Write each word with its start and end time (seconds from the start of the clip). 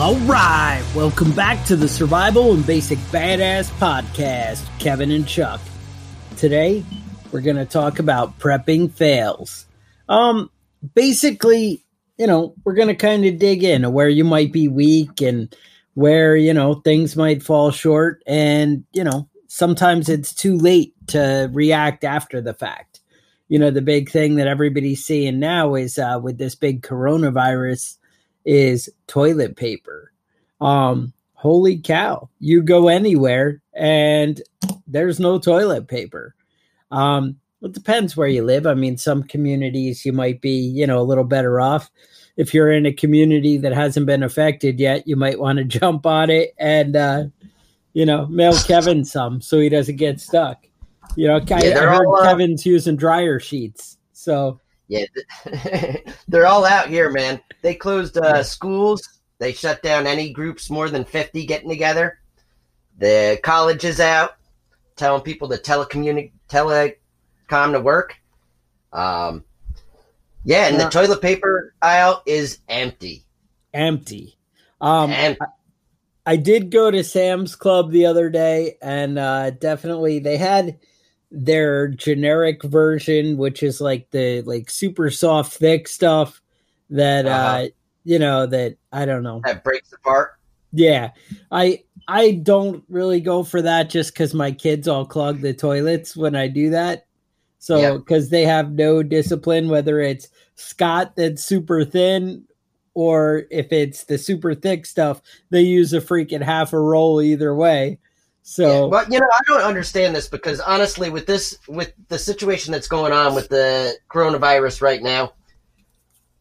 all 0.00 0.16
right. 0.26 0.84
Welcome 0.94 1.32
back 1.32 1.64
to 1.66 1.76
the 1.76 1.88
Survival 1.88 2.52
and 2.52 2.66
Basic 2.66 2.98
Badass 2.98 3.70
Podcast, 3.78 4.62
Kevin 4.78 5.10
and 5.10 5.26
Chuck. 5.26 5.60
Today, 6.36 6.84
we're 7.32 7.40
going 7.40 7.56
to 7.56 7.64
talk 7.64 7.98
about 7.98 8.38
prepping 8.38 8.92
fails. 8.92 9.64
Um, 10.06 10.50
basically, 10.94 11.82
you 12.18 12.26
know, 12.26 12.54
we're 12.64 12.74
going 12.74 12.88
to 12.88 12.94
kind 12.94 13.24
of 13.24 13.38
dig 13.38 13.64
in 13.64 13.90
where 13.90 14.08
you 14.08 14.24
might 14.24 14.52
be 14.52 14.68
weak 14.68 15.22
and 15.22 15.54
where, 15.94 16.36
you 16.36 16.52
know, 16.52 16.74
things 16.74 17.16
might 17.16 17.42
fall 17.42 17.70
short. 17.70 18.22
And, 18.26 18.84
you 18.92 19.04
know, 19.04 19.30
sometimes 19.48 20.10
it's 20.10 20.34
too 20.34 20.58
late 20.58 20.94
to 21.08 21.48
react 21.54 22.04
after 22.04 22.42
the 22.42 22.54
fact. 22.54 23.00
You 23.48 23.58
know, 23.58 23.70
the 23.70 23.82
big 23.82 24.10
thing 24.10 24.34
that 24.34 24.48
everybody's 24.48 25.04
seeing 25.04 25.38
now 25.38 25.74
is 25.74 25.98
uh, 25.98 26.20
with 26.22 26.36
this 26.36 26.54
big 26.54 26.82
coronavirus 26.82 27.96
is 28.46 28.88
toilet 29.06 29.56
paper. 29.56 30.12
Um, 30.60 31.12
holy 31.34 31.78
cow, 31.78 32.30
you 32.40 32.62
go 32.62 32.88
anywhere 32.88 33.60
and 33.74 34.40
there's 34.86 35.20
no 35.20 35.38
toilet 35.38 35.88
paper. 35.88 36.34
Um, 36.90 37.38
it 37.62 37.72
depends 37.72 38.16
where 38.16 38.28
you 38.28 38.44
live. 38.44 38.66
I 38.66 38.74
mean, 38.74 38.96
some 38.96 39.22
communities 39.24 40.06
you 40.06 40.12
might 40.12 40.40
be, 40.40 40.56
you 40.56 40.86
know, 40.86 41.00
a 41.00 41.04
little 41.04 41.24
better 41.24 41.60
off. 41.60 41.90
If 42.36 42.54
you're 42.54 42.70
in 42.70 42.86
a 42.86 42.92
community 42.92 43.58
that 43.58 43.72
hasn't 43.72 44.06
been 44.06 44.22
affected 44.22 44.78
yet, 44.78 45.06
you 45.08 45.16
might 45.16 45.40
want 45.40 45.58
to 45.58 45.64
jump 45.78 46.06
on 46.06 46.30
it 46.30 46.54
and, 46.58 46.96
uh, 46.96 47.24
you 47.92 48.06
know, 48.06 48.26
mail 48.26 48.56
Kevin 48.66 49.04
some 49.04 49.40
so 49.40 49.58
he 49.58 49.68
doesn't 49.68 49.96
get 49.96 50.20
stuck. 50.20 50.66
You 51.16 51.28
know, 51.28 51.40
yeah, 51.46 51.56
I, 51.56 51.58
I 51.58 51.86
heard 51.94 52.06
all, 52.06 52.20
uh, 52.20 52.24
Kevin's 52.24 52.66
using 52.66 52.96
dryer 52.96 53.40
sheets. 53.40 53.96
So 54.12 54.60
yeah, 54.88 55.06
they're 56.28 56.46
all 56.46 56.64
out 56.64 56.88
here, 56.88 57.10
man. 57.10 57.40
They 57.62 57.74
closed 57.74 58.16
uh, 58.16 58.42
schools. 58.42 59.08
They 59.38 59.52
shut 59.52 59.82
down 59.82 60.06
any 60.06 60.32
groups 60.32 60.70
more 60.70 60.88
than 60.88 61.04
50 61.04 61.44
getting 61.46 61.68
together. 61.68 62.18
The 62.98 63.38
college 63.42 63.84
is 63.84 64.00
out, 64.00 64.36
telling 64.96 65.22
people 65.22 65.48
to 65.48 65.56
telecommunicate, 65.56 66.32
telecom 66.48 67.72
to 67.72 67.80
work. 67.80 68.16
Um, 68.92 69.44
yeah, 70.44 70.68
and 70.68 70.80
the 70.80 70.88
toilet 70.88 71.20
paper 71.20 71.74
aisle 71.82 72.22
is 72.24 72.60
empty. 72.68 73.24
Empty. 73.74 74.38
Um, 74.80 75.10
empty. 75.10 75.40
I, 76.26 76.32
I 76.32 76.36
did 76.36 76.70
go 76.70 76.90
to 76.90 77.04
Sam's 77.04 77.56
Club 77.56 77.90
the 77.90 78.06
other 78.06 78.30
day, 78.30 78.78
and 78.80 79.18
uh, 79.18 79.50
definitely 79.50 80.20
they 80.20 80.36
had– 80.36 80.78
their 81.30 81.88
generic 81.88 82.62
version, 82.62 83.36
which 83.36 83.62
is 83.62 83.80
like 83.80 84.10
the 84.10 84.42
like 84.42 84.70
super 84.70 85.10
soft, 85.10 85.54
thick 85.54 85.88
stuff 85.88 86.40
that 86.90 87.26
uh-huh. 87.26 87.34
uh 87.34 87.66
you 88.04 88.18
know 88.18 88.46
that 88.46 88.76
I 88.92 89.04
don't 89.04 89.22
know 89.22 89.40
that 89.44 89.64
breaks 89.64 89.92
apart. 89.92 90.32
Yeah, 90.72 91.10
I 91.50 91.82
I 92.08 92.32
don't 92.32 92.84
really 92.88 93.20
go 93.20 93.42
for 93.42 93.62
that 93.62 93.90
just 93.90 94.12
because 94.12 94.34
my 94.34 94.52
kids 94.52 94.86
all 94.86 95.04
clog 95.04 95.40
the 95.40 95.54
toilets 95.54 96.16
when 96.16 96.36
I 96.36 96.48
do 96.48 96.70
that. 96.70 97.06
So 97.58 97.98
because 97.98 98.30
they 98.30 98.44
have 98.44 98.72
no 98.72 99.02
discipline, 99.02 99.68
whether 99.68 100.00
it's 100.00 100.28
Scott 100.54 101.16
that's 101.16 101.44
super 101.44 101.84
thin 101.84 102.44
or 102.94 103.44
if 103.50 103.72
it's 103.72 104.04
the 104.04 104.18
super 104.18 104.54
thick 104.54 104.86
stuff, 104.86 105.20
they 105.50 105.62
use 105.62 105.92
a 105.92 106.00
freaking 106.00 106.42
half 106.42 106.72
a 106.72 106.80
roll 106.80 107.20
either 107.20 107.54
way. 107.54 107.98
So, 108.48 108.84
yeah, 108.84 108.90
but 108.90 109.12
you 109.12 109.18
know, 109.18 109.26
I 109.26 109.40
don't 109.48 109.62
understand 109.62 110.14
this 110.14 110.28
because 110.28 110.60
honestly, 110.60 111.10
with 111.10 111.26
this, 111.26 111.58
with 111.66 111.92
the 112.06 112.16
situation 112.16 112.70
that's 112.70 112.86
going 112.86 113.12
on 113.12 113.34
with 113.34 113.48
the 113.48 113.96
coronavirus 114.08 114.80
right 114.82 115.02
now, 115.02 115.32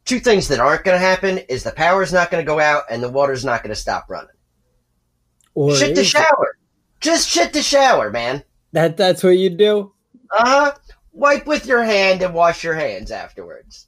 two 0.06 0.20
things 0.20 0.48
that 0.50 0.60
aren't 0.60 0.84
going 0.84 0.94
to 0.94 1.04
happen 1.04 1.40
is 1.50 1.64
the 1.64 1.72
power's 1.72 2.14
not 2.14 2.30
going 2.30 2.46
to 2.46 2.48
go 2.48 2.60
out 2.60 2.84
and 2.92 3.02
the 3.02 3.10
water's 3.10 3.44
not 3.44 3.64
going 3.64 3.74
to 3.74 3.82
stop 3.82 4.06
running. 4.08 4.30
Or 5.56 5.76
shit 5.76 5.96
the 5.96 6.04
shower, 6.04 6.60
just 7.00 7.28
shit 7.28 7.54
the 7.54 7.64
shower, 7.64 8.12
man. 8.12 8.44
That 8.72 8.98
that's 8.98 9.24
what 9.24 9.40
you 9.40 9.50
do. 9.50 9.92
Uh 10.30 10.48
huh. 10.48 10.72
Wipe 11.12 11.48
with 11.48 11.66
your 11.66 11.84
hand 11.84 12.22
and 12.22 12.36
wash 12.36 12.64
your 12.64 12.76
hands 12.76 13.10
afterwards. 13.10 13.88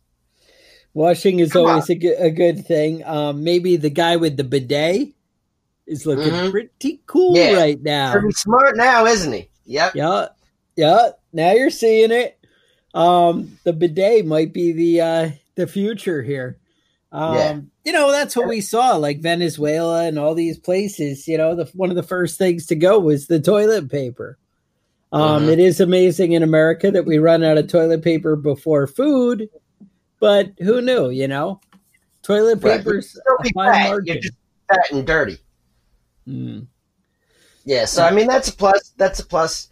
Washing 0.95 1.39
is 1.39 1.51
Come 1.53 1.67
always 1.67 1.87
a, 1.91 2.25
a 2.25 2.31
good 2.31 2.65
thing. 2.65 3.05
Um, 3.05 3.43
maybe 3.43 3.77
the 3.77 3.91
guy 3.91 4.15
with 4.15 4.37
the 4.37 4.43
bidet 4.43 5.09
is 5.87 6.05
looking 6.05 6.31
mm-hmm. 6.31 6.51
pretty 6.51 7.01
cool 7.07 7.35
yeah. 7.35 7.53
right 7.53 7.81
now. 7.81 8.11
Pretty 8.11 8.31
smart 8.31 8.77
now, 8.77 9.05
isn't 9.05 9.33
he? 9.33 9.49
Yep. 9.65 9.95
Yeah. 9.95 10.27
Yeah. 10.75 11.09
Now 11.33 11.53
you're 11.53 11.69
seeing 11.69 12.11
it. 12.11 12.37
Um, 12.93 13.57
the 13.63 13.73
bidet 13.73 14.25
might 14.25 14.53
be 14.53 14.71
the 14.71 15.01
uh 15.01 15.29
the 15.55 15.67
future 15.67 16.21
here. 16.21 16.57
Um, 17.11 17.35
yeah. 17.35 17.59
you 17.85 17.93
know, 17.93 18.11
that's 18.11 18.35
what 18.35 18.47
we 18.47 18.59
saw, 18.61 18.97
like 18.97 19.21
Venezuela 19.21 20.05
and 20.05 20.19
all 20.19 20.35
these 20.35 20.59
places, 20.59 21.27
you 21.27 21.37
know, 21.37 21.55
the 21.55 21.65
one 21.73 21.89
of 21.89 21.95
the 21.95 22.03
first 22.03 22.37
things 22.37 22.65
to 22.67 22.75
go 22.75 22.99
was 22.99 23.27
the 23.27 23.39
toilet 23.39 23.89
paper. 23.89 24.37
Um, 25.13 25.43
mm-hmm. 25.43 25.49
it 25.51 25.59
is 25.59 25.79
amazing 25.79 26.33
in 26.33 26.43
America 26.43 26.91
that 26.91 27.05
we 27.05 27.17
run 27.17 27.43
out 27.43 27.57
of 27.57 27.69
toilet 27.69 28.03
paper 28.03 28.35
before 28.35 28.87
food, 28.87 29.49
but 30.19 30.51
who 30.59 30.81
knew, 30.81 31.09
you 31.09 31.29
know? 31.29 31.61
Toilet 32.23 32.61
paper's 32.61 33.17
right. 33.55 33.87
You're 34.03 34.17
just 34.17 34.35
fat 34.67 34.91
and 34.91 35.07
dirty. 35.07 35.37
Mm. 36.27 36.67
Yeah, 37.65 37.85
so 37.85 38.03
I 38.03 38.11
mean 38.11 38.27
that's 38.27 38.49
a 38.49 38.55
plus. 38.55 38.93
That's 38.97 39.19
a 39.19 39.25
plus. 39.25 39.69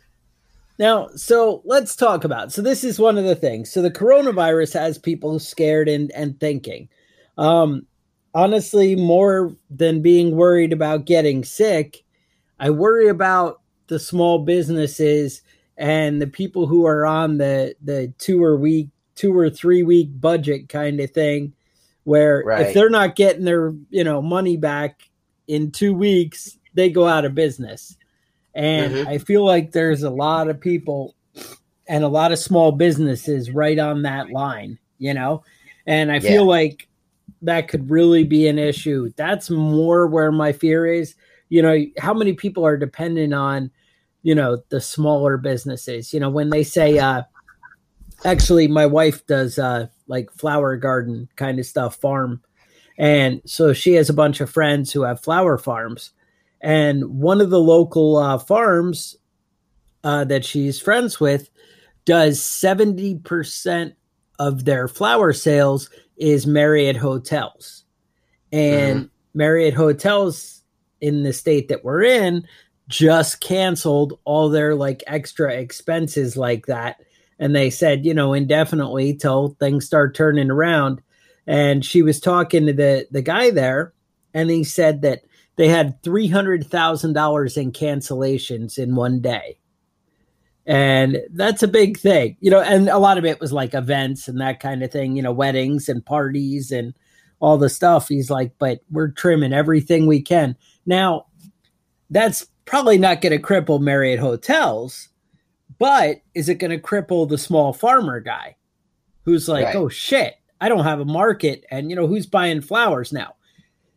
Now, 0.77 1.07
so 1.15 1.61
let's 1.63 1.95
talk 1.95 2.25
about. 2.25 2.51
So 2.51 2.61
this 2.61 2.83
is 2.83 2.99
one 2.99 3.17
of 3.17 3.23
the 3.23 3.35
things. 3.35 3.71
So 3.71 3.81
the 3.81 3.91
coronavirus 3.91 4.73
has 4.73 4.97
people 4.97 5.39
scared 5.39 5.87
and 5.87 6.11
and 6.11 6.39
thinking. 6.39 6.89
Um, 7.37 7.85
honestly, 8.33 8.95
more 8.95 9.55
than 9.69 10.01
being 10.01 10.35
worried 10.35 10.73
about 10.73 11.05
getting 11.05 11.43
sick, 11.43 12.03
I 12.59 12.69
worry 12.69 13.07
about 13.07 13.61
the 13.87 13.99
small 13.99 14.39
businesses 14.39 15.41
and 15.77 16.21
the 16.21 16.27
people 16.27 16.67
who 16.67 16.85
are 16.85 17.05
on 17.05 17.37
the 17.37 17.75
the 17.81 18.13
two 18.17 18.43
or 18.43 18.57
week, 18.57 18.89
two 19.15 19.37
or 19.37 19.49
three 19.49 19.83
week 19.83 20.09
budget 20.19 20.69
kind 20.69 20.99
of 20.99 21.11
thing, 21.11 21.53
where 22.03 22.43
right. 22.45 22.67
if 22.67 22.73
they're 22.73 22.89
not 22.89 23.15
getting 23.15 23.45
their 23.45 23.73
you 23.89 24.03
know 24.03 24.21
money 24.21 24.57
back 24.57 25.09
in 25.47 25.71
two 25.71 25.93
weeks, 25.93 26.57
they 26.73 26.89
go 26.89 27.07
out 27.07 27.25
of 27.25 27.35
business. 27.35 27.97
And 28.53 28.93
Mhm. 28.93 29.07
I 29.07 29.17
feel 29.17 29.45
like 29.45 29.71
there's 29.71 30.03
a 30.03 30.09
lot 30.09 30.49
of 30.49 30.59
people 30.59 31.15
and 31.87 32.03
a 32.03 32.07
lot 32.09 32.31
of 32.31 32.39
small 32.39 32.71
businesses 32.71 33.51
right 33.51 33.77
on 33.77 34.03
that 34.03 34.31
line, 34.31 34.79
you 34.97 35.13
know? 35.13 35.43
And 35.85 36.11
I 36.11 36.19
Yeah. 36.19 36.31
feel 36.31 36.47
like 36.47 36.87
that 37.41 37.67
could 37.67 37.89
really 37.89 38.23
be 38.23 38.47
an 38.47 38.57
issue. 38.57 39.11
That's 39.17 39.49
more 39.49 40.07
where 40.07 40.31
my 40.31 40.51
fear 40.51 40.85
is. 40.85 41.15
You 41.49 41.61
know, 41.61 41.85
how 41.99 42.13
many 42.13 42.33
people 42.33 42.65
are 42.65 42.77
dependent 42.77 43.33
on, 43.33 43.71
you 44.23 44.33
know, 44.33 44.63
the 44.69 44.81
smaller 44.81 45.37
businesses? 45.37 46.13
You 46.13 46.19
know, 46.19 46.29
when 46.29 46.49
they 46.49 46.63
say, 46.63 46.97
uh, 46.97 47.23
actually, 48.23 48.67
my 48.67 48.85
wife 48.85 49.25
does 49.27 49.59
uh, 49.59 49.87
like 50.07 50.31
flower 50.31 50.75
garden 50.77 51.29
kind 51.35 51.59
of 51.59 51.65
stuff, 51.65 51.97
farm. 51.97 52.41
And 52.97 53.41
so 53.45 53.73
she 53.73 53.93
has 53.93 54.09
a 54.09 54.13
bunch 54.13 54.41
of 54.41 54.49
friends 54.49 54.91
who 54.91 55.03
have 55.03 55.21
flower 55.21 55.57
farms. 55.57 56.11
And 56.61 57.19
one 57.19 57.41
of 57.41 57.49
the 57.49 57.59
local 57.59 58.17
uh, 58.17 58.37
farms 58.37 59.17
uh, 60.03 60.23
that 60.25 60.45
she's 60.45 60.79
friends 60.79 61.19
with 61.19 61.49
does 62.05 62.39
70% 62.39 63.93
of 64.39 64.65
their 64.65 64.87
flower 64.87 65.33
sales 65.33 65.89
is 66.17 66.47
Marriott 66.47 66.95
hotels. 66.95 67.83
And 68.51 69.09
Marriott 69.33 69.73
hotels 69.73 70.63
in 71.01 71.23
the 71.23 71.33
state 71.33 71.67
that 71.67 71.83
we're 71.83 72.03
in 72.03 72.47
just 72.87 73.41
canceled 73.41 74.19
all 74.25 74.49
their 74.49 74.75
like 74.75 75.03
extra 75.07 75.53
expenses 75.53 76.37
like 76.37 76.67
that. 76.67 77.01
And 77.39 77.55
they 77.55 77.69
said, 77.69 78.05
you 78.05 78.13
know, 78.13 78.33
indefinitely 78.33 79.15
till 79.15 79.57
things 79.59 79.85
start 79.85 80.15
turning 80.15 80.49
around. 80.49 81.01
And 81.47 81.85
she 81.85 82.01
was 82.01 82.19
talking 82.19 82.65
to 82.65 82.73
the, 82.73 83.07
the 83.11 83.21
guy 83.21 83.51
there, 83.51 83.93
and 84.33 84.49
he 84.49 84.63
said 84.63 85.01
that 85.03 85.23
they 85.57 85.67
had 85.67 86.01
$300,000 86.03 87.57
in 87.57 87.71
cancellations 87.71 88.77
in 88.77 88.95
one 88.95 89.19
day. 89.21 89.57
And 90.65 91.21
that's 91.31 91.61
a 91.61 91.67
big 91.67 91.97
thing, 91.97 92.37
you 92.39 92.49
know, 92.49 92.59
and 92.59 92.89
a 92.89 92.97
lot 92.97 93.19
of 93.19 93.25
it 93.25 93.39
was 93.39 93.53
like 93.53 93.75
events 93.75 94.27
and 94.27 94.41
that 94.41 94.59
kind 94.59 94.81
of 94.81 94.91
thing, 94.91 95.15
you 95.15 95.21
know, 95.21 95.31
weddings 95.31 95.87
and 95.87 96.03
parties 96.03 96.71
and 96.71 96.95
all 97.39 97.57
the 97.59 97.69
stuff. 97.69 98.07
He's 98.07 98.31
like, 98.31 98.51
but 98.57 98.79
we're 98.89 99.11
trimming 99.11 99.53
everything 99.53 100.07
we 100.07 100.21
can. 100.21 100.55
Now, 100.87 101.27
that's 102.09 102.47
probably 102.65 102.97
not 102.97 103.21
going 103.21 103.39
to 103.39 103.43
cripple 103.43 103.79
Marriott 103.79 104.19
hotels, 104.19 105.09
but 105.77 106.17
is 106.33 106.49
it 106.49 106.55
going 106.55 106.71
to 106.71 106.79
cripple 106.79 107.29
the 107.29 107.37
small 107.37 107.71
farmer 107.71 108.19
guy 108.19 108.55
who's 109.23 109.47
like, 109.47 109.65
Right. 109.65 109.75
oh 109.75 109.87
shit, 109.89 110.35
I 110.61 110.69
don't 110.69 110.83
have 110.83 110.99
a 110.99 111.05
market. 111.05 111.65
And, 111.71 111.89
you 111.89 111.95
know, 111.95 112.07
who's 112.07 112.25
buying 112.25 112.61
flowers 112.61 113.11
now? 113.11 113.35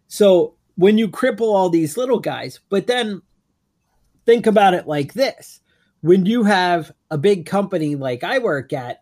So 0.09 0.55
when 0.77 0.99
you 0.99 1.09
cripple 1.09 1.55
all 1.55 1.71
these 1.71 1.97
little 1.97 2.21
guys, 2.21 2.61
but 2.69 2.87
then 2.87 3.23
think 4.27 4.47
about 4.47 4.75
it 4.75 4.87
like 4.87 5.15
this 5.15 5.61
when 6.01 6.27
you 6.27 6.45
have 6.45 6.93
a 7.11 7.19
big 7.19 7.47
company 7.47 7.97
like 7.97 8.23
I 8.23 8.39
work 8.39 8.73
at, 8.73 9.01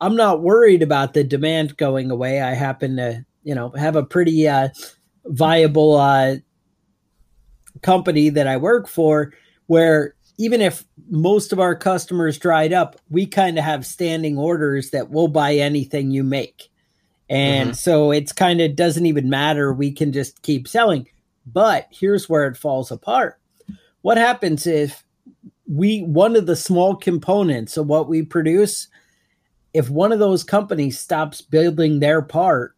I'm 0.00 0.16
not 0.16 0.42
worried 0.42 0.82
about 0.82 1.14
the 1.14 1.24
demand 1.24 1.76
going 1.76 2.10
away. 2.10 2.40
I 2.40 2.54
happen 2.54 2.96
to, 2.96 3.24
you 3.42 3.54
know, 3.54 3.70
have 3.70 3.96
a 3.96 4.04
pretty 4.04 4.48
uh, 4.48 4.68
viable 5.26 5.96
uh, 5.96 6.36
company 7.82 8.28
that 8.30 8.46
I 8.46 8.56
work 8.56 8.88
for 8.88 9.32
where 9.66 10.14
even 10.38 10.60
if 10.60 10.84
most 11.10 11.52
of 11.52 11.58
our 11.58 11.74
customers 11.74 12.38
dried 12.38 12.72
up, 12.72 12.96
we 13.10 13.26
kind 13.26 13.58
of 13.58 13.64
have 13.64 13.84
standing 13.84 14.38
orders 14.38 14.90
that 14.90 15.10
we'll 15.10 15.28
buy 15.28 15.54
anything 15.54 16.10
you 16.10 16.22
make. 16.22 16.70
And 17.28 17.70
mm-hmm. 17.70 17.74
so 17.74 18.10
it's 18.10 18.32
kind 18.32 18.60
of 18.60 18.76
doesn't 18.76 19.06
even 19.06 19.28
matter. 19.28 19.72
We 19.72 19.92
can 19.92 20.12
just 20.12 20.42
keep 20.42 20.66
selling. 20.66 21.08
But 21.46 21.88
here's 21.90 22.28
where 22.28 22.46
it 22.46 22.56
falls 22.56 22.90
apart. 22.90 23.38
What 24.02 24.16
happens 24.16 24.66
if 24.66 25.04
we 25.68 26.00
one 26.02 26.34
of 26.34 26.46
the 26.46 26.56
small 26.56 26.96
components 26.96 27.76
of 27.76 27.86
what 27.86 28.08
we 28.08 28.22
produce 28.22 28.88
if 29.74 29.90
one 29.90 30.12
of 30.12 30.18
those 30.18 30.42
companies 30.42 30.98
stops 30.98 31.42
building 31.42 32.00
their 32.00 32.22
part 32.22 32.74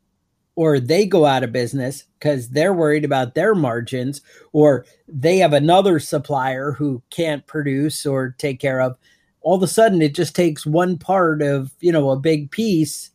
or 0.56 0.80
they 0.80 1.06
go 1.06 1.24
out 1.24 1.44
of 1.44 1.52
business 1.52 2.04
because 2.18 2.48
they're 2.50 2.74
worried 2.74 3.04
about 3.04 3.34
their 3.34 3.54
margins 3.54 4.20
or 4.52 4.84
they 5.06 5.38
have 5.38 5.52
another 5.52 6.00
supplier 6.00 6.72
who 6.72 7.00
can't 7.10 7.46
produce 7.46 8.04
or 8.04 8.34
take 8.38 8.58
care 8.58 8.80
of 8.80 8.98
all 9.40 9.56
of 9.56 9.62
a 9.62 9.68
sudden 9.68 10.02
it 10.02 10.14
just 10.14 10.34
takes 10.34 10.66
one 10.66 10.98
part 10.98 11.42
of 11.42 11.72
you 11.80 11.92
know 11.92 12.10
a 12.10 12.18
big 12.18 12.50
piece 12.50 13.10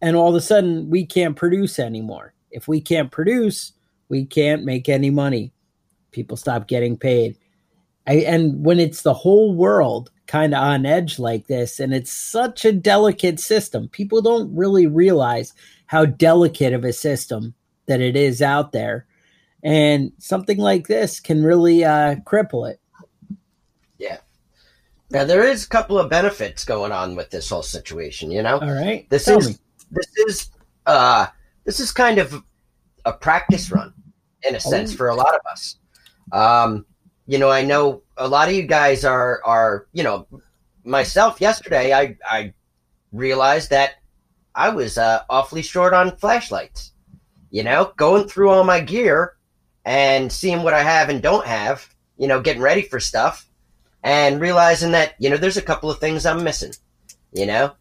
and 0.00 0.16
all 0.16 0.28
of 0.28 0.34
a 0.34 0.40
sudden 0.40 0.90
we 0.90 1.04
can't 1.04 1.36
produce 1.36 1.78
anymore 1.78 2.34
if 2.50 2.68
we 2.68 2.80
can't 2.80 3.10
produce 3.10 3.72
we 4.08 4.24
can't 4.24 4.64
make 4.64 4.88
any 4.88 5.10
money 5.10 5.52
people 6.10 6.36
stop 6.36 6.68
getting 6.68 6.96
paid 6.96 7.36
I, 8.06 8.14
and 8.18 8.64
when 8.64 8.78
it's 8.78 9.02
the 9.02 9.14
whole 9.14 9.54
world 9.54 10.10
kind 10.26 10.54
of 10.54 10.62
on 10.62 10.86
edge 10.86 11.18
like 11.18 11.46
this 11.46 11.80
and 11.80 11.94
it's 11.94 12.12
such 12.12 12.64
a 12.64 12.72
delicate 12.72 13.40
system 13.40 13.88
people 13.88 14.22
don't 14.22 14.54
really 14.54 14.86
realize 14.86 15.52
how 15.86 16.04
delicate 16.04 16.72
of 16.72 16.84
a 16.84 16.92
system 16.92 17.54
that 17.86 18.00
it 18.00 18.16
is 18.16 18.42
out 18.42 18.72
there 18.72 19.06
and 19.62 20.12
something 20.18 20.58
like 20.58 20.86
this 20.86 21.20
can 21.20 21.42
really 21.42 21.84
uh, 21.84 22.16
cripple 22.16 22.70
it 22.70 22.80
Yeah. 23.98 24.18
Now 25.10 25.24
there 25.24 25.44
is 25.44 25.64
a 25.64 25.68
couple 25.68 25.98
of 25.98 26.10
benefits 26.10 26.64
going 26.64 26.92
on 26.92 27.16
with 27.16 27.30
this 27.30 27.48
whole 27.48 27.62
situation. 27.62 28.30
You 28.30 28.42
know, 28.42 28.58
all 28.58 28.72
right 28.72 29.08
this 29.08 29.24
Tell 29.24 29.38
is 29.38 29.48
me. 29.50 29.56
This 29.96 30.26
is 30.26 30.50
uh 30.86 31.26
this 31.64 31.80
is 31.80 31.90
kind 31.92 32.18
of 32.18 32.42
a 33.04 33.12
practice 33.12 33.70
run 33.70 33.92
in 34.48 34.54
a 34.54 34.60
sense 34.60 34.92
Oh. 34.92 34.96
for 34.96 35.08
a 35.08 35.14
lot 35.14 35.34
of 35.34 35.40
us. 35.50 35.76
Um, 36.32 36.86
you 37.26 37.38
know, 37.38 37.50
I 37.50 37.62
know 37.64 38.02
a 38.16 38.28
lot 38.28 38.48
of 38.48 38.54
you 38.54 38.62
guys 38.62 39.04
are 39.04 39.40
are 39.44 39.86
you 39.92 40.02
know 40.04 40.26
myself. 40.84 41.40
Yesterday, 41.40 41.92
I 41.92 42.16
I 42.28 42.52
realized 43.12 43.70
that 43.70 43.94
I 44.54 44.68
was 44.70 44.98
uh, 44.98 45.22
awfully 45.28 45.62
short 45.62 45.92
on 45.92 46.16
flashlights. 46.16 46.92
You 47.50 47.62
know, 47.64 47.92
going 47.96 48.28
through 48.28 48.50
all 48.50 48.64
my 48.64 48.80
gear 48.80 49.36
and 49.84 50.30
seeing 50.30 50.62
what 50.62 50.74
I 50.74 50.82
have 50.82 51.08
and 51.08 51.22
don't 51.22 51.46
have. 51.46 51.88
You 52.18 52.28
know, 52.28 52.40
getting 52.40 52.62
ready 52.62 52.82
for 52.82 52.98
stuff 53.00 53.46
and 54.02 54.40
realizing 54.40 54.92
that 54.92 55.14
you 55.18 55.30
know 55.30 55.36
there's 55.36 55.56
a 55.56 55.62
couple 55.62 55.90
of 55.90 55.98
things 55.98 56.24
I'm 56.26 56.42
missing. 56.44 56.72
You 57.32 57.46
know, 57.46 57.72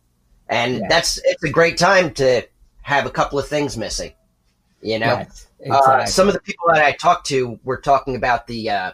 and 0.50 0.80
Yeah. 0.80 0.88
that's 0.90 1.20
it's 1.24 1.44
a 1.44 1.50
great 1.50 1.78
time 1.78 2.14
to 2.16 2.44
have 2.82 3.06
a 3.06 3.10
couple 3.10 3.40
of 3.40 3.48
things 3.48 3.78
missing. 3.78 4.14
You 4.82 5.00
know, 5.00 5.26
Yes, 5.26 5.48
uh, 5.70 6.06
some 6.06 6.28
of 6.28 6.34
the 6.34 6.40
people 6.42 6.68
that 6.74 6.84
I 6.84 6.92
talked 6.92 7.26
to 7.28 7.60
were 7.64 7.78
talking 7.78 8.16
about 8.16 8.46
the 8.46 8.70
uh, 8.70 8.92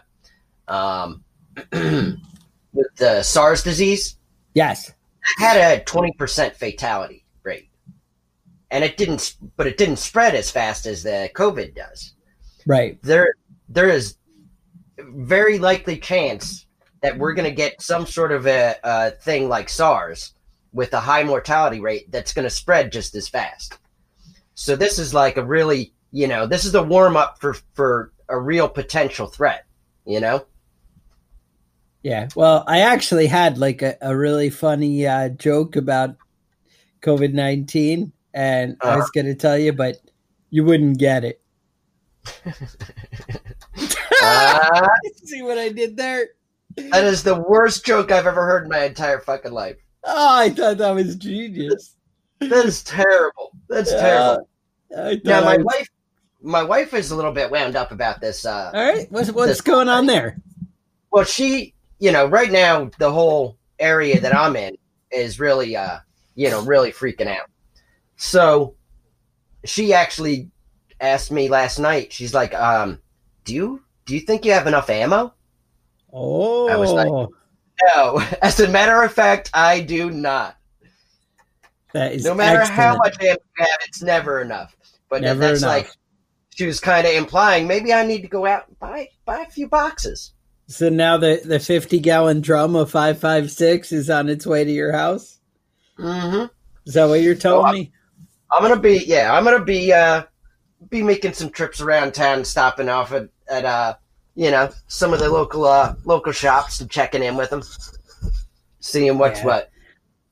um, 0.68 1.24
with 1.72 2.94
the 2.96 3.22
SARS 3.22 3.62
disease 3.62 4.16
yes 4.54 4.88
it 4.88 5.40
had 5.42 5.56
a 5.56 5.84
twenty 5.84 6.12
percent 6.12 6.56
fatality 6.56 7.24
rate, 7.42 7.68
and 8.70 8.82
it 8.82 8.96
didn't, 8.96 9.36
but 9.56 9.66
it 9.66 9.76
didn't 9.76 9.96
spread 9.96 10.34
as 10.34 10.50
fast 10.50 10.86
as 10.86 11.02
the 11.02 11.30
COVID 11.34 11.74
does. 11.74 12.14
right 12.66 12.98
There, 13.02 13.34
there 13.68 13.88
is 13.90 14.16
very 14.98 15.58
likely 15.58 15.98
chance 15.98 16.66
that 17.02 17.18
we're 17.18 17.34
going 17.34 17.48
to 17.48 17.54
get 17.54 17.82
some 17.82 18.06
sort 18.06 18.32
of 18.32 18.46
a, 18.46 18.76
a 18.84 19.10
thing 19.10 19.48
like 19.48 19.68
SARS 19.68 20.34
with 20.72 20.92
a 20.92 21.00
high 21.00 21.24
mortality 21.24 21.80
rate 21.80 22.10
that's 22.10 22.32
going 22.32 22.44
to 22.44 22.50
spread 22.50 22.92
just 22.92 23.14
as 23.14 23.28
fast. 23.28 23.78
So 24.54 24.76
this 24.76 24.98
is 24.98 25.14
like 25.14 25.36
a 25.36 25.44
really, 25.44 25.92
you 26.10 26.26
know, 26.26 26.46
this 26.46 26.64
is 26.64 26.74
a 26.74 26.82
warm 26.82 27.16
up 27.16 27.40
for 27.40 27.54
for 27.74 28.12
a 28.28 28.38
real 28.38 28.68
potential 28.68 29.26
threat. 29.26 29.64
You 30.04 30.20
know, 30.20 30.46
Yeah. 32.02 32.28
Well, 32.34 32.64
I 32.66 32.80
actually 32.80 33.26
had 33.26 33.58
like 33.58 33.82
a, 33.82 33.96
a 34.00 34.16
really 34.16 34.50
funny 34.50 35.06
uh, 35.06 35.28
joke 35.30 35.76
about 35.76 36.16
COVID 37.02 37.32
19, 37.32 38.12
and 38.34 38.76
I 38.82 38.96
was 38.96 39.10
going 39.10 39.26
to 39.26 39.34
tell 39.34 39.58
you, 39.58 39.72
but 39.72 39.96
you 40.50 40.64
wouldn't 40.64 40.98
get 40.98 41.24
it. 41.24 41.40
Ah, 44.22 44.88
See 45.24 45.42
what 45.42 45.58
I 45.58 45.68
did 45.70 45.96
there? 45.96 46.28
that 46.76 47.04
is 47.04 47.22
the 47.22 47.34
worst 47.34 47.84
joke 47.84 48.10
I've 48.10 48.26
ever 48.26 48.46
heard 48.46 48.64
in 48.64 48.70
my 48.70 48.84
entire 48.84 49.20
fucking 49.20 49.52
life. 49.52 49.76
Oh, 50.04 50.38
I 50.38 50.50
thought 50.50 50.78
that 50.78 50.90
was 50.90 51.16
genius. 51.16 51.96
That 52.40 52.64
is 52.64 52.82
terrible. 52.82 53.52
That's 53.68 53.92
Yeah, 53.92 54.00
terrible. 54.00 54.48
I 54.96 55.14
thought 55.16 55.24
Now 55.24 55.40
I 55.40 55.44
my 55.44 55.56
was- 55.58 55.64
wife, 55.64 55.88
my 56.42 56.62
wife 56.62 56.92
is 56.94 57.10
a 57.12 57.16
little 57.16 57.32
bit 57.32 57.50
wound 57.50 57.76
up 57.76 57.92
about 57.92 58.20
this. 58.20 58.44
Uh, 58.44 58.70
All 58.74 58.82
right. 58.84 59.06
What's, 59.12 59.30
what's 59.30 59.60
going 59.60 59.88
on 59.88 60.06
there? 60.06 60.38
well, 61.12 61.24
she, 61.24 61.74
you 62.00 62.10
know, 62.10 62.26
right 62.26 62.50
now 62.50 62.90
the 62.98 63.12
whole 63.12 63.56
area 63.78 64.20
that 64.20 64.34
I'm 64.34 64.56
in 64.56 64.76
is 65.12 65.38
really, 65.38 65.76
uh, 65.76 65.98
you 66.34 66.50
know, 66.50 66.62
really 66.62 66.90
freaking 66.90 67.28
out. 67.28 67.48
So 68.16 68.74
she 69.64 69.92
actually 69.94 70.50
asked 71.00 71.30
me 71.30 71.48
last 71.48 71.78
night. 71.78 72.12
She's 72.12 72.32
like, 72.34 72.54
um, 72.54 72.98
"Do 73.44 73.54
you 73.54 73.82
do 74.06 74.14
you 74.14 74.20
think 74.20 74.44
you 74.44 74.52
have 74.52 74.66
enough 74.66 74.88
ammo?" 74.90 75.32
Oh, 76.12 76.68
I 76.68 76.76
was 76.76 76.90
like- 76.92 77.28
No. 77.94 78.22
As 78.42 78.60
a 78.60 78.68
matter 78.68 79.02
of 79.02 79.12
fact, 79.12 79.50
I 79.54 79.80
do 79.80 80.10
not. 80.10 80.56
that 81.92 82.12
is 82.12 82.24
No 82.24 82.34
matter 82.34 82.64
how 82.64 82.96
much 82.96 83.16
ammo 83.20 83.32
you 83.58 83.64
have, 83.64 83.78
it's 83.86 84.02
never 84.02 84.40
enough. 84.40 84.76
But 85.08 85.22
Never 85.22 85.40
that's 85.40 85.62
enough. 85.62 85.70
like 85.70 85.90
she 86.54 86.66
was 86.66 86.80
kind 86.80 87.06
of 87.06 87.12
implying 87.14 87.66
maybe 87.66 87.92
I 87.92 88.04
need 88.06 88.22
to 88.22 88.28
go 88.28 88.46
out 88.46 88.68
and 88.68 88.78
buy 88.78 89.08
buy 89.24 89.40
a 89.40 89.50
few 89.50 89.68
boxes. 89.68 90.32
So 90.68 90.88
now 90.88 91.18
the, 91.18 91.40
the 91.44 91.60
50 91.60 91.98
gallon 92.00 92.40
drum 92.40 92.76
of 92.76 92.90
556 92.90 93.92
is 93.92 94.08
on 94.08 94.28
its 94.30 94.46
way 94.46 94.64
to 94.64 94.70
your 94.70 94.92
house? 94.92 95.38
Mm-hmm. 95.98 96.46
Is 96.86 96.94
that 96.94 97.08
what 97.08 97.20
you're 97.20 97.34
telling 97.34 97.72
me? 97.74 97.92
I'm 98.50 98.62
gonna 98.62 98.80
be 98.80 99.04
yeah, 99.06 99.34
I'm 99.36 99.44
gonna 99.44 99.64
be 99.64 99.92
uh 99.92 100.22
be 100.88 101.02
making 101.02 101.32
some 101.34 101.50
trips 101.50 101.80
around 101.80 102.12
town, 102.14 102.44
stopping 102.44 102.88
off 102.88 103.12
at, 103.12 103.28
at 103.48 103.64
uh 103.64 103.94
you 104.34 104.50
know 104.50 104.70
some 104.88 105.12
of 105.12 105.18
the 105.20 105.28
local 105.28 105.64
uh 105.64 105.94
local 106.04 106.32
shops 106.32 106.80
and 106.80 106.90
checking 106.90 107.22
in 107.22 107.36
with 107.36 107.50
them, 107.50 107.62
seeing 108.80 109.18
what's 109.18 109.40
Yeah. 109.40 109.46
what. 109.46 109.70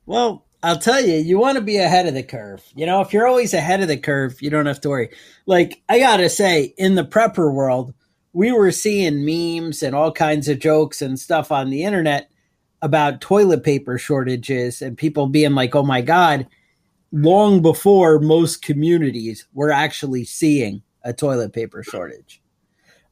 Well, 0.05 0.45
I'll 0.63 0.79
tell 0.79 1.03
you, 1.03 1.15
you 1.15 1.39
want 1.39 1.57
to 1.57 1.63
be 1.63 1.77
ahead 1.77 2.07
of 2.07 2.13
the 2.13 2.23
curve. 2.23 2.63
You 2.75 2.85
know, 2.85 3.01
if 3.01 3.13
you're 3.13 3.27
always 3.27 3.53
ahead 3.53 3.81
of 3.81 3.87
the 3.87 3.97
curve, 3.97 4.41
you 4.41 4.49
don't 4.49 4.65
have 4.67 4.81
to 4.81 4.89
worry. 4.89 5.09
Like, 5.45 5.81
I 5.89 5.99
got 5.99 6.17
to 6.17 6.29
say, 6.29 6.73
in 6.77 6.95
the 6.95 7.03
prepper 7.03 7.51
world, 7.51 7.93
we 8.33 8.51
were 8.51 8.71
seeing 8.71 9.25
memes 9.25 9.81
and 9.81 9.95
all 9.95 10.11
kinds 10.11 10.47
of 10.47 10.59
jokes 10.59 11.01
and 11.01 11.19
stuff 11.19 11.51
on 11.51 11.69
the 11.69 11.83
internet 11.83 12.29
about 12.81 13.21
toilet 13.21 13.63
paper 13.63 13.97
shortages 13.97 14.81
and 14.81 14.97
people 14.97 15.27
being 15.27 15.53
like, 15.53 15.75
oh 15.75 15.83
my 15.83 16.01
God, 16.01 16.47
long 17.11 17.61
before 17.61 18.19
most 18.19 18.61
communities 18.61 19.47
were 19.53 19.71
actually 19.71 20.25
seeing 20.25 20.81
a 21.03 21.13
toilet 21.13 21.53
paper 21.53 21.83
shortage. 21.83 22.41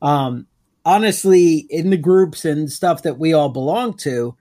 Um, 0.01 0.47
honestly, 0.89 1.67
in 1.69 1.91
the 1.91 1.97
groups 1.97 2.45
and 2.45 2.71
stuff 2.71 3.03
that 3.03 3.19
we 3.19 3.31
all 3.31 3.49
belong 3.49 3.95
to, 3.95 4.35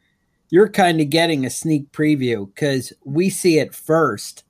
you're 0.48 0.68
kind 0.70 0.98
of 1.00 1.10
getting 1.10 1.44
a 1.44 1.50
sneak 1.50 1.92
preview 1.92 2.46
because 2.46 2.90
we 3.04 3.28
see 3.28 3.58
it 3.58 3.74
first 3.74 4.44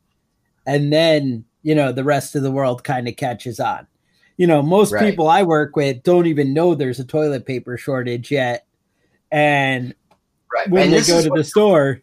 and 0.64 0.92
then 0.92 1.44
you 1.62 1.74
know 1.74 1.90
the 1.90 2.04
rest 2.04 2.36
of 2.36 2.42
the 2.42 2.52
world 2.52 2.84
kind 2.84 3.08
of 3.08 3.16
catches 3.16 3.58
on 3.58 3.84
you 4.36 4.46
know 4.46 4.62
most 4.62 4.92
Right. 4.92 5.10
people 5.10 5.26
i 5.28 5.42
work 5.42 5.74
with 5.74 6.04
don't 6.04 6.26
even 6.26 6.54
know 6.54 6.74
there's 6.76 7.00
a 7.00 7.04
toilet 7.04 7.46
paper 7.46 7.76
shortage 7.76 8.30
yet 8.30 8.64
and 9.32 9.92
Right. 10.54 10.70
when 10.70 10.84
and 10.84 10.92
they 10.92 11.02
go 11.02 11.20
to 11.20 11.30
the 11.30 11.42
store 11.42 12.00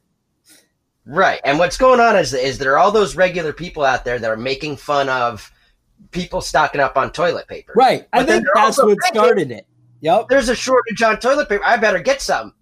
Right. 1.07 1.39
And 1.45 1.59
what's 1.59 1.77
going 1.77 1.99
on 1.99 2.17
is 2.17 2.33
is 2.33 2.57
there 2.57 2.73
are 2.73 2.77
all 2.79 2.91
those 2.91 3.15
regular 3.15 3.53
people 3.53 3.85
out 3.85 4.03
there 4.03 4.19
that 4.19 4.29
are 4.29 4.35
making 4.35 4.75
fun 4.75 5.07
of 5.07 5.49
people 6.11 6.41
stocking 6.41 6.81
up 6.81 6.97
on 6.97 7.11
toilet 7.11 7.47
paper. 7.47 7.73
right 7.77 8.07
i 8.11 8.19
But 8.19 8.27
then 8.27 8.41
think 8.41 8.47
that's 8.55 8.77
what 8.77 9.01
started 9.03 9.51
it 9.51 9.67
yep 10.05 10.27
There's 10.29 10.49
a 10.49 10.55
shortage 10.55 11.01
on 11.01 11.19
toilet 11.19 11.49
paper. 11.49 11.63
I 11.65 11.77
better 11.77 11.99
get 11.99 12.21
some. 12.21 12.53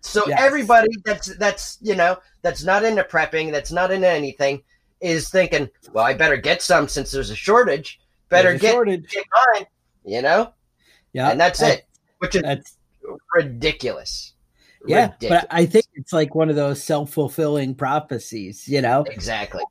So 0.00 0.22
Yes. 0.26 0.40
everybody 0.40 0.88
that's 1.04 1.34
that's 1.36 1.78
you 1.80 1.94
know 1.94 2.18
that's 2.42 2.64
not 2.64 2.84
into 2.84 3.02
prepping, 3.04 3.50
that's 3.52 3.72
not 3.72 3.90
into 3.90 4.08
anything, 4.08 4.62
is 5.00 5.28
thinking, 5.30 5.68
well, 5.92 6.04
I 6.04 6.14
better 6.14 6.36
get 6.36 6.60
some 6.60 6.88
since 6.88 7.10
there's 7.12 7.30
a 7.30 7.36
shortage. 7.36 8.00
Better 8.28 8.50
a 8.50 8.58
get, 8.58 8.72
shortage 8.72 9.08
get 9.10 9.24
mine. 9.54 9.66
You 10.04 10.22
know, 10.22 10.52
yeah 11.12 11.30
and 11.30 11.40
that's 11.40 11.62
it. 11.62 11.86
Which 12.18 12.34
is 12.34 12.42
that's 12.42 12.76
ridiculous. 13.34 14.32
yeah 14.86 15.10
Ridiculous. 15.12 15.42
but 15.42 15.56
i 15.56 15.64
think 15.66 15.86
it's 15.94 16.12
like 16.12 16.34
one 16.34 16.48
of 16.50 16.56
those 16.56 16.82
self-fulfilling 16.82 17.74
prophecies 17.76 18.66
you 18.68 18.80
know 18.80 19.04
exactly. 19.10 19.62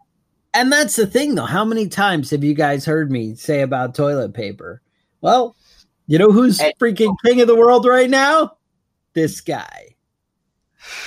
And 0.53 0.69
that's 0.69 0.97
the 0.97 1.07
thing, 1.07 1.35
though. 1.35 1.45
How 1.45 1.63
many 1.63 1.87
times 1.87 2.29
have 2.31 2.43
you 2.43 2.53
guys 2.53 2.83
heard 2.83 3.09
me 3.09 3.35
say 3.35 3.61
about 3.61 3.95
toilet 3.95 4.33
paper? 4.33 4.81
Well, 5.21 5.55
you 6.11 6.17
know 6.19 6.31
who's 6.31 6.59
freaking 6.79 7.15
king 7.25 7.41
of 7.41 7.47
the 7.47 7.55
world 7.55 7.85
right 7.85 8.09
now? 8.09 8.57
This 9.13 9.41
guy. 9.41 9.95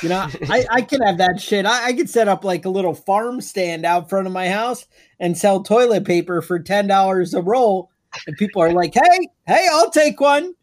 You 0.02 0.08
know, 0.08 0.26
I, 0.49 0.66
I 0.70 0.80
can 0.82 1.02
have 1.02 1.18
that 1.18 1.40
shit. 1.40 1.66
I, 1.66 1.87
I 1.88 1.92
could 1.92 2.08
set 2.08 2.26
up 2.28 2.44
like 2.44 2.64
a 2.64 2.70
little 2.70 2.94
farm 2.94 3.40
stand 3.40 3.84
out 3.84 4.08
front 4.08 4.26
of 4.26 4.32
my 4.32 4.49
house 4.49 4.87
and 5.20 5.37
sell 5.37 5.62
toilet 5.62 6.04
paper 6.04 6.40
for 6.42 6.58
ten 6.58 6.87
dollars 6.87 7.34
a 7.34 7.42
roll, 7.42 7.90
and 8.26 8.37
people 8.37 8.62
are 8.62 8.73
like, 8.73 8.94
"Hey, 8.94 9.28
hey, 9.46 9.68
I'll 9.70 9.90
take 9.90 10.20
one," 10.20 10.54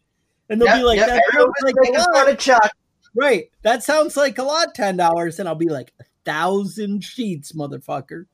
and 0.48 0.60
they'll 0.60 0.68
Yep, 0.68 0.78
be 0.78 0.84
like, 0.84 0.96
yep, 0.98 1.06
"That 1.08 1.22
sounds 1.32 1.54
like 1.62 1.74
a 1.76 2.18
lot." 2.18 2.28
of 2.30 2.38
Chuck. 2.38 2.72
Right. 3.14 3.44
That 3.62 3.82
sounds 3.84 4.16
like 4.16 4.38
a 4.38 4.42
lot, 4.42 4.74
ten 4.74 4.96
dollars, 4.96 5.38
and 5.38 5.48
I'll 5.48 5.54
be 5.54 5.68
like, 5.68 5.92
"A 6.00 6.04
thousand 6.24 7.04
sheets, 7.04 7.52
motherfucker." 7.52 8.24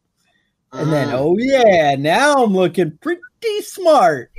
And 0.72 0.92
then, 0.92 1.08
Mm. 1.08 1.12
oh 1.14 1.36
yeah, 1.38 1.96
now 1.96 2.34
I'm 2.44 2.54
looking 2.54 2.98
pretty 3.00 3.20
smart. 3.62 4.30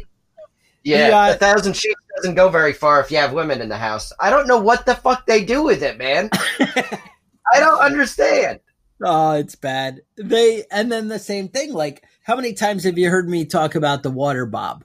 Yeah, 0.84 1.30
a 1.30 1.36
thousand 1.36 1.76
sheets 1.76 2.00
doesn't 2.18 2.36
go 2.36 2.50
very 2.50 2.74
far 2.74 3.00
if 3.00 3.12
you 3.12 3.18
have 3.18 3.34
women 3.34 3.62
in 3.62 3.70
the 3.70 3.78
house. 3.78 4.14
I 4.20 4.30
don't 4.30 4.48
know 4.48 4.60
what 4.60 4.86
the 4.86 4.96
fuck 4.96 5.26
they 5.26 5.44
do 5.44 5.64
with 5.64 5.84
it, 5.84 5.98
man. 5.98 6.30
I 6.60 7.60
don't 7.60 7.82
understand. 7.82 8.60
Oh, 9.04 9.32
it's 9.32 9.56
bad. 9.56 10.02
They 10.18 10.66
and 10.72 10.92
then 10.92 11.08
the 11.08 11.20
same 11.20 11.48
thing. 11.50 11.74
Like, 11.74 12.04
how 12.24 12.36
many 12.36 12.54
times 12.54 12.84
have 12.84 12.98
you 12.98 13.10
heard 13.10 13.30
me 13.30 13.46
talk 13.46 13.76
about 13.76 14.04
the 14.04 14.12
WaterBOB? 14.12 14.82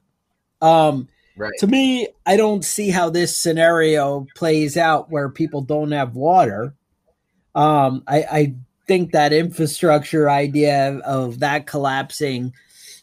Um, 0.63 1.09
Right. 1.37 1.53
to 1.59 1.67
me, 1.67 2.07
I 2.25 2.37
don't 2.37 2.65
see 2.65 2.91
how 2.91 3.11
this 3.11 3.37
scenario 3.37 4.27
plays 4.37 4.77
out 4.77 5.11
where 5.11 5.29
people 5.29 5.63
don't 5.63 5.91
have 5.91 6.15
water. 6.15 6.75
Um, 7.57 8.05
I, 8.07 8.19
I 8.31 8.55
think 8.87 9.13
that 9.13 9.33
infrastructure 9.33 10.31
idea 10.31 10.99
of 11.05 11.41
that 11.41 11.67
collapsing 11.67 12.53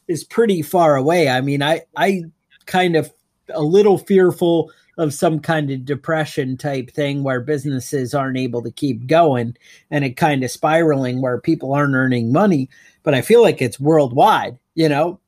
is 0.08 0.24
pretty 0.24 0.62
far 0.62 0.96
away. 0.96 1.28
I 1.28 1.42
mean, 1.42 1.62
I, 1.62 1.82
I 1.96 2.24
kind 2.66 2.96
of 2.96 3.12
a 3.54 3.62
little 3.62 3.98
fearful 3.98 4.72
of 4.98 5.14
some 5.14 5.40
kind 5.40 5.72
of 5.72 5.86
depression 5.86 6.58
type 6.58 6.92
thing 6.92 7.24
where 7.24 7.40
businesses 7.42 8.14
aren't 8.14 8.38
able 8.38 8.62
to 8.62 8.72
keep 8.72 9.08
going 9.08 9.56
and 9.90 10.04
it 10.06 10.18
kind 10.18 10.44
of 10.44 10.52
spiraling 10.52 11.22
where 11.22 11.40
people 11.40 11.74
aren't 11.74 11.96
earning 11.96 12.32
money. 12.32 12.70
But 13.04 13.14
I 13.16 13.22
feel 13.22 13.42
like 13.42 13.62
it's 13.62 13.80
worldwide, 13.80 14.60
you 14.76 14.88
know, 14.90 15.20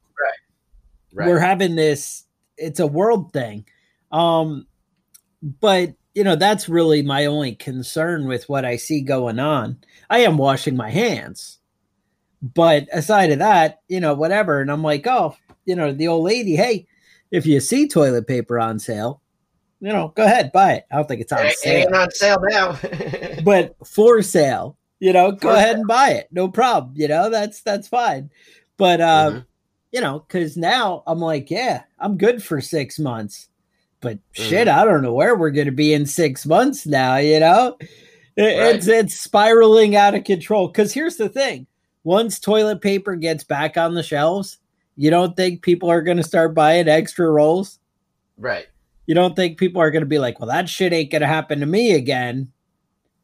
Right. 1.15 1.27
we're 1.27 1.39
having 1.39 1.75
this 1.75 2.23
it's 2.57 2.79
a 2.79 2.87
world 2.87 3.33
thing. 3.33 3.65
Um 4.11 4.67
but 5.59 5.93
you 6.13 6.23
know 6.23 6.35
that's 6.35 6.69
really 6.69 7.01
my 7.01 7.25
only 7.25 7.55
concern 7.55 8.27
with 8.27 8.47
what 8.47 8.65
i 8.65 8.75
see 8.75 9.01
going 9.01 9.39
on. 9.39 9.77
I 10.09 10.19
am 10.19 10.37
washing 10.37 10.75
my 10.75 10.89
hands. 10.91 11.57
But 12.41 12.87
aside 12.91 13.31
of 13.31 13.39
that 13.39 13.81
you 13.87 13.99
know 13.99 14.13
whatever. 14.13 14.61
And 14.61 14.71
i'm 14.71 14.83
like 14.83 15.07
oh 15.07 15.35
you 15.65 15.75
know 15.75 15.93
the 15.93 16.07
old 16.09 16.25
lady 16.25 16.55
hey 16.55 16.85
if 17.33 17.45
you 17.45 17.59
see 17.59 17.87
toilet 17.87 18.27
paper 18.27 18.57
on 18.59 18.79
sale 18.79 19.21
you 19.81 19.89
know 19.89 20.13
go 20.15 20.23
ahead 20.23 20.51
buy 20.53 20.73
it. 20.73 20.85
I 20.91 20.95
don't 20.95 21.07
think 21.07 21.19
it's 21.21 21.33
on 21.33 21.45
It 21.45 21.57
sale. 21.57 21.77
ain't 21.87 21.93
on 21.93 22.11
sale 22.11 22.37
now. 22.49 22.79
but 23.43 23.75
for 23.85 24.21
sale 24.21 24.77
you 24.99 25.11
know 25.11 25.31
go 25.33 25.49
For 25.49 25.55
ahead 25.55 25.75
and 25.77 25.87
buy 25.87 26.11
it. 26.11 26.27
No 26.31 26.47
problem 26.47 26.93
you 26.95 27.07
know 27.09 27.29
that's 27.29 27.61
that's 27.61 27.87
fine. 27.89 28.29
But 28.77 29.01
uh 29.01 29.29
Mhm. 29.31 29.45
you 29.91 29.99
know 30.01 30.19
because 30.19 30.55
now 30.55 31.03
i'm 31.05 31.19
like 31.19 31.51
yeah 31.51 31.83
i'm 31.99 32.17
good 32.17 32.41
for 32.41 32.61
six 32.61 32.97
months. 32.99 33.49
But 33.99 34.17
Mm-hmm. 34.17 34.43
shit 34.49 34.67
i 34.69 34.85
don't 34.85 35.01
know 35.01 35.13
where 35.13 35.35
we're 35.35 35.51
gonna 35.51 35.71
be 35.71 35.93
in 35.93 36.05
six 36.05 36.45
months 36.45 36.85
now 36.85 37.17
you 37.17 37.39
know? 37.39 37.77
It- 37.79 38.41
Right. 38.59 38.75
it's 38.75 38.87
it's 38.87 39.19
spiraling 39.19 39.95
out 39.95 40.15
of 40.15 40.23
control. 40.23 40.67
Because 40.67 40.91
here's 40.93 41.17
the 41.17 41.29
thing. 41.29 41.67
Once 42.03 42.39
toilet 42.39 42.81
paper 42.81 43.15
gets 43.15 43.43
back 43.43 43.77
on 43.77 43.93
the 43.93 44.01
shelves 44.03 44.57
you 44.95 45.09
don't 45.09 45.35
think 45.35 45.61
people 45.61 45.89
are 45.89 46.01
gonna 46.01 46.23
start 46.23 46.53
buying 46.53 46.87
extra 46.87 47.29
rolls 47.29 47.79
right. 48.37 48.67
you 49.07 49.15
don't 49.15 49.35
think 49.35 49.57
people 49.57 49.81
are 49.81 49.91
gonna 49.91 50.05
be 50.05 50.19
like 50.19 50.39
well 50.39 50.47
that 50.49 50.69
shit 50.69 50.93
ain't 50.93 51.11
gonna 51.11 51.27
happen 51.27 51.59
to 51.59 51.65
me 51.65 51.93
again 51.93 52.51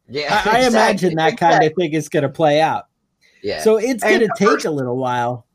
Yeah. 0.08 0.42
I, 0.44 0.62
I 0.62 0.66
imagine 0.66 1.14
that 1.16 1.36
kind 1.38 1.62
of 1.64 1.72
thing 1.74 1.92
is 1.94 2.08
going 2.08 2.24
to 2.24 2.28
play 2.28 2.60
out. 2.60 2.86
Yeah. 3.44 3.60
So 3.62 3.76
it's 3.76 4.02
going 4.02 4.18
to 4.20 4.28
take 4.36 4.48
person- 4.48 4.72
a 4.72 4.74
little 4.74 4.96
while. 4.96 5.46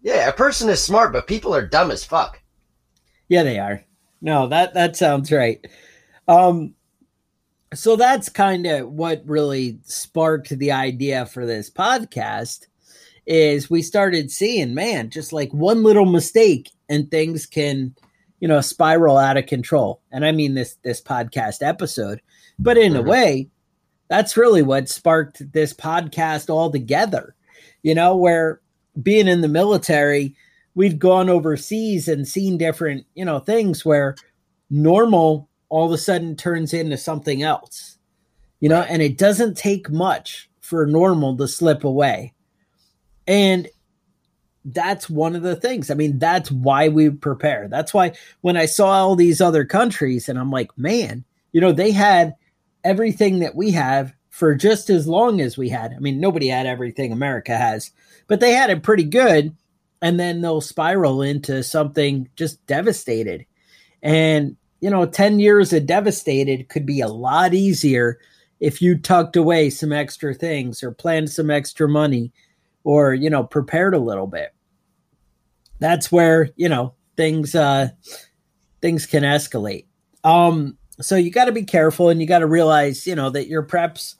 yeah, 0.00 0.28
a 0.28 0.32
person 0.32 0.70
is 0.70 0.82
smart, 0.82 1.12
but 1.12 1.26
people 1.26 1.54
are 1.54 1.66
dumb 1.66 1.90
as 1.90 2.02
fuck. 2.02 2.40
Yeah, 3.28 3.42
they 3.42 3.58
are. 3.58 3.84
No, 4.22 4.46
that 4.48 4.72
that 4.72 4.96
sounds 4.96 5.30
right. 5.30 5.62
Um, 6.26 6.74
so 7.74 7.96
that's 7.96 8.28
kind 8.30 8.66
of 8.66 8.90
what 8.90 9.22
really 9.26 9.78
sparked 9.84 10.48
the 10.58 10.72
idea 10.72 11.26
for 11.26 11.44
this 11.44 11.70
podcast. 11.70 12.66
Is 13.26 13.70
we 13.70 13.82
started 13.82 14.30
seeing, 14.30 14.74
man, 14.74 15.10
just 15.10 15.32
like 15.32 15.52
one 15.52 15.82
little 15.82 16.06
mistake 16.06 16.70
and 16.88 17.10
things 17.10 17.46
can, 17.46 17.94
you 18.40 18.48
know, 18.48 18.60
spiral 18.60 19.16
out 19.16 19.36
of 19.36 19.46
control. 19.46 20.00
And 20.10 20.24
I 20.24 20.32
mean 20.32 20.54
this 20.54 20.76
this 20.82 21.00
podcast 21.00 21.58
episode, 21.66 22.20
but 22.58 22.78
in 22.78 22.96
a 22.96 23.02
Mhm. 23.02 23.08
way, 23.08 23.48
that's 24.08 24.36
really 24.36 24.62
what 24.62 24.88
sparked 24.88 25.52
this 25.52 25.72
podcast 25.72 26.50
altogether. 26.50 27.34
You 27.82 27.94
know, 27.94 28.16
where 28.16 28.60
being 29.00 29.28
in 29.28 29.40
the 29.40 29.48
military, 29.48 30.34
we've 30.74 30.98
gone 30.98 31.28
overseas 31.30 32.08
and 32.08 32.26
seen 32.26 32.58
different, 32.58 33.06
you 33.14 33.24
know, 33.24 33.38
things 33.38 33.84
where 33.84 34.16
normal 34.70 35.48
all 35.68 35.86
of 35.86 35.92
a 35.92 35.98
sudden 35.98 36.34
turns 36.34 36.74
into 36.74 36.96
something 36.96 37.42
else. 37.42 37.98
You 38.60 38.68
know, 38.68 38.80
and 38.82 39.00
it 39.00 39.16
doesn't 39.16 39.56
take 39.56 39.88
much 39.90 40.50
for 40.60 40.86
normal 40.86 41.36
to 41.36 41.48
slip 41.48 41.84
away. 41.84 42.34
And 43.30 43.68
that's 44.64 45.08
one 45.08 45.36
of 45.36 45.42
the 45.42 45.54
things. 45.54 45.88
I 45.88 45.94
mean, 45.94 46.18
that's 46.18 46.50
why 46.50 46.88
we 46.88 47.10
prepare. 47.10 47.68
That's 47.68 47.94
why 47.94 48.14
when 48.40 48.56
I 48.56 48.66
saw 48.66 48.88
all 48.88 49.14
these 49.14 49.40
other 49.40 49.64
countries 49.64 50.28
and 50.28 50.36
I'm 50.36 50.50
like, 50.50 50.76
man, 50.76 51.24
you 51.52 51.60
know, 51.60 51.70
they 51.70 51.92
had 51.92 52.34
everything 52.82 53.38
that 53.38 53.54
we 53.54 53.70
have 53.70 54.12
for 54.30 54.56
just 54.56 54.90
as 54.90 55.06
long 55.06 55.40
as 55.40 55.56
we 55.56 55.68
had. 55.68 55.92
I 55.92 56.00
mean, 56.00 56.18
nobody 56.18 56.48
had 56.48 56.66
everything 56.66 57.12
America 57.12 57.56
has, 57.56 57.92
but 58.26 58.40
they 58.40 58.50
had 58.50 58.68
it 58.68 58.82
pretty 58.82 59.04
good. 59.04 59.54
And 60.02 60.18
then 60.18 60.40
they'll 60.40 60.60
spiral 60.60 61.22
into 61.22 61.62
something 61.62 62.28
just 62.34 62.66
devastated. 62.66 63.46
And 64.02 64.56
you 64.80 64.90
know, 64.90 65.06
10 65.06 65.38
years 65.38 65.72
of 65.72 65.86
devastated 65.86 66.68
could 66.68 66.84
be 66.84 67.00
a 67.00 67.06
lot 67.06 67.54
easier 67.54 68.18
if 68.58 68.82
you 68.82 68.98
tucked 68.98 69.36
away 69.36 69.70
some 69.70 69.92
extra 69.92 70.34
things 70.34 70.82
or 70.82 70.90
planned 70.90 71.30
some 71.30 71.48
extra 71.48 71.88
money 71.88 72.32
or, 72.84 73.14
you 73.14 73.30
know, 73.30 73.44
prepared 73.44 73.94
a 73.94 73.98
little 73.98 74.26
bit. 74.26 74.54
That's 75.78 76.10
where, 76.12 76.50
you 76.56 76.68
know, 76.68 76.94
things 77.16 77.54
uh 77.54 77.88
things 78.80 79.06
can 79.06 79.22
escalate. 79.22 79.86
Um 80.24 80.76
so 81.00 81.16
you 81.16 81.30
got 81.30 81.46
to 81.46 81.52
be 81.52 81.64
careful 81.64 82.10
and 82.10 82.20
you 82.20 82.26
got 82.26 82.40
to 82.40 82.46
realize, 82.46 83.06
you 83.06 83.14
know, 83.14 83.30
that 83.30 83.48
your 83.48 83.62
preps 83.62 84.14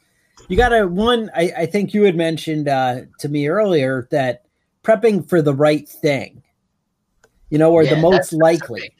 you 0.49 0.57
got 0.57 0.71
to 0.71 0.87
one 0.87 1.31
I, 1.35 1.52
I 1.59 1.67
think 1.67 1.93
you 1.95 2.05
had 2.05 2.17
mentioned 2.17 2.69
uh 2.69 3.02
to 3.19 3.29
me 3.29 3.49
earlier 3.49 4.09
that 4.11 4.45
prepping 4.83 5.29
for 5.29 5.43
the 5.43 5.55
right 5.55 5.88
thing 5.88 6.43
you 7.50 7.59
know, 7.59 7.73
or 7.73 7.83
Yeah, 7.83 7.95
the 7.95 8.00
most 8.00 8.12
that's- 8.12 8.31
that's 8.31 8.40
likely. 8.40 8.81
big 8.81 8.93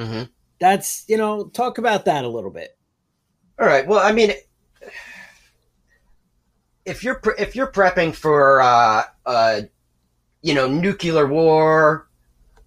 Mm-hmm. 0.00 0.22
That's, 0.58 1.04
you 1.08 1.16
know, 1.16 1.48
talk 1.48 1.78
about 1.78 2.04
that 2.06 2.24
a 2.24 2.28
little 2.28 2.50
bit. 2.50 2.70
All 3.60 3.66
right. 3.66 3.86
Well, 3.86 3.98
I 3.98 4.12
mean, 4.12 4.32
if 6.84 7.04
you're 7.04 7.16
pre- 7.16 7.34
if 7.38 7.54
you're 7.56 7.70
prepping 7.70 8.14
for 8.14 8.60
uh, 8.60 9.02
uh, 9.26 9.60
you 10.42 10.54
know 10.54 10.66
nuclear 10.68 11.26
war 11.26 12.08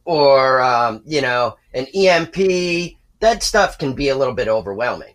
or 0.05 0.62
um, 0.62 1.01
you 1.05 1.22
know 1.22 1.55
an 1.74 1.86
EMP, 1.93 2.36
that 3.19 3.43
stuff 3.43 3.77
can 3.77 3.93
be 3.93 4.10
a 4.10 4.15
little 4.15 4.34
bit 4.34 4.48
overwhelming. 4.48 5.13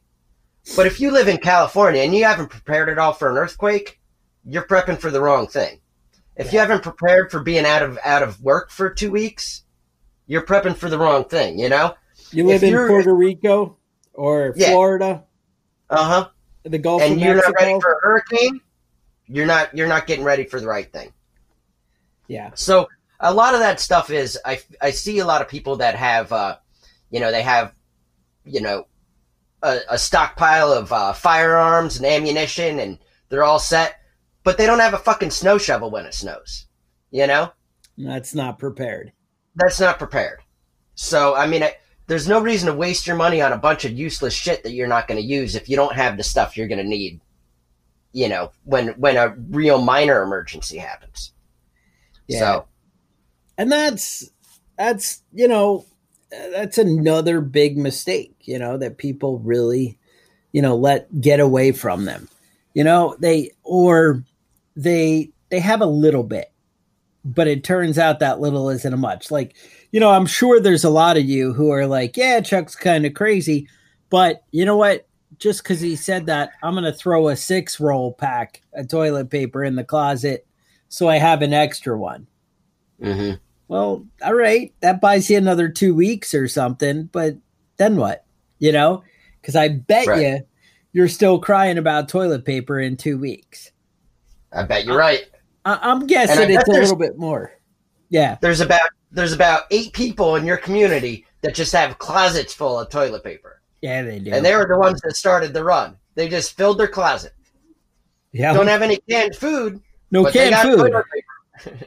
But 0.77 0.87
if 0.87 1.01
you 1.01 1.11
live 1.11 1.29
in 1.29 1.39
California 1.39 2.03
and 2.03 2.15
you 2.15 2.25
haven't 2.25 2.51
prepared 2.51 2.89
at 2.89 2.99
all 2.99 3.13
for 3.13 3.31
an 3.31 3.37
earthquake, 3.39 3.99
you're 4.45 4.63
prepping 4.67 4.99
for 4.99 5.11
the 5.11 5.21
wrong 5.21 5.47
thing. 5.47 5.81
If 6.37 6.53
you 6.53 6.59
haven't 6.59 6.83
prepared 6.83 7.31
for 7.31 7.41
being 7.43 7.65
out 7.67 7.83
of 7.83 7.99
out 8.05 8.23
of 8.23 8.41
work 8.43 8.71
for 8.71 8.89
two 8.91 9.11
weeks, 9.11 9.63
you're 10.27 10.43
prepping 10.43 10.77
for 10.77 10.89
the 10.89 10.99
wrong 10.99 11.25
thing. 11.25 11.59
You 11.59 11.69
know? 11.69 11.95
You 12.31 12.47
live 12.47 12.63
If 12.63 12.73
in 12.73 12.87
Puerto 12.87 13.13
Rico 13.15 13.77
or 14.15 14.53
Yeah. 14.57 14.71
Florida, 14.71 15.25
Uh 15.89 16.05
huh. 16.05 16.29
the 16.63 16.79
Gulf 16.79 17.03
and 17.03 17.15
of 17.15 17.19
you're 17.19 17.35
Mexico. 17.37 17.53
not 17.59 17.65
ready 17.67 17.81
for 17.81 17.93
a 17.93 18.01
hurricane, 18.03 18.61
you're 19.31 19.47
not 19.47 19.75
you're 19.77 19.89
not 19.89 20.07
getting 20.07 20.25
ready 20.25 20.45
for 20.45 20.61
the 20.61 20.67
right 20.67 20.93
thing. 20.93 21.13
yeah. 22.29 22.51
So 22.55 22.89
a 23.21 23.33
lot 23.33 23.55
of 23.55 23.61
that 23.61 23.81
stuff 23.81 24.11
is 24.11 24.39
I 24.45 24.61
I 24.81 24.91
see 24.91 25.19
a 25.19 25.27
lot 25.27 25.43
of 25.43 25.49
people 25.49 25.77
that 25.77 25.95
have 25.95 26.33
uh, 26.33 26.57
you 27.11 27.21
know 27.21 27.31
they 27.31 27.43
have 27.43 27.73
you 28.45 28.61
know 28.61 28.87
a, 29.63 29.79
a 29.91 29.99
stockpile 29.99 30.73
of 30.73 30.93
uh, 30.93 31.13
firearms 31.13 31.97
and 31.97 32.07
ammunition 32.07 32.79
and 32.79 32.99
they're 33.29 33.45
all 33.45 33.59
set, 33.59 34.01
but 34.43 34.59
they 34.59 34.67
don't 34.67 34.81
have 34.81 34.95
a 34.95 34.99
fucking 34.99 35.31
snow 35.31 35.59
shovel 35.59 35.91
when 35.91 36.07
it 36.07 36.15
snows. 36.15 36.67
You 37.11 37.27
know 37.27 37.53
That's 37.97 38.35
not 38.35 38.59
prepared. 38.59 39.13
that's 39.55 39.81
not 39.81 39.99
prepared. 39.99 40.41
So 40.95 41.35
I 41.35 41.47
mean. 41.47 41.63
I, 41.63 41.75
there's 42.07 42.27
no 42.27 42.41
reason 42.41 42.67
to 42.67 42.75
waste 42.75 43.07
your 43.07 43.15
money 43.15 43.41
on 43.41 43.53
a 43.53 43.57
bunch 43.57 43.85
of 43.85 43.93
useless 43.93 44.35
shit 44.35 44.65
that 44.65 44.73
you're 44.73 44.89
not 44.89 45.07
going 45.07 45.21
to 45.21 45.25
use 45.25 45.55
if 45.55 45.69
you 45.69 45.77
don't 45.77 45.95
have 45.95 46.17
the 46.17 46.25
stuff 46.25 46.57
you're 46.57 46.67
going 46.67 46.83
to 46.83 46.89
need. 46.89 47.21
You 48.13 48.29
know, 48.29 48.53
when 48.65 48.89
when 48.99 49.17
a 49.17 49.35
real 49.51 49.81
minor 49.81 50.23
emergency 50.23 50.79
happens. 50.79 51.33
Yeah. 52.27 52.39
So 52.39 52.67
And 53.61 53.71
that's 53.71 54.31
that's, 54.79 55.23
you 55.35 55.47
know, 55.47 55.85
that's 56.31 56.79
another 56.79 57.43
big 57.43 57.77
mistake, 57.77 58.35
you 58.41 58.59
know, 58.59 58.79
that 58.79 58.97
people 58.97 59.39
really, 59.41 59.99
you 60.53 60.63
know, 60.63 60.77
let 60.77 61.21
get 61.21 61.41
away 61.41 61.73
from 61.73 62.07
them. 62.07 62.27
You 62.73 62.85
know, 62.85 63.17
they 63.21 63.51
or 63.63 64.25
they 64.77 65.31
they 65.51 65.61
have 65.61 65.83
a 65.83 65.87
little 65.87 66.23
bit, 66.23 66.51
but 67.23 67.49
it 67.49 67.63
turns 67.63 67.99
out 67.99 68.21
that 68.21 68.41
little 68.41 68.71
isn't 68.71 68.95
a 68.95 68.97
much. 68.97 69.31
Like, 69.31 69.55
you 69.93 70.01
know, 70.01 70.11
I'm 70.11 70.25
sure 70.25 70.59
there's 70.59 70.85
a 70.85 70.89
lot 70.89 71.19
of 71.19 71.25
you 71.25 71.53
who 71.53 71.71
are 71.71 71.87
like, 71.87 72.17
yeah, 72.17 72.41
Chuck's 72.41 72.77
kind 72.77 73.05
of 73.05 73.13
crazy, 73.13 73.69
but 74.09 74.43
you 74.53 74.65
know 74.65 74.79
what? 74.79 75.07
Just 75.41 75.63
because 75.63 75.81
he 75.81 75.97
said 75.97 76.27
that, 76.27 76.53
I'm 76.63 76.75
going 76.75 76.85
to 76.85 76.93
throw 76.93 77.29
a 77.29 77.37
six 77.37 77.81
roll 77.81 78.13
pack 78.13 78.63
of 78.75 78.89
toilet 78.89 79.31
paper 79.31 79.65
in 79.65 79.75
the 79.75 79.83
closet 79.85 80.47
so 80.89 81.09
I 81.09 81.17
have 81.19 81.43
an 81.43 81.53
extra 81.53 81.97
one. 81.99 82.27
mhm. 83.01 83.41
Well, 83.69 84.05
all 84.23 84.35
right, 84.35 84.75
that 84.81 85.01
buys 85.01 85.31
you 85.31 85.39
another 85.39 85.69
two 85.69 85.95
weeks 85.95 86.35
or 86.35 86.49
something, 86.49 87.05
but 87.05 87.37
then 87.77 87.97
what? 87.97 88.25
You 88.59 88.73
know, 88.73 89.05
because 89.41 89.55
I 89.57 89.69
bet 89.69 90.07
Right. 90.09 90.21
you 90.23 90.47
you're 90.93 91.07
still 91.09 91.39
crying 91.39 91.79
about 91.79 92.09
toilet 92.09 92.45
paper 92.45 92.81
in 92.81 92.97
two 92.97 93.17
weeks. 93.17 93.71
I 94.53 94.65
bet 94.65 94.85
you're 94.85 94.99
right. 94.99 95.25
I- 95.65 95.79
I'm 95.83 96.07
guessing 96.09 96.51
it's 96.51 96.69
a 96.69 96.73
little 96.73 96.97
bit 96.97 97.17
more. 97.17 97.53
Yeah, 98.09 98.37
There's 98.41 98.61
about 98.61 98.91
there's 99.13 99.33
about 99.33 99.63
eight 99.71 99.93
people 99.93 100.35
in 100.37 100.45
your 100.45 100.57
community 100.57 101.25
that 101.43 101.55
just 101.55 101.73
have 101.73 101.99
closets 101.99 102.53
full 102.53 102.79
of 102.81 102.91
toilet 102.91 103.23
paper, 103.23 103.60
yeah, 103.83 104.03
they 104.03 104.19
do. 104.19 104.33
and 104.33 104.45
they 104.45 104.55
were 104.57 104.67
the 104.67 104.79
ones 104.79 105.01
that 105.03 105.17
started 105.17 105.53
the 105.55 105.65
run. 105.65 105.97
They 106.15 106.29
just 106.29 106.57
filled 106.57 106.79
their 106.79 106.89
closet. 106.89 107.33
yeah, 108.33 108.53
Don't 108.53 108.67
have 108.69 108.83
any 108.83 108.99
canned 109.09 109.37
food, 109.37 109.81
no 110.11 110.25
canned 110.31 110.57
food. 110.57 110.93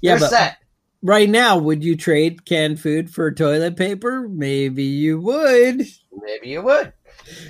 Yeah, 0.00 0.18
but 0.18 0.30
set. 0.30 0.56
right 1.02 1.28
now, 1.30 1.58
would 1.58 1.84
you 1.84 1.96
trade 1.96 2.44
canned 2.44 2.80
food 2.80 3.08
for 3.08 3.30
toilet 3.30 3.76
paper? 3.76 4.28
Maybe 4.28 4.82
you 4.82 5.20
would. 5.20 5.86
Maybe 6.12 6.48
you 6.48 6.60
would. 6.62 6.92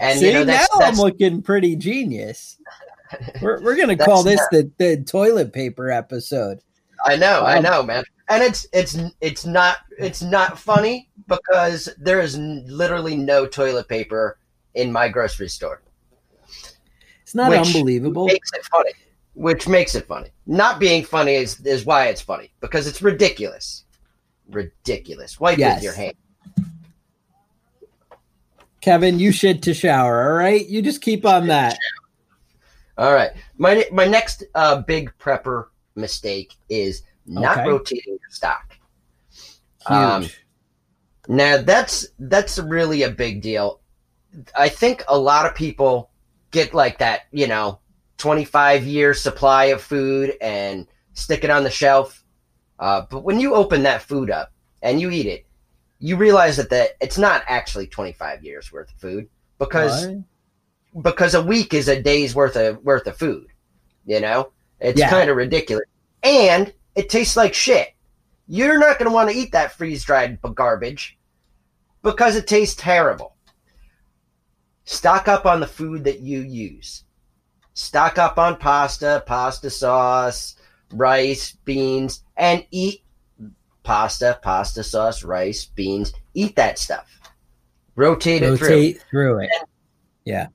And 0.00 0.18
See, 0.18 0.26
you 0.26 0.32
know 0.34 0.44
that's, 0.44 0.68
now 0.74 0.80
that's 0.80 0.98
I'm 0.98 1.02
looking 1.02 1.40
pretty 1.40 1.76
genius. 1.76 2.58
We're, 3.42 3.62
we're 3.62 3.76
gonna 3.76 3.96
call 3.96 4.22
this 4.22 4.40
the, 4.50 4.70
the 4.78 5.02
toilet 5.02 5.52
paper 5.52 5.90
episode. 5.90 6.60
I 7.06 7.16
know, 7.16 7.40
I 7.40 7.56
Um, 7.56 7.62
know, 7.62 7.82
man. 7.82 8.04
And 8.32 8.42
it's 8.42 8.66
it's 8.72 8.96
it's 9.20 9.44
not 9.44 9.76
it's 9.98 10.22
not 10.22 10.58
funny 10.58 11.10
because 11.28 11.90
there 11.98 12.18
is 12.18 12.38
literally 12.38 13.14
no 13.14 13.46
toilet 13.46 13.88
paper 13.88 14.38
in 14.74 14.90
my 14.90 15.10
grocery 15.10 15.50
store. 15.50 15.82
It's 17.20 17.34
not 17.34 17.50
Which 17.50 17.58
unbelievable. 17.76 18.24
Makes 18.26 18.50
it 18.54 18.64
funny. 18.64 18.92
Which 19.34 19.68
makes 19.68 19.94
it 19.94 20.06
funny. 20.06 20.30
Not 20.46 20.80
being 20.80 21.04
funny 21.04 21.34
is 21.34 21.60
is 21.66 21.84
why 21.84 22.06
it's 22.06 22.22
funny 22.22 22.50
because 22.60 22.86
it's 22.86 23.02
ridiculous. 23.02 23.84
Ridiculous. 24.48 25.38
Wipe 25.38 25.58
Yes. 25.58 25.76
with 25.76 25.84
your 25.84 25.92
hand. 25.92 26.14
Kevin, 28.80 29.18
you 29.18 29.30
shit 29.30 29.62
to 29.64 29.74
shower, 29.74 30.26
all 30.26 30.38
right? 30.38 30.66
You 30.66 30.80
just 30.80 31.02
keep 31.02 31.26
on 31.26 31.48
that. 31.48 31.76
All 32.96 33.12
right. 33.12 33.32
My 33.58 33.84
my 33.92 34.06
next 34.06 34.44
uh, 34.54 34.80
big 34.80 35.12
prepper 35.18 35.66
mistake 35.96 36.54
is 36.70 37.02
not 37.26 37.58
Okay. 37.58 37.64
rotating 37.64 38.18
your 38.20 38.30
stock. 38.30 38.78
Huge. 39.78 39.96
Um, 39.96 40.30
Now 41.28 41.62
that's 41.62 42.06
that's 42.18 42.58
really 42.58 43.02
a 43.02 43.10
big 43.10 43.42
deal. 43.42 43.80
I 44.56 44.68
think 44.68 45.04
a 45.08 45.18
lot 45.18 45.46
of 45.46 45.54
people 45.54 46.10
get 46.50 46.74
like 46.74 46.98
that, 46.98 47.22
you 47.32 47.46
know, 47.46 47.80
25 48.18 48.84
year 48.86 49.14
supply 49.14 49.66
of 49.66 49.82
food 49.82 50.34
and 50.40 50.86
stick 51.14 51.44
it 51.44 51.50
on 51.50 51.64
the 51.64 51.70
shelf. 51.70 52.24
Uh, 52.78 53.02
but 53.10 53.24
when 53.24 53.40
you 53.40 53.54
open 53.54 53.82
that 53.84 54.02
food 54.02 54.30
up 54.30 54.52
and 54.82 55.00
you 55.00 55.10
eat 55.10 55.26
it, 55.26 55.46
you 56.00 56.16
realize 56.16 56.56
that 56.56 56.70
that 56.70 56.90
it's 57.00 57.18
not 57.18 57.44
actually 57.46 57.86
25 57.86 58.44
years 58.44 58.72
worth 58.72 58.90
of 58.92 58.96
food 58.98 59.28
because 59.58 60.08
What? 60.08 60.24
because 61.02 61.34
a 61.34 61.42
week 61.42 61.74
is 61.74 61.88
a 61.88 62.02
day's 62.02 62.34
worth 62.34 62.56
of 62.56 62.82
worth 62.84 63.06
of 63.06 63.16
food. 63.16 63.46
You 64.04 64.20
know, 64.20 64.52
it's 64.80 65.00
Yeah. 65.00 65.10
kind 65.10 65.30
of 65.30 65.36
ridiculous, 65.36 65.86
and 66.22 66.72
it 66.94 67.08
tastes 67.08 67.36
like 67.36 67.54
shit. 67.54 67.88
You're 68.46 68.78
not 68.78 68.98
going 68.98 69.10
to 69.10 69.14
want 69.14 69.30
to 69.30 69.36
eat 69.36 69.52
that 69.52 69.72
freeze 69.72 70.04
dried 70.04 70.38
garbage 70.54 71.18
because 72.02 72.36
it 72.36 72.46
tastes 72.46 72.76
terrible. 72.76 73.36
Stock 74.84 75.28
up 75.28 75.46
on 75.46 75.60
the 75.60 75.66
food 75.66 76.04
that 76.04 76.20
you 76.20 76.40
use. 76.40 77.04
Stock 77.74 78.18
up 78.18 78.38
on 78.38 78.56
pasta, 78.56 79.22
pasta 79.26 79.70
sauce, 79.70 80.56
rice, 80.92 81.52
beans, 81.64 82.24
and 82.36 82.66
eat 82.70 83.02
pasta, 83.82 84.38
pasta 84.42 84.82
sauce, 84.82 85.22
rice, 85.22 85.64
beans. 85.64 86.12
Eat 86.34 86.56
that 86.56 86.78
stuff. 86.78 87.06
Rotate, 87.94 88.42
it 88.42 88.58
through. 88.58 88.68
Rotate 88.68 89.04
through 89.10 89.38
it. 89.40 89.50
Yeah. 90.24 90.48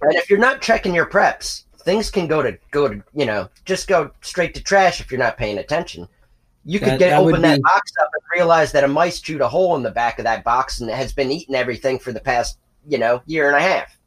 And 0.00 0.14
if 0.14 0.30
you're 0.30 0.38
not 0.38 0.60
checking 0.60 0.94
your 0.94 1.06
preps, 1.06 1.64
things 1.84 2.10
can 2.10 2.26
go 2.26 2.42
to 2.42 2.56
go 2.70 2.88
to 2.88 3.02
you 3.14 3.26
know 3.26 3.48
just 3.64 3.86
go 3.88 4.10
straight 4.22 4.54
to 4.54 4.62
trash 4.62 5.00
if 5.00 5.10
you're 5.10 5.18
not 5.18 5.36
paying 5.36 5.58
attention. 5.58 6.08
You 6.64 6.78
could 6.78 6.88
That- 6.88 6.98
get 6.98 7.10
that 7.10 7.20
open 7.20 7.42
that 7.42 7.56
be- 7.56 7.62
box 7.62 7.92
up 8.00 8.08
and 8.14 8.22
realize 8.38 8.72
that 8.72 8.84
a 8.84 8.88
mice 8.88 9.20
chewed 9.20 9.42
a 9.42 9.48
hole 9.48 9.76
in 9.76 9.82
the 9.82 9.90
back 9.90 10.18
of 10.18 10.24
that 10.24 10.44
box 10.44 10.80
and 10.80 10.90
has 10.90 11.12
been 11.12 11.30
eating 11.30 11.54
everything 11.54 11.98
for 11.98 12.12
the 12.12 12.20
past 12.20 12.58
you 12.86 12.98
know 12.98 13.22
year 13.26 13.48
and 13.48 13.56
a 13.56 13.60
half, 13.60 13.98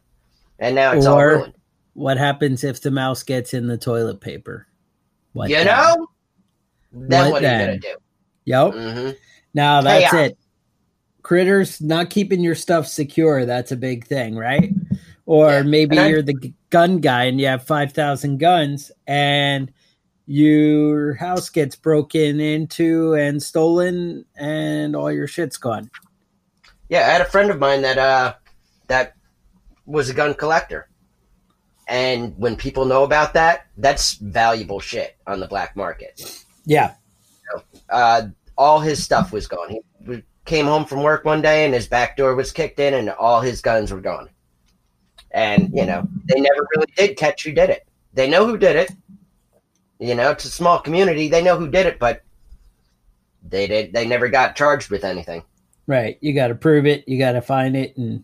and 0.60 0.76
now 0.76 0.92
it's 0.94 1.06
all 1.06 1.24
ruined. 1.24 1.54
What 1.94 2.18
happens 2.18 2.64
if 2.64 2.82
the 2.82 2.92
mouse 2.92 3.24
gets 3.24 3.54
in 3.54 3.68
the 3.68 3.78
toilet 3.78 4.22
paper? 4.22 4.68
What 5.34 5.50
you 5.50 5.56
then? 5.58 5.66
know, 5.68 6.08
then 6.94 7.26
What 7.26 7.32
what, 7.32 7.44
are 7.46 7.54
you 7.60 7.66
gonna 7.66 7.80
do? 7.80 7.96
Yep. 8.46 8.74
hmm 8.74 9.10
Now 9.54 9.82
that's 9.82 10.12
Chaos. 10.12 10.30
it. 10.32 10.38
Critters 11.24 11.82
not 11.82 12.10
keeping 12.10 12.40
your 12.42 12.56
stuff 12.56 12.88
secure. 12.88 13.46
That's 13.46 13.72
a 13.72 13.76
big 13.76 14.08
thing, 14.08 14.36
right? 14.36 14.72
Or 15.28 15.52
Yeah, 15.52 15.62
maybe 15.62 15.98
you're 15.98 16.22
the 16.24 16.54
gun 16.70 17.00
guy 17.00 17.26
and 17.26 17.40
you 17.40 17.48
have 17.48 17.64
5,000 17.64 18.38
guns 18.38 18.92
and 19.06 19.72
your 20.26 21.16
house 21.16 21.50
gets 21.50 21.76
broken 21.76 22.40
into 22.40 23.14
and 23.14 23.44
stolen 23.44 24.26
and 24.38 24.96
all 24.96 25.12
your 25.12 25.28
shit's 25.28 25.58
gone. 25.58 25.92
Yeah, 26.90 27.02
I 27.02 27.12
had 27.12 27.22
a 27.22 27.26
friend 27.26 27.52
of 27.52 27.60
mine 27.60 27.82
that 27.82 27.98
uh 27.98 28.36
that 28.88 29.16
was 29.86 30.10
a 30.10 30.14
gun 30.14 30.34
collector. 30.34 30.90
And 31.90 32.34
when 32.38 32.56
people 32.56 32.86
know 32.86 33.04
about 33.04 33.34
that, 33.34 33.68
that's 33.78 34.16
valuable 34.16 34.80
shit 34.80 35.18
on 35.28 35.42
the 35.42 35.48
black 35.48 35.76
market. 35.76 36.44
Yeah. 36.66 36.94
Uh, 37.90 38.28
all 38.58 38.80
his 38.80 39.04
stuff 39.04 39.32
was 39.32 39.48
gone. 39.48 39.78
He 40.06 40.24
came 40.46 40.66
home 40.66 40.86
from 40.86 41.04
work 41.04 41.24
one 41.26 41.42
day 41.42 41.66
and 41.66 41.74
his 41.74 41.88
back 41.88 42.18
door 42.18 42.36
was 42.36 42.52
kicked 42.52 42.80
in 42.80 42.94
and 42.94 43.10
all 43.10 43.40
his 43.42 43.62
guns 43.62 43.92
were 43.92 44.02
gone. 44.02 44.30
And, 45.38 45.70
you 45.72 45.86
know, 45.86 46.08
they 46.26 46.40
never 46.42 46.68
really 46.76 46.92
did 46.98 47.16
catch 47.16 47.44
who 47.44 47.52
did 47.52 47.70
it. 47.70 47.88
They 48.14 48.28
know 48.28 48.48
who 48.48 48.58
did 48.58 48.76
it. 48.76 48.90
You 50.00 50.16
know, 50.16 50.32
it's 50.32 50.46
a 50.46 50.50
small 50.50 50.80
community. 50.80 51.28
They 51.28 51.44
know 51.44 51.58
who 51.58 51.70
did 51.70 51.86
it, 51.86 52.00
but 52.00 52.24
they 53.48 53.68
did 53.68 53.94
they 53.94 54.06
never 54.08 54.28
got 54.30 54.56
charged 54.56 54.90
with 54.90 55.04
anything. 55.04 55.44
Right. 55.86 56.18
You 56.22 56.34
got 56.34 56.48
to 56.48 56.56
prove 56.56 56.88
it. 56.88 57.08
You 57.08 57.20
got 57.20 57.34
to 57.34 57.42
find 57.42 57.78
it. 57.78 57.96
And 57.98 58.24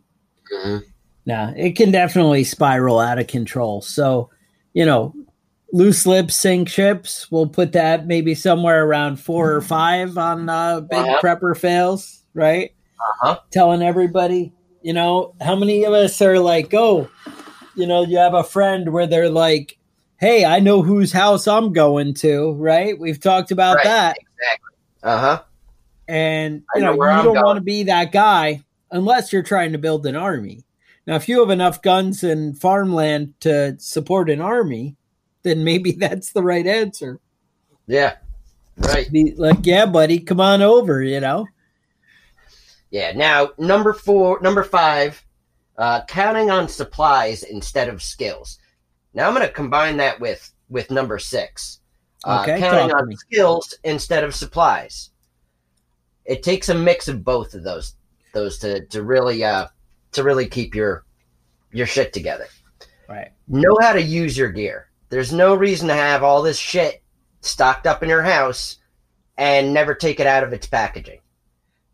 Mm-hmm. 0.54 0.78
nah, 1.26 1.54
it 1.56 1.76
can 1.78 1.91
definitely 1.91 2.43
spiral 2.43 2.99
out 2.99 3.17
of 3.19 3.28
control. 3.28 3.82
So, 3.82 4.30
you 4.73 4.86
know, 4.86 5.15
loose 5.71 6.06
lips 6.06 6.36
sink 6.36 6.67
ships. 6.67 7.32
We'll 7.32 7.47
put 7.47 7.71
that 7.73 8.06
maybe 8.08 8.36
somewhere 8.36 8.86
around 8.86 9.17
four 9.17 9.54
or 9.54 9.62
five 9.62 10.17
on 10.17 10.49
uh, 10.49 10.82
big 10.82 10.99
Uh-huh. 10.99 11.19
prepper 11.23 11.56
fails, 11.58 12.23
right? 12.34 12.71
Uh-huh. 12.99 13.39
Telling 13.52 13.82
everybody, 13.82 14.52
you 14.84 14.93
know, 14.93 15.34
how 15.41 15.56
many 15.56 15.84
of 15.86 15.93
us 15.93 16.22
are 16.22 16.39
like, 16.39 16.74
oh, 16.74 17.10
you 17.76 17.88
know, 17.88 18.04
you 18.04 18.17
have 18.17 18.34
a 18.36 18.43
friend 18.43 18.91
where 18.93 19.08
they're 19.08 19.30
like, 19.30 19.78
hey, 20.17 20.46
I 20.46 20.60
know 20.60 20.82
whose 20.84 21.12
house 21.12 21.48
I'm 21.48 21.74
going 21.74 22.13
to, 22.15 22.54
right? 22.54 22.98
We've 23.00 23.19
talked 23.19 23.52
about 23.52 23.78
Right. 23.78 23.86
that. 23.86 24.17
Exactly. 24.19 24.76
Uh-huh. 25.04 25.43
And 26.08 26.63
I 26.76 26.80
you 26.80 26.84
know 26.86 26.91
know, 26.91 26.98
where 26.98 27.12
you 27.12 27.17
I'm 27.17 27.26
don't 27.26 27.43
want 27.43 27.58
to 27.58 27.63
be 27.63 27.84
that 27.84 28.12
guy 28.12 28.62
unless 28.91 29.34
you're 29.34 29.41
trying 29.43 29.72
to 29.72 29.78
build 29.78 30.06
an 30.06 30.15
army. 30.15 30.63
Now, 31.08 31.15
if 31.15 31.28
you 31.28 31.39
have 31.39 31.50
enough 31.50 31.82
guns 31.82 32.24
and 32.24 32.58
farmland 32.60 33.34
to 33.41 33.78
support 33.80 34.30
an 34.30 34.39
army, 34.39 34.96
then 35.43 35.63
maybe 35.63 35.91
that's 36.00 36.32
the 36.32 36.43
right 36.43 36.67
answer. 36.67 37.19
Yeah. 37.88 38.15
Right. 38.78 39.12
Be 39.12 39.34
like, 39.36 39.65
yeah, 39.65 39.86
buddy, 39.86 40.19
come 40.19 40.39
on 40.39 40.62
over, 40.62 41.02
you 41.02 41.19
know? 41.19 41.46
Yeah. 42.93 43.12
Now, 43.13 43.49
number 43.58 43.91
four, 43.91 44.39
number 44.41 44.63
five, 44.63 45.25
uh, 45.79 46.01
counting 46.08 46.51
on 46.51 46.67
supplies 46.69 47.41
instead 47.41 47.89
of 47.89 48.03
skills. 48.03 48.60
Now, 49.15 49.27
I'm 49.27 49.34
going 49.34 49.45
to 49.47 49.51
combine 49.51 49.97
that 49.97 50.19
with 50.19 50.53
with 50.69 50.91
number 50.91 51.17
six. 51.17 51.79
Uh, 52.23 52.41
Okay, 52.43 52.60
counting 52.60 52.93
on 52.95 53.08
me. 53.10 53.15
skills 53.15 53.73
instead 53.84 54.23
of 54.23 54.36
supplies. 54.36 55.10
It 56.25 56.43
takes 56.43 56.69
a 56.69 56.75
mix 56.75 57.08
of 57.08 57.23
both 57.23 57.56
of 57.56 57.63
those 57.63 57.95
those 58.32 58.60
to 58.60 58.86
to 58.86 59.01
really 59.01 59.43
uh 59.43 59.67
to 60.12 60.23
really 60.23 60.45
keep 60.47 60.75
your 60.75 61.03
your 61.71 61.88
shit 61.88 62.13
together. 62.13 62.45
Right. 63.10 63.32
Know 63.47 63.75
how 63.82 63.93
to 63.93 64.01
use 64.01 64.38
your 64.38 64.51
gear. 64.51 64.89
There's 65.10 65.34
no 65.34 65.56
reason 65.56 65.88
to 65.88 65.95
have 65.95 66.21
all 66.23 66.43
this 66.43 66.60
shit 66.60 67.01
stocked 67.41 67.88
up 67.88 68.03
in 68.03 68.10
your 68.10 68.21
house 68.23 68.77
and 69.38 69.73
never 69.73 69.95
take 69.95 70.19
it 70.19 70.27
out 70.27 70.43
of 70.43 70.53
its 70.53 70.67
packaging. 70.67 71.19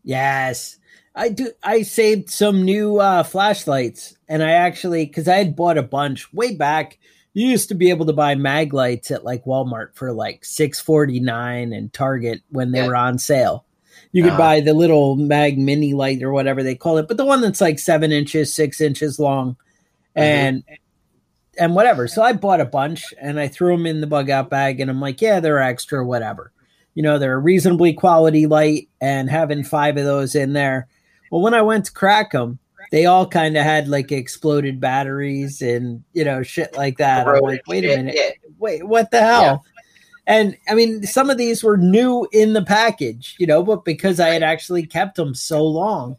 Yes. 0.03 0.75
I 1.19 1.29
do 1.29 1.51
I 1.63 1.81
saved 1.81 2.29
some 2.29 2.63
new 2.63 2.97
uh 2.99 3.23
flashlights 3.23 4.15
and 4.29 4.41
I 4.41 4.51
actually 4.51 5.05
cuz 5.05 5.27
I 5.27 5.35
had 5.35 5.55
bought 5.55 5.77
a 5.77 5.83
bunch 5.83 6.31
way 6.33 6.55
back. 6.55 6.97
You 7.33 7.47
used 7.47 7.67
to 7.69 7.75
be 7.75 7.89
able 7.89 8.05
to 8.05 8.13
buy 8.13 8.35
mag 8.35 8.73
lights 8.73 9.11
at 9.11 9.25
like 9.25 9.43
Walmart 9.43 9.95
for 9.95 10.13
like 10.13 10.43
6.49 10.43 11.75
and 11.77 11.91
Target 11.93 12.41
when 12.51 12.71
they 12.71 12.79
Yeah. 12.79 12.87
were 12.87 12.95
on 12.95 13.19
sale. 13.19 13.65
You 14.13 14.23
could 14.23 14.31
Uh-huh. 14.33 14.39
buy 14.39 14.59
the 14.61 14.73
little 14.73 15.17
mag 15.17 15.57
mini 15.59 15.93
light 15.93 16.23
or 16.23 16.31
whatever 16.31 16.63
they 16.63 16.73
call 16.75 16.97
it, 16.97 17.07
but 17.09 17.17
the 17.17 17.25
one 17.25 17.41
that's 17.41 17.61
like 17.61 17.79
7 17.79 18.11
inches, 18.13 18.53
6 18.53 18.79
inches 18.81 19.19
long 19.19 19.57
and 20.15 20.63
and 21.59 21.75
whatever. 21.75 22.07
So 22.07 22.21
I 22.23 22.31
bought 22.31 22.61
a 22.61 22.65
bunch 22.65 23.13
and 23.21 23.39
I 23.39 23.49
threw 23.49 23.75
them 23.75 23.85
in 23.85 23.99
the 23.99 24.07
bug 24.07 24.29
out 24.29 24.49
bag 24.49 24.79
and 24.79 24.89
I'm 24.89 25.01
like, 25.01 25.21
yeah, 25.21 25.41
they're 25.41 25.59
extra 25.59 26.05
whatever 26.05 26.53
you 26.95 27.03
know 27.03 27.19
they're 27.19 27.35
a 27.35 27.39
reasonably 27.39 27.93
quality 27.93 28.47
light 28.47 28.89
and 28.99 29.29
having 29.29 29.63
five 29.63 29.95
of 29.95 30.05
those 30.05 30.33
in 30.33 30.53
there 30.53 30.87
well 31.31 31.41
when 31.41 31.53
i 31.53 31.61
went 31.61 31.85
to 31.85 31.91
crack 31.93 32.31
them 32.31 32.57
they 32.91 33.05
all 33.05 33.27
kind 33.27 33.55
of 33.57 33.63
had 33.63 33.87
like 33.87 34.11
exploded 34.11 34.79
batteries 34.79 35.61
and 35.61 36.03
you 36.13 36.23
know 36.23 36.41
shit 36.43 36.75
like 36.75 36.97
that 36.97 37.27
i'm 37.27 37.41
like 37.41 37.61
wait 37.67 37.83
a 37.85 37.95
minute 37.95 38.15
yeah. 38.17 38.29
wait 38.57 38.83
what 38.85 39.11
the 39.11 39.19
hell 39.21 39.63
and 40.27 40.57
i 40.67 40.73
mean 40.75 41.03
some 41.03 41.29
of 41.29 41.37
these 41.37 41.63
were 41.63 41.77
new 41.77 42.27
in 42.31 42.53
the 42.53 42.63
package 42.63 43.35
you 43.39 43.45
know 43.47 43.61
but 43.63 43.83
because 43.85 44.19
i 44.19 44.29
had 44.29 44.43
actually 44.43 44.85
kept 44.85 45.15
them 45.15 45.33
so 45.35 45.63
long 45.63 46.15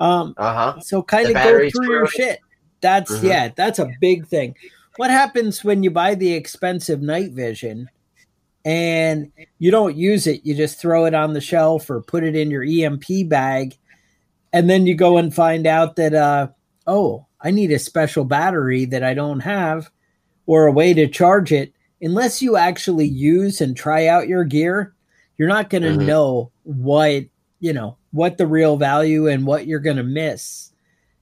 um 0.00 0.34
Uh 0.36 0.72
huh. 0.72 0.80
so 0.80 1.02
kind 1.02 1.28
of 1.28 1.34
go 1.34 1.70
through 1.70 1.88
your 1.88 2.06
shit. 2.08 2.40
That's 2.80 3.12
Mhm. 3.12 3.22
yeah, 3.22 3.48
that's 3.54 3.78
a 3.78 3.88
big 4.00 4.26
thing. 4.26 4.56
What 4.96 5.10
happens 5.10 5.62
when 5.62 5.84
you 5.84 5.90
buy 5.92 6.16
the 6.16 6.32
expensive 6.32 7.00
night 7.00 7.30
vision 7.30 7.88
and 8.64 9.30
you 9.60 9.70
don't 9.70 9.96
use 9.96 10.26
it? 10.26 10.44
You 10.44 10.56
just 10.56 10.80
throw 10.80 11.04
it 11.04 11.14
on 11.14 11.32
the 11.32 11.40
shelf 11.40 11.88
or 11.88 12.00
put 12.02 12.24
it 12.24 12.34
in 12.34 12.50
your 12.50 12.64
EMP 12.64 13.28
bag, 13.28 13.78
and 14.52 14.68
then 14.68 14.86
you 14.86 14.94
go 14.94 15.16
and 15.18 15.34
find 15.34 15.66
out 15.66 15.96
that 15.96 16.14
uh 16.14 16.48
oh, 16.86 17.26
I 17.40 17.50
need 17.50 17.70
a 17.72 17.78
special 17.78 18.24
battery 18.24 18.84
that 18.86 19.02
I 19.02 19.14
don't 19.14 19.40
have 19.40 19.90
or 20.46 20.66
a 20.66 20.72
way 20.72 20.92
to 20.94 21.06
charge 21.08 21.52
it. 21.52 21.72
Unless 22.00 22.42
you 22.42 22.56
actually 22.56 23.06
use 23.06 23.60
and 23.60 23.76
try 23.76 24.08
out 24.08 24.26
your 24.28 24.42
gear, 24.44 24.92
you're 25.38 25.48
not 25.48 25.70
going 25.70 25.82
to 25.84 25.90
Mhm. 25.90 26.06
know 26.06 26.50
what 26.64 27.24
you 27.60 27.72
know 27.72 27.96
what 28.10 28.38
the 28.38 28.46
real 28.46 28.76
value 28.76 29.28
and 29.28 29.46
what 29.46 29.66
you're 29.66 29.78
going 29.80 29.96
to 29.96 30.02
miss 30.02 30.70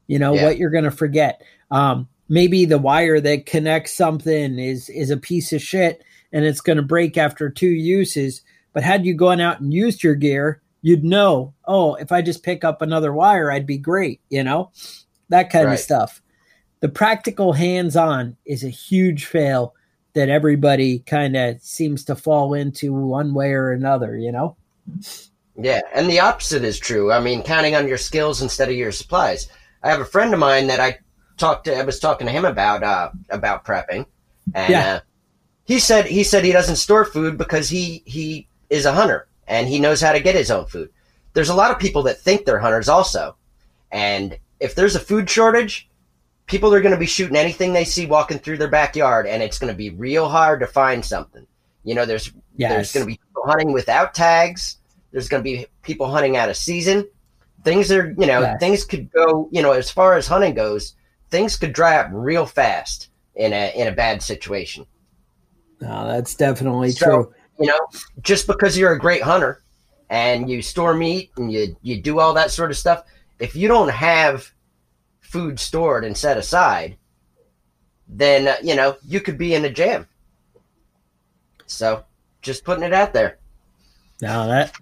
you 0.07 0.19
know 0.19 0.35
Yeah. 0.35 0.45
what 0.45 0.59
you're 0.59 0.71
going 0.71 0.85
to 0.85 0.90
forget 0.90 1.43
um 1.71 2.09
maybe 2.29 2.64
the 2.64 2.79
wire 2.79 3.21
that 3.21 3.45
connects 3.47 3.93
something 3.93 4.59
is 4.59 4.88
is 4.88 5.11
a 5.11 5.16
piece 5.19 5.53
of 5.53 5.61
shit 5.62 6.03
and 6.33 6.45
it's 6.45 6.61
going 6.62 6.77
to 6.79 6.83
break 6.83 7.16
after 7.19 7.49
two 7.51 7.69
uses 7.69 8.43
but 8.73 8.83
had 8.83 9.05
you 9.07 9.14
gone 9.14 9.40
out 9.40 9.61
and 9.61 9.73
used 9.73 10.03
your 10.03 10.14
gear 10.14 10.61
you'd 10.83 11.05
know 11.05 11.53
oh 11.66 11.95
if 11.97 12.11
i 12.12 12.23
just 12.23 12.43
pick 12.43 12.64
up 12.64 12.83
another 12.83 13.12
wire 13.12 13.51
i'd 13.51 13.66
be 13.66 13.79
great 13.79 14.21
you 14.31 14.43
know 14.43 14.71
that 15.29 15.51
kind 15.51 15.66
of 15.75 15.79
stuff 15.79 16.23
the 16.81 16.88
practical 16.88 17.53
hands 17.53 17.97
on 17.97 18.37
is 18.47 18.64
a 18.64 18.69
huge 18.69 19.27
fail 19.27 19.75
that 20.14 20.29
everybody 20.29 21.01
kind 21.01 21.37
of 21.37 21.61
seems 21.61 22.05
to 22.05 22.16
fall 22.16 22.55
into 22.55 22.93
one 22.93 23.35
way 23.35 23.53
or 23.53 23.73
another 23.73 24.16
you 24.16 24.33
know 24.33 24.57
Yeah, 25.57 25.81
and 25.95 26.09
the 26.09 26.21
opposite 26.21 26.64
is 26.64 26.79
true. 26.79 27.12
I 27.12 27.21
mean, 27.21 27.43
counting 27.43 27.75
on 27.75 27.87
your 27.87 27.99
skills 27.99 28.40
instead 28.40 28.71
of 28.71 28.77
your 28.77 28.93
supplies. 28.93 29.49
I 29.83 29.90
have 29.90 30.01
a 30.01 30.07
friend 30.07 30.33
of 30.33 30.40
mine 30.40 30.69
that 30.69 30.81
I 30.81 30.99
talked 31.37 31.66
to. 31.66 31.77
I 31.77 31.83
was 31.83 31.99
talking 32.01 32.27
to 32.27 32.33
him 32.33 32.47
about 32.47 32.83
uh, 32.83 33.11
about 33.29 33.64
prepping, 33.66 34.07
and 34.55 34.71
Yeah. 34.73 34.95
uh, 34.95 35.01
he 35.64 35.79
said 35.79 36.07
he 36.07 36.25
said 36.25 36.45
he 36.45 36.53
doesn't 36.53 36.77
store 36.77 37.05
food 37.05 37.37
because 37.37 37.69
he 37.69 38.03
he 38.07 38.49
is 38.71 38.87
a 38.87 38.93
hunter 38.93 39.29
and 39.51 39.69
he 39.69 39.79
knows 39.79 40.01
how 40.01 40.13
to 40.13 40.21
get 40.21 40.35
his 40.35 40.51
own 40.51 40.65
food. 40.65 40.89
There's 41.35 41.51
a 41.51 41.55
lot 41.55 41.71
of 41.71 41.79
people 41.79 42.03
that 42.05 42.19
think 42.21 42.45
they're 42.47 42.59
hunters 42.59 42.89
also, 42.89 43.37
and 43.93 44.39
if 44.61 44.75
there's 44.75 44.97
a 44.97 45.01
food 45.01 45.29
shortage, 45.29 45.89
people 46.47 46.73
are 46.73 46.81
going 46.81 46.95
to 46.95 46.99
be 47.01 47.07
shooting 47.07 47.37
anything 47.37 47.73
they 47.73 47.85
see 47.85 48.07
walking 48.07 48.39
through 48.39 48.57
their 48.59 48.69
backyard, 48.69 49.27
and 49.27 49.43
it's 49.43 49.59
going 49.59 49.73
to 49.73 49.77
be 49.77 49.91
real 49.91 50.29
hard 50.29 50.61
to 50.61 50.67
find 50.67 51.05
something. 51.05 51.47
You 51.85 51.95
know, 51.95 52.07
there's 52.07 52.33
yes 52.57 52.71
there's 52.73 52.93
going 52.93 53.05
to 53.05 53.13
be 53.13 53.19
people 53.19 53.43
hunting 53.45 53.73
without 53.73 54.15
tags. 54.15 54.79
There's 55.13 55.29
going 55.29 55.43
to 55.43 55.51
be 55.51 55.67
people 55.83 56.07
hunting 56.11 56.37
out 56.37 56.49
of 56.49 56.57
season. 56.57 57.07
Things 57.65 57.91
are, 57.93 58.15
you 58.19 58.27
know, 58.27 58.41
Yes. 58.41 58.61
things 58.61 58.85
could 58.85 59.11
go, 59.13 59.49
you 59.53 59.61
know, 59.63 59.73
as 59.73 59.91
far 59.91 60.15
as 60.17 60.27
hunting 60.27 60.55
goes, 60.55 60.95
things 61.31 61.57
could 61.57 61.73
dry 61.73 61.97
up 61.99 62.09
real 62.13 62.47
fast 62.47 63.09
in 63.35 63.53
a 63.53 63.73
in 63.75 63.87
a 63.89 63.93
bad 63.93 64.23
situation. 64.23 64.87
no 65.81 66.07
that's 66.09 66.35
definitely 66.35 66.91
So- 66.93 67.07
true 67.07 67.35
You 67.61 67.66
know, 67.66 67.79
just 68.23 68.46
because 68.46 68.77
you're 68.79 68.92
a 68.92 68.99
great 68.99 69.23
hunter 69.23 69.62
and 70.09 70.49
you 70.49 70.62
store 70.62 70.94
meat 70.94 71.31
and 71.37 71.53
you 71.53 71.77
you 71.83 72.01
do 72.01 72.18
all 72.18 72.33
that 72.35 72.51
sort 72.51 72.70
of 72.70 72.77
stuff, 72.79 73.05
if 73.38 73.55
you 73.55 73.68
don't 73.68 73.90
have 73.90 74.51
food 75.20 75.61
stored 75.61 76.05
and 76.05 76.16
set 76.16 76.38
aside, 76.38 76.96
then 78.09 78.49
uh, 78.49 78.57
you 78.62 78.75
know 78.75 78.96
you 79.07 79.20
could 79.20 79.37
be 79.38 79.55
in 79.55 79.64
a 79.66 79.70
jam. 79.70 80.09
So, 81.66 82.05
just 82.42 82.64
putting 82.64 82.83
it 82.83 82.92
out 82.92 83.12
there. 83.12 83.38
No, 84.23 84.49
that 84.49 84.73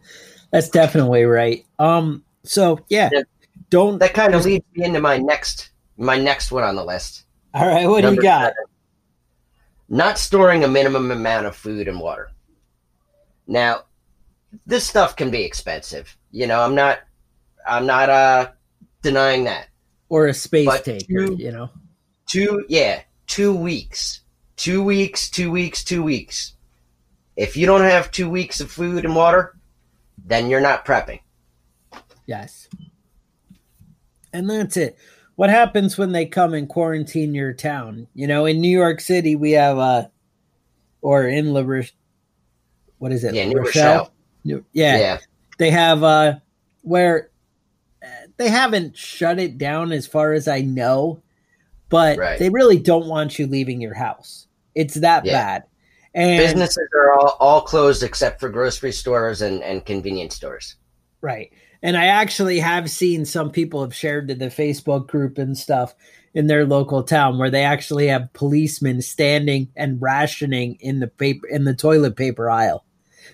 that's 0.51 0.69
definitely 0.71 1.25
right. 1.25 1.67
Um, 1.79 2.25
so 2.45 2.79
yeah, 2.89 3.11
Yeah. 3.13 3.23
don't. 3.71 3.99
that 3.99 4.15
kind 4.15 4.35
of 4.35 4.45
leads 4.45 4.65
me 4.75 4.85
into 4.85 5.01
my 5.01 5.19
next 5.19 5.71
my 5.97 6.17
next 6.17 6.53
one 6.53 6.65
on 6.65 6.77
the 6.77 6.85
list. 6.85 7.25
All 7.55 7.67
right, 7.67 7.89
what 7.89 8.03
do 8.03 8.15
you 8.15 8.23
got? 8.23 8.53
seven. 8.53 8.55
Not 9.89 10.19
storing 10.19 10.65
a 10.65 10.69
minimum 10.69 11.11
amount 11.11 11.47
of 11.47 11.57
food 11.57 11.89
and 11.89 11.99
water. 11.99 12.31
Now, 13.49 13.85
this 14.67 14.87
stuff 14.87 15.17
can 15.17 15.31
be 15.31 15.43
expensive. 15.43 16.17
You 16.31 16.47
know, 16.47 16.61
I'm 16.61 16.75
not 16.75 17.01
I'm 17.67 17.87
not 17.87 18.09
uh 18.11 18.51
denying 19.03 19.45
that. 19.45 19.69
Or 20.11 20.27
a 20.27 20.35
space 20.35 20.67
But 20.67 20.85
taker, 20.85 21.05
you- 21.09 21.37
you 21.37 21.51
know? 21.51 21.71
Two 22.27 22.65
yeah, 22.69 23.03
2 23.27 23.55
weeks. 23.57 24.21
2 24.57 24.83
weeks, 24.85 25.31
2 25.31 25.51
weeks, 25.51 25.83
2 25.85 26.03
weeks. 26.03 26.55
If 27.37 27.57
you 27.57 27.65
don't 27.67 27.83
have 27.83 28.11
2 28.11 28.29
weeks 28.29 28.61
of 28.61 28.71
food 28.71 29.05
and 29.05 29.15
water, 29.17 29.57
then 30.25 30.51
you're 30.51 30.61
not 30.61 30.85
prepping. 30.85 31.21
Yes. 32.27 32.69
And 34.33 34.51
that's 34.51 34.77
it. 34.77 34.99
What 35.37 35.49
happens 35.51 35.97
when 35.97 36.13
they 36.13 36.27
come 36.27 36.53
and 36.53 36.69
quarantine 36.69 37.35
your 37.35 37.53
town? 37.55 38.09
You 38.15 38.27
know, 38.27 38.45
in 38.45 38.61
New 38.61 38.77
York 38.77 39.01
City, 39.01 39.37
we 39.37 39.53
have, 39.53 39.79
a, 39.79 40.11
or 41.01 41.27
in 41.29 41.53
La 41.55 41.63
what 42.99 43.13
is 43.13 43.25
it? 43.25 43.35
Yeah, 43.35 43.47
New 43.47 43.59
Rochelle. 43.59 43.99
Rochelle? 43.99 44.13
Yeah. 44.73 44.99
yeah. 44.99 45.19
They 45.59 45.71
have, 45.71 46.03
uh, 46.03 46.35
where 46.83 47.31
uh, 48.03 48.07
they 48.37 48.49
haven't 48.49 48.97
shut 48.97 49.39
it 49.39 49.59
down 49.59 49.93
as 49.93 50.07
far 50.07 50.33
as 50.33 50.49
I 50.49 50.61
know, 50.61 51.23
but 51.89 52.19
right. 52.19 52.39
they 52.39 52.51
really 52.51 52.79
don't 52.79 53.07
want 53.07 53.39
you 53.39 53.47
leaving 53.47 53.81
your 53.81 53.95
house. 53.95 54.47
It's 54.75 54.95
that 54.95 55.25
yeah. 55.25 55.33
bad. 55.33 55.65
And 56.15 56.39
businesses 56.39 56.89
are 56.95 57.19
all, 57.19 57.37
all 57.41 57.63
closed 57.63 58.03
except 58.03 58.41
for 58.41 58.49
grocery 58.49 58.93
stores 58.93 59.43
and, 59.43 59.63
and 59.63 59.85
convenience 59.85 60.35
stores. 60.35 60.77
Right. 61.21 61.53
And 61.83 61.97
I 61.97 62.07
actually 62.07 62.59
have 62.59 62.91
seen 62.91 63.25
some 63.25 63.51
people 63.51 63.83
have 63.83 63.95
shared 63.95 64.29
to 64.29 64.35
the 64.35 64.47
Facebook 64.47 65.07
group 65.07 65.39
and 65.39 65.57
stuff 65.57 65.95
in 66.35 66.47
their 66.47 66.67
local 66.67 67.03
town 67.03 67.39
where 67.39 67.51
they 67.51 67.63
actually 67.63 68.09
have 68.09 68.33
policemen 68.33 69.03
standing 69.03 69.69
and 69.77 70.01
rationing 70.01 70.77
in 70.81 71.01
the 71.01 71.07
paper 71.07 71.47
in 71.47 71.65
the 71.65 71.75
toilet 71.75 72.17
paper 72.17 72.51
aisle. 72.51 72.85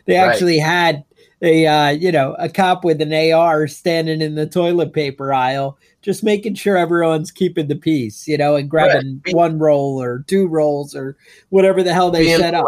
They 0.07 0.16
right. 0.16 0.28
actually 0.28 0.59
had 0.59 1.04
a 1.42 1.66
uh, 1.66 1.88
you 1.90 2.11
know 2.11 2.35
a 2.38 2.48
cop 2.48 2.85
with 2.85 3.00
an 3.00 3.12
AR 3.12 3.68
standing 3.68 4.20
in 4.20 4.35
the 4.35 4.46
toilet 4.46 4.92
paper 4.92 5.33
aisle, 5.33 5.78
just 6.02 6.22
making 6.22 6.54
sure 6.54 6.76
everyone's 6.76 7.30
keeping 7.30 7.68
the 7.68 7.76
peace, 7.76 8.26
you 8.26 8.38
know, 8.38 8.57
and 8.57 8.68
grabbing 8.68 9.22
right. 9.26 9.35
one 9.35 9.59
roll 9.59 10.02
or 10.02 10.24
two 10.26 10.46
rolls 10.46 10.94
or 10.94 11.16
whatever 11.50 11.83
the 11.83 11.92
hell 11.92 12.11
they 12.11 12.37
set 12.37 12.54
up. 12.54 12.66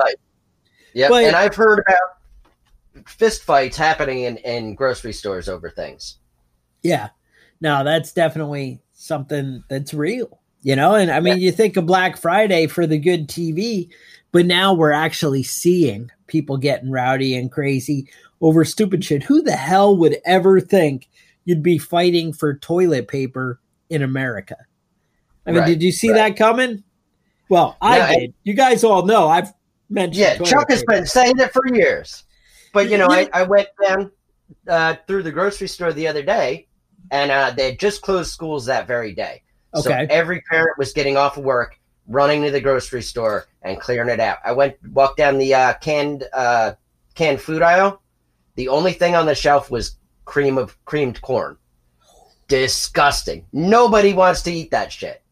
Yeah, 0.94 1.12
and 1.12 1.36
I've 1.36 1.54
heard 1.54 1.80
about 1.80 3.08
fist 3.08 3.42
fights 3.42 3.76
happening 3.76 4.20
in, 4.20 4.36
in 4.38 4.74
grocery 4.74 5.12
stores 5.12 5.48
over 5.48 5.70
things. 5.70 6.16
Yeah, 6.82 7.10
no, 7.60 7.84
that's 7.84 8.12
definitely 8.12 8.80
something 8.92 9.62
that's 9.68 9.94
real, 9.94 10.40
you 10.62 10.76
know. 10.76 10.94
And 10.94 11.10
I 11.10 11.20
mean, 11.20 11.38
yeah. 11.38 11.46
you 11.46 11.52
think 11.52 11.76
of 11.76 11.86
Black 11.86 12.16
Friday 12.16 12.66
for 12.66 12.86
the 12.86 12.98
good 12.98 13.28
TV, 13.28 13.90
but 14.36 14.44
now 14.44 14.74
we're 14.74 14.92
actually 14.92 15.42
seeing 15.42 16.10
people 16.26 16.58
getting 16.58 16.90
rowdy 16.90 17.34
and 17.34 17.50
crazy 17.50 18.06
over 18.42 18.66
stupid 18.66 19.02
shit. 19.02 19.22
Who 19.22 19.40
the 19.40 19.56
hell 19.56 19.96
would 19.96 20.18
ever 20.26 20.60
think 20.60 21.08
you'd 21.46 21.62
be 21.62 21.78
fighting 21.78 22.34
for 22.34 22.58
toilet 22.58 23.08
paper 23.08 23.58
in 23.88 24.02
America? 24.02 24.56
I 25.46 25.52
mean, 25.52 25.60
right, 25.60 25.68
did 25.68 25.82
you 25.82 25.90
see 25.90 26.10
right. 26.10 26.16
that 26.16 26.36
coming? 26.36 26.84
Well, 27.48 27.78
I 27.80 27.96
yeah, 27.96 28.18
did. 28.18 28.34
you 28.44 28.52
guys 28.52 28.84
all 28.84 29.06
know 29.06 29.26
I've 29.26 29.54
mentioned. 29.88 30.16
Yeah, 30.18 30.36
Chuck 30.36 30.68
has 30.68 30.84
been 30.86 31.06
saying 31.06 31.38
it 31.38 31.50
for 31.54 31.74
years. 31.74 32.24
But 32.74 32.90
you 32.90 32.98
know, 32.98 33.08
I, 33.08 33.30
I 33.32 33.44
went 33.44 33.68
down 33.82 34.10
uh, 34.68 34.96
through 35.06 35.22
the 35.22 35.32
grocery 35.32 35.68
store 35.68 35.94
the 35.94 36.08
other 36.08 36.22
day, 36.22 36.68
and 37.10 37.30
uh, 37.30 37.52
they 37.52 37.70
had 37.70 37.78
just 37.78 38.02
closed 38.02 38.32
schools 38.32 38.66
that 38.66 38.86
very 38.86 39.14
day. 39.14 39.44
Okay. 39.74 39.82
So 39.82 40.14
every 40.14 40.42
parent 40.42 40.76
was 40.76 40.92
getting 40.92 41.16
off 41.16 41.38
of 41.38 41.44
work, 41.44 41.80
running 42.06 42.42
to 42.42 42.50
the 42.50 42.60
grocery 42.60 43.00
store, 43.00 43.46
and 43.66 43.80
clearing 43.80 44.08
it 44.08 44.20
out. 44.20 44.38
I 44.44 44.52
went 44.52 44.76
walked 44.92 45.18
down 45.18 45.38
the 45.38 45.54
uh, 45.54 45.74
canned 45.74 46.24
uh, 46.32 46.74
canned 47.14 47.40
food 47.40 47.62
aisle, 47.62 48.00
the 48.56 48.68
only 48.68 48.92
thing 48.92 49.14
on 49.14 49.26
the 49.26 49.34
shelf 49.34 49.70
was 49.70 49.96
cream 50.24 50.58
of 50.58 50.76
creamed 50.84 51.20
corn. 51.22 51.56
Disgusting. 52.48 53.44
Nobody 53.52 54.12
wants 54.12 54.42
to 54.42 54.52
eat 54.52 54.70
that 54.70 54.92
shit. 54.92 55.22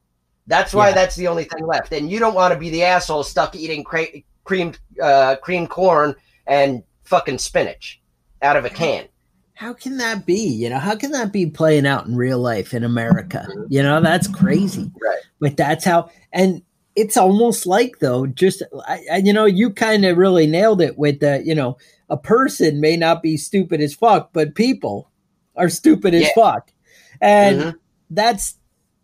That's 0.47 0.75
why 0.75 0.89
yeah. 0.89 0.95
that's 0.95 1.17
the 1.17 1.29
only 1.29 1.45
thing 1.45 1.67
left. 1.67 1.93
And 1.93 2.11
you 2.11 2.19
don't 2.19 2.35
want 2.35 2.53
to 2.53 2.59
be 2.59 2.71
the 2.71 2.83
asshole 2.83 3.23
stuck 3.23 3.55
eating 3.55 3.83
cra- 3.83 4.23
creamed 4.45 4.79
uh, 5.03 5.37
creamed 5.37 5.71
corn 5.71 6.15
and 6.47 6.83
fucking 7.05 7.39
spinach 7.39 8.01
out 8.43 8.57
of 8.57 8.65
a 8.65 8.71
can. 8.71 9.07
How 9.55 9.73
can 9.73 9.97
that 9.99 10.27
be? 10.27 10.49
You 10.49 10.69
know, 10.69 10.79
how 10.79 10.97
can 10.97 11.13
that 11.13 11.33
be 11.33 11.47
playing 11.47 11.87
out 11.87 12.07
in 12.07 12.17
real 12.17 12.41
life 12.41 12.75
in 12.75 12.83
America? 12.83 13.47
You 13.69 13.83
know, 13.83 14.01
that's 14.01 14.27
crazy. 14.27 14.91
Right. 15.01 15.21
But 15.39 15.57
that's 15.57 15.85
how, 15.85 16.11
and 16.33 16.63
it's 16.97 17.17
almost 17.17 17.67
like 17.67 17.99
though, 17.99 18.27
just 18.27 18.63
I, 18.87 19.05
I, 19.13 19.17
you 19.19 19.33
know, 19.33 19.47
you 19.47 19.71
kind 19.71 20.05
of 20.05 20.17
really 20.17 20.47
nailed 20.47 20.81
it 20.81 20.97
with 20.97 21.21
the, 21.21 21.43
you 21.45 21.55
know, 21.55 21.77
a 22.09 22.17
person 22.17 22.81
may 22.81 22.97
not 22.97 23.23
be 23.23 23.37
stupid 23.37 23.81
as 23.81 23.95
fuck, 23.95 24.33
but 24.33 24.55
people 24.55 25.11
are 25.57 25.69
stupid 25.69 26.15
as 26.15 26.31
fuck. 26.35 26.71
And 27.21 27.61
mm-hmm. 27.61 27.77
that's 28.11 28.59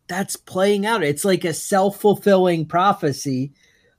that's 0.08 0.36
playing 0.36 0.86
out. 0.86 1.02
It's 1.02 1.24
like 1.24 1.44
a 1.44 1.54
self-fulfilling 1.54 2.66
prophecy 2.66 3.52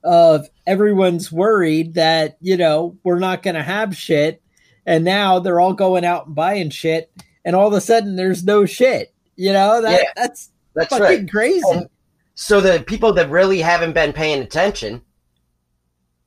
of 0.04 0.48
everyone's 0.66 1.32
worried 1.32 1.94
that, 1.94 2.36
you 2.40 2.56
know, 2.56 2.98
we're 3.02 3.18
not 3.18 3.42
going 3.42 3.56
to 3.56 3.62
have 3.62 3.96
shit 3.96 4.42
and 4.84 5.04
now 5.04 5.38
they're 5.38 5.60
all 5.60 5.74
going 5.74 6.04
out 6.04 6.26
and 6.26 6.34
buying 6.34 6.70
shit 6.70 7.10
and 7.44 7.56
all 7.56 7.68
of 7.68 7.72
a 7.72 7.80
sudden 7.80 8.16
there's 8.16 8.44
no 8.44 8.66
shit. 8.66 9.14
You 9.36 9.52
know, 9.52 9.80
that 9.80 10.02
yeah, 10.02 10.12
that's 10.14 10.50
that's 10.74 10.88
fucking 10.88 11.04
right. 11.04 11.30
crazy. 11.30 11.62
And 11.70 11.88
so 12.34 12.60
the 12.60 12.82
people 12.86 13.12
that 13.14 13.30
really 13.30 13.60
haven't 13.60 13.92
been 13.92 14.12
paying 14.12 14.42
attention 14.42 15.02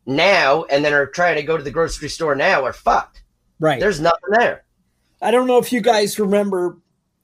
now 0.06 0.64
and 0.66 0.86
then 0.86 0.94
are 0.94 1.08
trying 1.08 1.36
to 1.36 1.44
go 1.44 1.58
to 1.58 1.64
the 1.64 1.72
grocery 1.72 2.10
store 2.10 2.36
now 2.36 2.64
are 2.64 2.74
fucked. 2.74 3.24
Right. 3.60 3.80
There's 3.80 4.00
nothing 4.00 4.30
there. 4.32 4.66
I 5.22 5.32
don't 5.32 5.48
know 5.48 5.58
if 5.58 5.72
you 5.72 5.82
guys 5.82 6.20
remember 6.20 6.78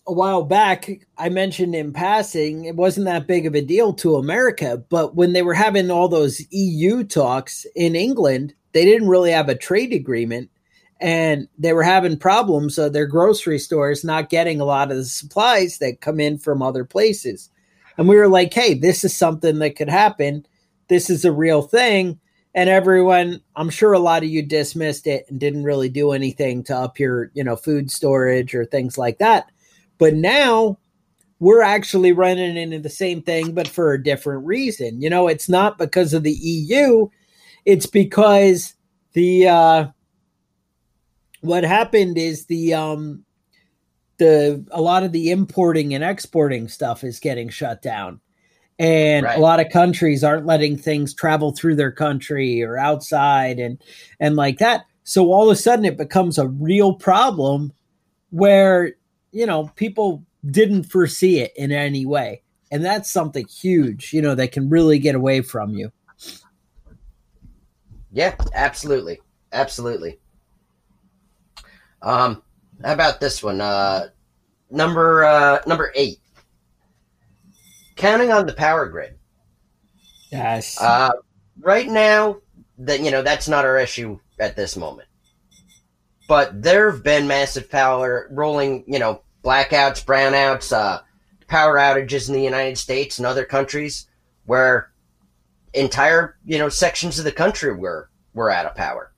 a 0.07 0.13
while 0.13 0.43
back, 0.43 0.89
I 1.17 1.29
mentioned 1.29 1.75
in 1.75 1.93
passing, 1.93 2.65
it 2.65 2.75
wasn't 2.75 3.05
that 3.05 3.27
big 3.27 3.45
of 3.45 3.53
a 3.53 3.61
deal 3.61 3.93
to 3.93 4.15
America, 4.15 4.83
but 4.89 5.15
when 5.15 5.33
they 5.33 5.43
were 5.43 5.53
having 5.53 5.91
all 5.91 6.07
those 6.07 6.41
EU 6.49 7.03
talks 7.03 7.65
in 7.75 7.95
England, 7.95 8.55
they 8.71 8.83
didn't 8.83 9.09
really 9.09 9.31
have 9.31 9.47
a 9.47 9.55
trade 9.55 9.93
agreement 9.93 10.49
and 10.99 11.47
they 11.57 11.73
were 11.73 11.83
having 11.83 12.17
problems 12.17 12.77
of 12.77 12.93
their 12.93 13.07
grocery 13.07 13.57
stores 13.57 14.03
not 14.03 14.29
getting 14.29 14.61
a 14.61 14.65
lot 14.65 14.91
of 14.91 14.97
the 14.97 15.05
supplies 15.05 15.79
that 15.79 16.01
come 16.01 16.19
in 16.19 16.37
from 16.37 16.61
other 16.61 16.85
places. 16.85 17.49
And 17.97 18.07
we 18.07 18.15
were 18.15 18.29
like, 18.29 18.53
hey, 18.53 18.73
this 18.73 19.03
is 19.03 19.15
something 19.15 19.59
that 19.59 19.75
could 19.75 19.89
happen. 19.89 20.45
This 20.87 21.09
is 21.09 21.25
a 21.25 21.31
real 21.31 21.61
thing. 21.61 22.19
And 22.53 22.69
everyone 22.69 23.41
i'm 23.55 23.69
sure 23.69 23.93
a 23.93 23.99
lot 23.99 24.23
of 24.23 24.29
you 24.29 24.41
dismissed 24.43 25.07
it 25.07 25.25
and 25.29 25.39
didn't 25.39 25.63
really 25.63 25.87
do 25.87 26.11
anything 26.11 26.65
to 26.65 26.75
up 26.75 26.99
your 26.99 27.31
you 27.33 27.45
know 27.45 27.55
food 27.55 27.89
storage 27.89 28.53
or 28.53 28.65
things 28.65 28.97
like 28.97 29.19
that. 29.19 29.49
But 29.97 30.15
now 30.15 30.77
we're 31.39 31.61
actually 31.61 32.11
running 32.11 32.57
into 32.57 32.79
the 32.79 32.89
same 32.89 33.21
thing 33.21 33.53
but 33.53 33.69
for 33.69 33.93
a 33.93 34.03
different 34.03 34.45
reason. 34.45 35.01
You 35.01 35.09
know 35.09 35.29
it's 35.29 35.47
not 35.47 35.77
because 35.77 36.13
of 36.13 36.23
the 36.23 36.37
eu 36.41 37.07
it's 37.65 37.85
because 37.85 38.75
the 39.13 39.47
uh 39.47 39.87
what 41.41 41.63
happened 41.63 42.17
is 42.17 42.45
the 42.45 42.73
um 42.73 43.23
the 44.21 44.63
a 44.69 44.79
lot 44.79 45.01
of 45.01 45.11
the 45.11 45.31
importing 45.31 45.95
and 45.95 46.03
exporting 46.03 46.67
stuff 46.67 47.03
is 47.03 47.19
getting 47.19 47.49
shut 47.49 47.81
down. 47.81 48.21
And 48.77 49.25
right. 49.25 49.37
a 49.37 49.41
lot 49.41 49.59
of 49.59 49.69
countries 49.69 50.23
aren't 50.23 50.45
letting 50.45 50.77
things 50.77 51.13
travel 51.15 51.51
through 51.51 51.75
their 51.75 51.91
country 51.91 52.61
or 52.61 52.77
outside 52.77 53.57
and 53.57 53.81
and 54.19 54.35
like 54.35 54.59
that. 54.59 54.85
So 55.03 55.31
all 55.31 55.49
of 55.49 55.51
a 55.51 55.59
sudden 55.59 55.85
it 55.85 55.97
becomes 55.97 56.37
a 56.37 56.47
real 56.47 56.93
problem 56.93 57.73
where 58.29 58.93
you 59.31 59.47
know 59.47 59.71
people 59.75 60.23
didn't 60.45 60.83
foresee 60.83 61.39
it 61.39 61.51
in 61.55 61.71
any 61.71 62.05
way. 62.05 62.43
And 62.71 62.85
that's 62.85 63.09
something 63.09 63.47
huge 63.47 64.13
you 64.13 64.21
know 64.21 64.35
that 64.35 64.51
can 64.51 64.69
really 64.69 64.99
get 64.99 65.15
away 65.15 65.41
from 65.41 65.73
you. 65.73 65.91
Yeah 68.11 68.35
absolutely. 68.53 69.19
Absolutely. 69.51 70.19
Um 72.03 72.43
how 72.83 72.93
about 72.93 73.19
this 73.19 73.43
one 73.43 73.61
uh 73.61 74.07
number 74.69 75.23
uh 75.23 75.59
number 75.65 75.91
eight 75.95 76.21
counting 78.01 78.31
on 78.31 78.47
the 78.47 78.53
power 78.53 78.87
grid. 78.87 79.15
Yes. 80.31 80.81
Uh, 80.81 81.11
right 81.59 81.87
now, 81.87 82.37
that 82.79 83.01
you 83.01 83.11
know 83.11 83.21
that's 83.21 83.47
not 83.47 83.63
our 83.63 83.77
issue 83.77 84.19
at 84.39 84.55
this 84.55 84.75
moment. 84.75 85.07
But 86.27 86.63
there 86.63 86.89
have 86.91 87.03
been 87.03 87.27
massive 87.27 87.69
power 87.69 88.27
rolling, 88.31 88.85
you 88.87 88.99
know, 88.99 89.21
blackouts, 89.43 90.03
brownouts, 90.03 90.71
uh, 90.75 91.01
power 91.47 91.75
outages 91.75 92.27
in 92.27 92.33
the 92.33 92.41
United 92.41 92.77
States 92.77 93.19
and 93.19 93.25
other 93.25 93.43
countries 93.43 94.07
where 94.45 94.91
entire, 95.73 96.37
you 96.45 96.57
know, 96.57 96.69
sections 96.69 97.19
of 97.19 97.25
the 97.25 97.31
country 97.31 97.75
were 97.75 98.09
were 98.33 98.49
out 98.49 98.65
of 98.65 98.75
power. 98.75 99.11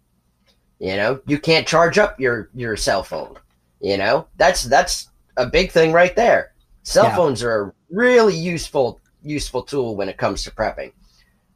You 0.79 0.97
know, 0.97 1.21
you 1.25 1.39
can't 1.39 1.67
charge 1.67 1.97
up 1.97 2.19
your 2.19 2.49
your 2.53 2.75
cell 2.75 3.03
phone. 3.03 3.37
You 3.83 3.97
know, 3.97 4.27
that's 4.37 4.63
that's 4.63 5.09
a 5.35 5.45
big 5.45 5.69
thing 5.69 5.91
right 5.91 6.15
there. 6.15 6.53
Cell 6.83 7.03
yeah. 7.03 7.15
phones 7.17 7.43
are 7.43 7.61
a 7.61 7.73
really 7.89 8.35
useful 8.35 9.01
useful 9.21 9.61
tool 9.61 9.97
when 9.97 10.07
it 10.07 10.17
comes 10.17 10.43
to 10.43 10.51
prepping. 10.51 10.93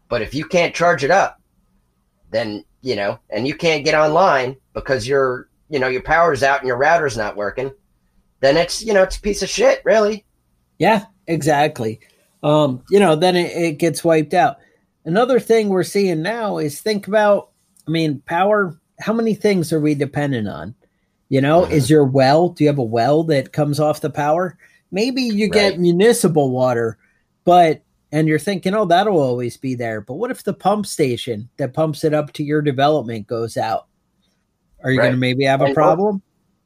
But 0.09 0.21
if 0.21 0.35
you 0.35 0.45
can't 0.45 0.75
charge 0.75 1.05
it 1.05 1.11
up, 1.11 1.41
then 2.29 2.65
you 2.81 2.97
know, 2.97 3.17
and 3.29 3.47
you 3.47 3.55
can't 3.55 3.85
get 3.85 3.95
online 3.95 4.57
because 4.73 5.07
your 5.07 5.47
you 5.69 5.79
know 5.79 5.87
your 5.87 6.01
power's 6.01 6.43
out 6.43 6.59
and 6.59 6.67
your 6.67 6.75
router's 6.75 7.15
not 7.15 7.37
working, 7.37 7.71
then 8.41 8.57
it's 8.57 8.83
you 8.83 8.93
know 8.93 9.03
it's 9.03 9.15
a 9.15 9.21
piece 9.21 9.41
of 9.41 9.49
shit, 9.49 9.81
really. 9.85 10.25
Yeah, 10.79 11.05
exactly. 11.27 12.01
Um, 12.43 12.83
you 12.89 12.99
know, 12.99 13.15
then 13.15 13.37
it, 13.37 13.55
it 13.55 13.77
gets 13.79 14.03
wiped 14.03 14.33
out. 14.33 14.57
Another 15.05 15.39
thing 15.39 15.69
we're 15.69 15.83
seeing 15.83 16.21
now 16.21 16.57
is 16.57 16.81
think 16.81 17.07
about, 17.07 17.51
I 17.87 17.91
mean, 17.91 18.21
power. 18.25 18.77
How 18.99 19.13
many 19.13 19.33
things 19.33 19.71
are 19.71 19.79
we 19.79 19.95
dependent 19.95 20.49
on? 20.49 20.75
You 21.29 21.41
know, 21.41 21.63
mm-hmm. 21.63 21.73
is 21.73 21.89
your 21.89 22.05
well? 22.05 22.49
Do 22.49 22.63
you 22.63 22.69
have 22.69 22.77
a 22.77 22.83
well 22.83 23.23
that 23.25 23.51
comes 23.53 23.79
off 23.79 24.01
the 24.01 24.09
power? 24.09 24.57
maybe 24.91 25.21
you 25.21 25.49
get 25.49 25.79
municipal 25.79 26.51
water, 26.51 26.97
but 27.43 27.81
and 28.11 28.27
you're 28.27 28.39
thinking, 28.39 28.73
oh, 28.73 28.85
that'll 28.85 29.19
always 29.19 29.57
be 29.57 29.75
there. 29.75 29.99
But 30.01 30.13
what 30.15 30.31
if 30.31 30.43
the 30.43 30.53
pump 30.53 30.85
station 30.85 31.49
that 31.57 31.73
pumps 31.73 32.03
it 32.03 32.13
up 32.13 32.31
to 32.33 32.43
your 32.43 32.61
development 32.61 33.27
goes 33.27 33.57
out? 33.57 33.87
Are 34.83 34.91
you 34.91 34.99
Right. 34.99 35.05
going 35.05 35.15
to 35.15 35.19
maybe 35.19 35.43
have 35.43 35.61
a 35.61 35.73
problem? 35.73 36.21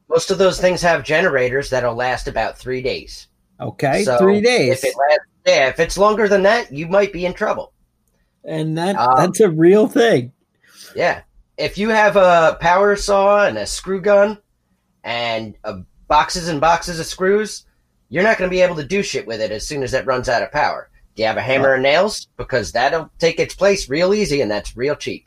Most 0.07 0.29
of 0.29 0.37
those 0.37 0.59
things 0.61 0.81
have 0.81 1.03
generators 1.03 1.69
that'll 1.69 1.95
last 1.95 2.27
about 2.27 2.59
three 2.59 2.81
days. 2.81 3.27
Okay, 3.59 4.03
So 4.03 4.17
three 4.17 4.41
days, 4.41 4.71
If 4.73 4.83
it 4.83 4.95
lasts, 5.09 5.25
yeah, 5.47 5.67
if 5.69 5.79
it's 5.79 5.97
longer 5.97 6.27
than 6.27 6.43
that, 6.43 6.71
you 6.71 6.87
might 6.87 7.13
be 7.13 7.25
in 7.25 7.33
trouble. 7.33 7.73
and 8.43 8.77
that 8.77 8.95
Um, 8.95 9.13
that's 9.17 9.39
a 9.39 9.49
real 9.49 9.87
thing. 9.87 10.31
Yeah. 10.95 11.21
If 11.57 11.77
you 11.77 11.89
have 11.89 12.15
a 12.17 12.57
power 12.59 12.95
saw 12.95 13.45
and 13.45 13.57
a 13.57 13.65
screw 13.67 14.01
gun 14.01 14.37
and 15.03 15.55
uh, 15.63 15.79
boxes 16.07 16.47
and 16.47 16.61
boxes 16.61 16.99
of 16.99 17.05
screws, 17.05 17.65
you're 18.09 18.23
not 18.23 18.37
going 18.37 18.49
to 18.49 18.55
be 18.55 18.61
able 18.61 18.75
to 18.75 18.85
do 18.85 19.01
shit 19.01 19.25
with 19.25 19.41
it 19.41 19.51
as 19.51 19.67
soon 19.67 19.83
as 19.83 19.93
it 19.93 20.05
runs 20.05 20.29
out 20.29 20.43
of 20.43 20.51
power. 20.51 20.89
Do 21.15 21.23
you 21.23 21.27
have 21.27 21.37
a 21.37 21.41
hammer 21.41 21.73
and 21.73 21.83
nails? 21.83 22.27
Because 22.37 22.71
that'll 22.71 23.09
take 23.19 23.39
its 23.39 23.55
place 23.55 23.89
real 23.89 24.13
easy 24.13 24.41
and 24.41 24.51
that's 24.51 24.77
real 24.77 24.95
cheap. 24.95 25.25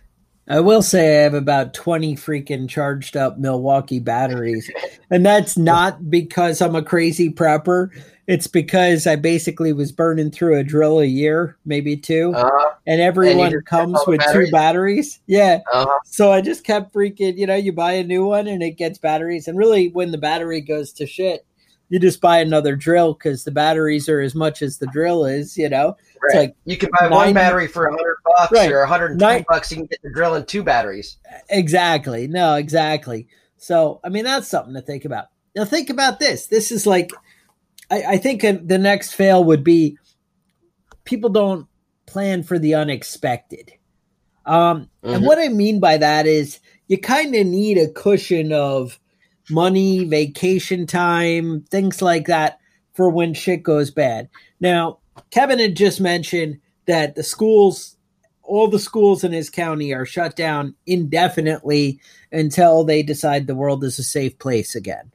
I 0.49 0.61
will 0.61 0.83
say 0.83 1.21
I 1.21 1.23
have 1.23 1.35
about 1.35 1.73
20 1.73 2.17
freaking 2.17 2.69
charged 2.69 3.17
up 3.17 3.39
Milwaukee 3.39 3.99
batteries. 3.99 4.71
And 5.11 5.25
that's 5.25 5.57
not 5.57 6.11
because 6.11 6.61
I'm 6.61 6.75
a 6.75 6.83
crazy 6.83 7.31
prepper. 7.31 7.91
It's 8.27 8.47
because 8.47 9.07
I 9.07 9.17
basically 9.17 9.73
was 9.73 9.93
burning 9.93 10.31
through 10.31 10.59
a 10.59 10.65
drill 10.65 11.01
a 11.01 11.05
year, 11.05 11.57
maybe 11.65 11.97
two. 11.97 12.33
Uh, 12.35 12.73
and 12.87 13.01
everyone 13.01 13.53
kept 13.53 13.67
comes 13.67 14.01
with 14.07 14.21
two 14.21 14.27
batteries? 14.27 14.51
batteries. 14.51 15.21
Yeah. 15.27 15.61
uh, 15.73 15.87
So 16.05 16.33
I 16.33 16.41
just 16.41 16.65
kept 16.65 16.93
freaking, 16.93 17.37
you 17.37 17.47
know, 17.47 17.55
you 17.55 17.73
buy 17.73 17.93
a 17.93 18.05
new 18.05 18.25
one 18.27 18.47
and 18.47 18.63
it 18.63 18.73
gets 18.73 18.99
batteries. 18.99 19.47
And 19.47 19.57
really, 19.57 19.89
when 19.89 20.11
the 20.11 20.19
battery 20.19 20.61
goes 20.61 20.93
to 20.95 21.07
shit, 21.07 21.47
you 21.91 21.99
just 21.99 22.21
buy 22.21 22.39
another 22.39 22.77
drill 22.77 23.13
because 23.13 23.45
the 23.45 23.51
batteries 23.51 24.09
are 24.09 24.21
as 24.21 24.35
much 24.35 24.63
as 24.63 24.79
the 24.79 24.87
drill 24.87 25.25
is, 25.27 25.57
you 25.57 25.69
know? 25.69 25.97
It's 26.27 26.35
right. 26.35 26.41
like 26.43 26.57
you 26.65 26.77
can 26.77 26.91
buy 26.99 27.09
90 27.09 27.15
one 27.15 27.35
battery 27.35 27.67
for 27.67 27.87
a 27.87 27.91
hundred 27.93 28.17
bucks 28.25 28.53
Right. 28.53 28.71
or 28.73 28.81
a 28.81 28.87
hundred 28.89 29.13
and 29.13 29.21
twenty 29.21 29.39
Ni- 29.41 29.45
bucks. 29.49 29.71
You 29.71 29.77
can 29.79 29.87
get 29.87 30.01
the 30.03 30.11
drill 30.13 30.35
and 30.35 30.47
two 30.47 30.63
batteries. 30.63 31.17
Exactly. 31.51 32.27
No, 32.27 32.55
exactly. 32.55 33.29
So, 33.57 34.01
I 34.05 34.09
mean, 34.09 34.25
that's 34.25 34.49
something 34.49 34.75
to 34.75 34.81
think 34.83 35.05
about. 35.05 35.27
Now, 35.57 35.65
think 35.65 35.89
about 35.91 36.19
this. 36.19 36.47
This 36.49 36.71
is 36.73 36.87
like, 36.87 37.11
I, 37.91 38.03
I 38.03 38.17
think 38.19 38.43
the 38.43 38.79
next 38.79 39.13
fail 39.13 39.43
would 39.45 39.63
be 39.65 39.97
people 41.05 41.31
don't 41.31 41.67
plan 42.07 42.43
for 42.43 42.59
the 42.59 42.75
unexpected. 42.75 43.73
Um, 44.47 44.91
And 45.03 45.23
Mhm. 45.23 45.27
what 45.27 45.39
I 45.39 45.49
mean 45.49 45.81
by 45.81 45.97
that 45.99 46.27
is 46.27 46.61
you 46.89 46.99
kind 46.99 47.35
of 47.35 47.47
need 47.47 47.79
a 47.79 47.89
cushion 47.89 48.53
of 48.53 48.99
money, 49.51 50.05
vacation 50.05 50.87
time, 50.87 51.65
things 51.71 52.01
like 52.03 52.27
that 52.27 52.59
for 52.95 53.09
when 53.11 53.35
shit 53.35 53.63
goes 53.63 53.91
bad. 53.91 54.29
Now, 54.61 54.99
Kevin 55.31 55.59
had 55.59 55.77
just 55.77 56.01
mentioned 56.01 56.61
that 56.87 57.15
the 57.15 57.23
schools, 57.23 57.97
all 58.43 58.69
the 58.69 58.79
schools 58.79 59.25
in 59.25 59.33
his 59.33 59.51
county 59.51 59.93
are 59.93 60.07
shut 60.07 60.37
down 60.37 60.75
indefinitely 60.87 62.01
until 62.33 62.85
they 62.85 63.03
decide 63.03 63.47
the 63.47 63.55
world 63.55 63.85
is 63.85 63.99
a 63.99 64.05
safe 64.05 64.39
place 64.39 64.75
again. 64.75 65.13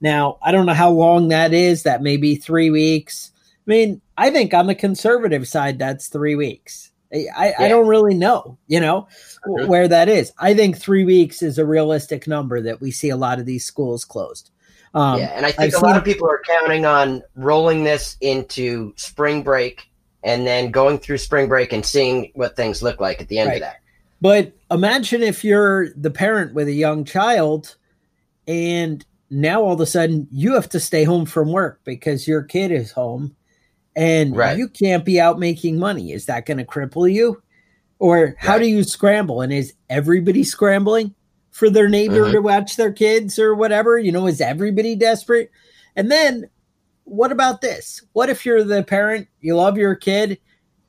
Now, 0.00 0.38
I 0.42 0.50
don't 0.50 0.66
know 0.66 0.74
how 0.74 0.90
long 0.90 1.28
that 1.28 1.52
is. 1.52 1.84
That 1.84 2.02
may 2.02 2.16
be 2.16 2.34
three 2.34 2.70
weeks. 2.70 3.30
I 3.66 3.70
mean, 3.70 4.00
I 4.18 4.30
think 4.30 4.52
on 4.52 4.66
the 4.66 4.74
conservative 4.74 5.46
side, 5.46 5.78
that's 5.78 6.08
three 6.08 6.34
weeks. 6.34 6.90
I, 7.14 7.26
I, 7.36 7.54
I 7.64 7.68
don't 7.68 7.86
really 7.86 8.14
know, 8.14 8.58
you 8.66 8.80
know, 8.80 9.06
where 9.44 9.86
that 9.86 10.08
is. 10.08 10.32
I 10.38 10.54
think 10.54 10.78
three 10.78 11.04
weeks 11.04 11.42
is 11.42 11.58
a 11.58 11.66
realistic 11.66 12.26
number 12.26 12.60
that 12.62 12.80
we 12.80 12.90
see 12.90 13.10
a 13.10 13.16
lot 13.16 13.38
of 13.38 13.46
these 13.46 13.64
schools 13.64 14.04
closed. 14.04 14.50
Um, 14.94 15.18
yeah, 15.18 15.32
and 15.34 15.46
I 15.46 15.50
I've 15.50 15.54
think 15.56 15.72
a 15.72 15.76
seen- 15.76 15.82
lot 15.82 15.96
of 15.96 16.04
people 16.04 16.28
are 16.28 16.40
counting 16.46 16.84
on 16.84 17.22
rolling 17.34 17.84
this 17.84 18.16
into 18.20 18.92
spring 18.96 19.42
break 19.42 19.88
and 20.22 20.46
then 20.46 20.70
going 20.70 20.98
through 20.98 21.18
spring 21.18 21.48
break 21.48 21.72
and 21.72 21.84
seeing 21.84 22.30
what 22.34 22.56
things 22.56 22.82
look 22.82 23.00
like 23.00 23.20
at 23.20 23.28
the 23.28 23.38
end 23.38 23.48
Right. 23.48 23.56
of 23.56 23.60
that. 23.62 23.76
But 24.20 24.52
imagine 24.70 25.22
if 25.22 25.42
you're 25.44 25.88
the 25.94 26.10
parent 26.10 26.54
with 26.54 26.68
a 26.68 26.72
young 26.72 27.04
child 27.04 27.74
and 28.46 29.04
now 29.30 29.62
all 29.62 29.72
of 29.72 29.80
a 29.80 29.86
sudden 29.86 30.28
you 30.30 30.54
have 30.54 30.68
to 30.68 30.78
stay 30.80 31.04
home 31.04 31.24
from 31.26 31.50
work 31.52 31.80
because 31.84 32.28
your 32.28 32.42
kid 32.42 32.70
is 32.70 32.92
home 32.92 33.34
and 33.96 34.36
Right. 34.36 34.56
you 34.58 34.68
can't 34.68 35.04
be 35.04 35.18
out 35.20 35.38
making 35.40 35.78
money. 35.78 36.12
Is 36.12 36.26
that 36.26 36.46
going 36.46 36.58
to 36.58 36.64
cripple 36.64 37.10
you? 37.10 37.42
Or 37.98 38.34
how 38.38 38.52
Right. 38.52 38.62
do 38.62 38.66
you 38.68 38.84
scramble? 38.84 39.40
And 39.40 39.52
is 39.52 39.72
everybody 39.90 40.44
scrambling 40.44 41.14
for 41.52 41.70
their 41.70 41.88
neighbor 41.88 42.26
Mhm. 42.26 42.32
to 42.32 42.38
watch 42.40 42.76
their 42.76 42.92
kids 42.92 43.38
or 43.38 43.54
whatever? 43.54 43.98
You 43.98 44.10
know, 44.10 44.26
is 44.26 44.40
everybody 44.40 44.96
desperate? 44.96 45.50
And 45.94 46.10
then 46.10 46.48
what 47.04 47.30
about 47.30 47.60
this? 47.60 48.02
What 48.12 48.30
if 48.30 48.44
you're 48.44 48.64
the 48.64 48.82
parent, 48.82 49.28
you 49.40 49.54
love 49.54 49.76
your 49.78 49.94
kid, 49.94 50.38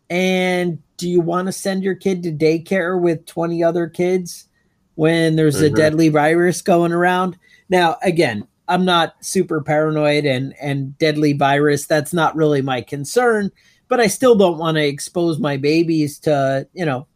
and 0.10 0.80
do 0.97 1.10
you 1.10 1.19
want 1.21 1.47
to 1.47 1.52
send 1.52 1.84
your 1.84 1.95
kid 1.95 2.23
to 2.23 2.32
daycare 2.32 2.99
with 2.99 3.26
20 3.26 3.63
other 3.63 3.88
kids 3.88 4.47
when 4.95 5.36
there's 5.36 5.62
a 5.62 5.69
Mhm. 5.69 5.76
deadly 5.76 6.10
virus 6.10 6.62
going 6.62 6.91
around? 6.93 7.38
Now, 7.69 7.97
again, 8.04 8.47
I'm 8.67 8.86
not 8.86 9.15
super 9.21 9.62
paranoid 9.62 10.26
and 10.26 10.54
and 10.62 10.97
deadly 10.97 11.34
virus, 11.34 11.86
that's 11.86 12.13
not 12.13 12.36
really 12.36 12.62
my 12.62 12.82
concern, 12.82 13.52
but 13.89 13.99
I 13.99 14.08
still 14.08 14.36
don't 14.36 14.58
want 14.58 14.78
to 14.78 14.86
expose 14.86 15.39
my 15.39 15.58
babies 15.58 16.19
to, 16.19 16.67
you 16.73 16.86
know, 16.86 17.08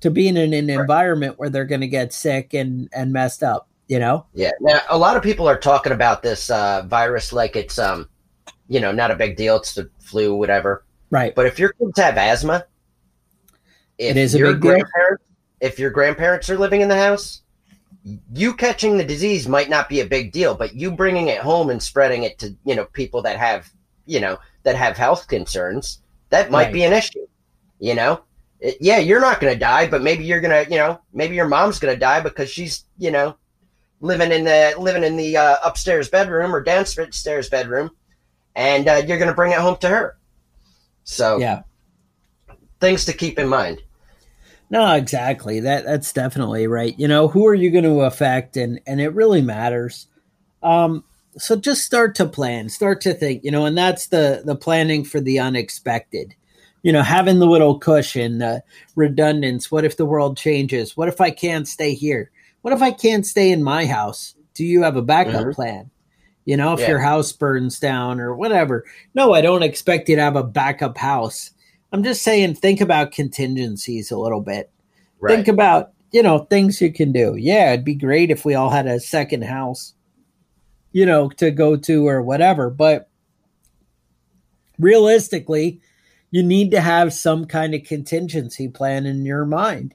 to 0.00 0.10
being 0.10 0.36
in 0.36 0.52
an 0.52 0.68
environment 0.70 1.38
where 1.38 1.48
they're 1.50 1.64
going 1.64 1.80
to 1.80 1.88
get 1.88 2.12
sick 2.12 2.54
and 2.54 2.88
and 2.92 3.12
messed 3.12 3.42
up, 3.42 3.68
you 3.88 3.98
know? 3.98 4.26
Yeah. 4.34 4.50
Now, 4.60 4.80
a 4.90 4.98
lot 4.98 5.16
of 5.16 5.22
people 5.22 5.48
are 5.48 5.58
talking 5.58 5.92
about 5.92 6.22
this 6.22 6.50
uh, 6.50 6.82
virus 6.86 7.32
like 7.32 7.56
it's, 7.56 7.78
um, 7.78 8.08
you 8.68 8.80
know, 8.80 8.92
not 8.92 9.10
a 9.10 9.16
big 9.16 9.36
deal. 9.36 9.56
It's 9.56 9.74
the 9.74 9.88
flu, 10.00 10.34
whatever. 10.34 10.84
Right. 11.10 11.34
But 11.34 11.46
if 11.46 11.58
your 11.58 11.72
kids 11.72 11.98
have 11.98 12.16
asthma, 12.16 12.66
if 13.98 14.16
It 14.16 14.20
is 14.20 14.34
a 14.34 14.38
your 14.38 14.52
big 14.52 14.62
deal? 14.62 14.70
grandparents, 14.72 15.24
if 15.60 15.78
your 15.78 15.90
grandparents 15.90 16.50
are 16.50 16.58
living 16.58 16.80
in 16.82 16.88
the 16.88 16.96
house, 16.96 17.42
you 18.34 18.54
catching 18.54 18.96
the 18.98 19.04
disease 19.04 19.48
might 19.48 19.68
not 19.70 19.88
be 19.88 20.00
a 20.00 20.06
big 20.06 20.30
deal, 20.32 20.54
but 20.54 20.74
you 20.74 20.90
bringing 20.92 21.28
it 21.28 21.38
home 21.40 21.70
and 21.70 21.82
spreading 21.82 22.22
it 22.24 22.38
to 22.38 22.54
you 22.64 22.74
know 22.76 22.84
people 22.92 23.22
that 23.22 23.36
have 23.38 23.68
you 24.04 24.20
know 24.20 24.38
that 24.64 24.76
have 24.76 24.96
health 24.96 25.26
concerns, 25.28 26.00
that 26.30 26.50
might 26.50 26.64
Right. 26.64 26.72
be 26.72 26.84
an 26.84 26.92
issue. 26.92 27.26
You 27.80 27.94
know, 27.94 28.20
It- 28.60 28.78
yeah, 28.80 28.98
you're 28.98 29.20
not 29.20 29.40
going 29.40 29.52
to 29.52 29.58
die, 29.58 29.86
but 29.88 30.02
maybe 30.02 30.24
you're 30.24 30.40
going 30.40 30.64
to 30.64 30.70
you 30.70 30.78
know 30.78 31.00
maybe 31.12 31.34
your 31.36 31.48
mom's 31.48 31.78
going 31.78 31.94
to 31.94 32.00
die 32.00 32.20
because 32.20 32.48
she's 32.50 32.84
you 32.98 33.10
know 33.10 33.36
living 34.00 34.32
in 34.32 34.44
the 34.44 34.74
living 34.78 35.04
in 35.04 35.16
the 35.16 35.36
uh, 35.36 35.56
upstairs 35.64 36.08
bedroom 36.08 36.54
or 36.54 36.62
downstairs 36.62 37.48
bedroom, 37.48 37.90
and 38.54 38.88
uh, 38.88 39.02
you're 39.06 39.18
going 39.18 39.28
to 39.30 39.34
bring 39.34 39.52
it 39.52 39.58
home 39.58 39.76
to 39.78 39.88
her. 39.88 40.16
So 41.04 41.38
Yeah. 41.38 41.62
things 42.80 43.04
to 43.06 43.12
keep 43.12 43.38
in 43.38 43.48
mind. 43.48 43.82
No, 44.68 44.94
exactly. 44.94 45.60
That 45.60 45.84
that's 45.84 46.12
definitely 46.12 46.66
right. 46.66 46.98
You 46.98 47.06
know, 47.08 47.28
who 47.28 47.46
are 47.46 47.54
you 47.54 47.70
going 47.70 47.84
to 47.84 48.00
affect 48.00 48.56
and 48.56 48.80
and 48.86 49.00
it 49.00 49.10
really 49.14 49.40
matters. 49.42 50.08
Um 50.62 51.04
so 51.38 51.54
just 51.54 51.84
start 51.84 52.14
to 52.16 52.26
plan, 52.26 52.68
start 52.70 53.02
to 53.02 53.12
think, 53.12 53.44
you 53.44 53.50
know, 53.50 53.64
and 53.66 53.76
that's 53.78 54.08
the 54.08 54.42
the 54.44 54.56
planning 54.56 55.04
for 55.04 55.20
the 55.20 55.38
unexpected. 55.38 56.34
You 56.86 56.92
know, 56.92 57.02
having 57.02 57.40
the 57.40 57.48
little 57.48 57.80
cushion, 57.80 58.38
the 58.38 58.62
redundance, 58.94 59.72
what 59.72 59.84
if 59.84 59.96
the 59.96 60.06
world 60.06 60.36
changes? 60.36 60.96
What 60.96 61.08
if 61.08 61.20
I 61.20 61.32
can't 61.32 61.66
stay 61.66 61.94
here? 61.94 62.30
What 62.62 62.72
if 62.72 62.80
I 62.80 62.92
can't 62.92 63.26
stay 63.26 63.50
in 63.50 63.64
my 63.64 63.86
house? 63.86 64.36
Do 64.54 64.64
you 64.64 64.84
have 64.84 64.94
a 64.94 65.02
backup 65.02 65.46
Mhm. 65.46 65.52
plan? 65.52 65.90
You 66.44 66.56
know, 66.56 66.74
if 66.74 66.78
Yeah. 66.78 66.90
your 66.90 66.98
house 67.00 67.32
burns 67.32 67.80
down 67.80 68.20
or 68.20 68.36
whatever. 68.36 68.84
No, 69.16 69.32
I 69.34 69.40
don't 69.40 69.64
expect 69.64 70.08
you 70.08 70.14
to 70.14 70.22
have 70.22 70.36
a 70.36 70.44
backup 70.44 70.96
house. 70.96 71.50
I'm 71.90 72.04
just 72.04 72.22
saying, 72.22 72.54
think 72.54 72.80
about 72.80 73.10
contingencies 73.10 74.12
a 74.12 74.16
little 74.16 74.40
bit. 74.40 74.70
Think 75.26 75.48
about, 75.48 75.90
you 76.12 76.22
know, 76.22 76.38
things 76.38 76.80
you 76.80 76.92
can 76.92 77.10
do. 77.10 77.34
Yeah, 77.34 77.72
it'd 77.72 77.84
be 77.84 77.96
great 77.96 78.30
if 78.30 78.44
we 78.44 78.54
all 78.54 78.70
had 78.70 78.86
a 78.86 79.00
second 79.00 79.42
house, 79.42 79.94
you 80.92 81.04
know, 81.04 81.30
to 81.30 81.50
go 81.50 81.74
to 81.74 82.06
or 82.06 82.22
whatever. 82.22 82.70
But 82.70 83.08
realistically, 84.78 85.80
you 86.30 86.42
need 86.42 86.70
to 86.72 86.80
have 86.80 87.12
some 87.12 87.46
kind 87.46 87.74
of 87.74 87.84
contingency 87.84 88.68
plan 88.68 89.06
in 89.06 89.24
your 89.24 89.44
mind. 89.44 89.94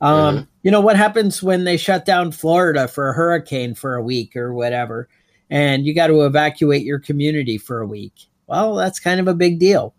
Um, 0.00 0.48
You 0.62 0.70
know, 0.70 0.80
what 0.80 0.96
happens 0.96 1.42
when 1.42 1.64
they 1.64 1.76
shut 1.76 2.04
down 2.04 2.30
Florida 2.32 2.88
for 2.88 3.08
a 3.08 3.14
hurricane 3.14 3.74
for 3.74 3.94
a 3.94 4.02
week 4.02 4.36
or 4.36 4.52
whatever, 4.52 5.08
and 5.50 5.86
you 5.86 5.94
got 5.94 6.08
to 6.08 6.26
evacuate 6.26 6.84
your 6.84 6.98
community 6.98 7.56
for 7.56 7.80
a 7.80 7.86
week? 7.86 8.12
Well, 8.46 8.74
that's 8.74 9.00
kind 9.00 9.18
of 9.18 9.28
a 9.28 9.34
big 9.34 9.58
deal. 9.58 9.94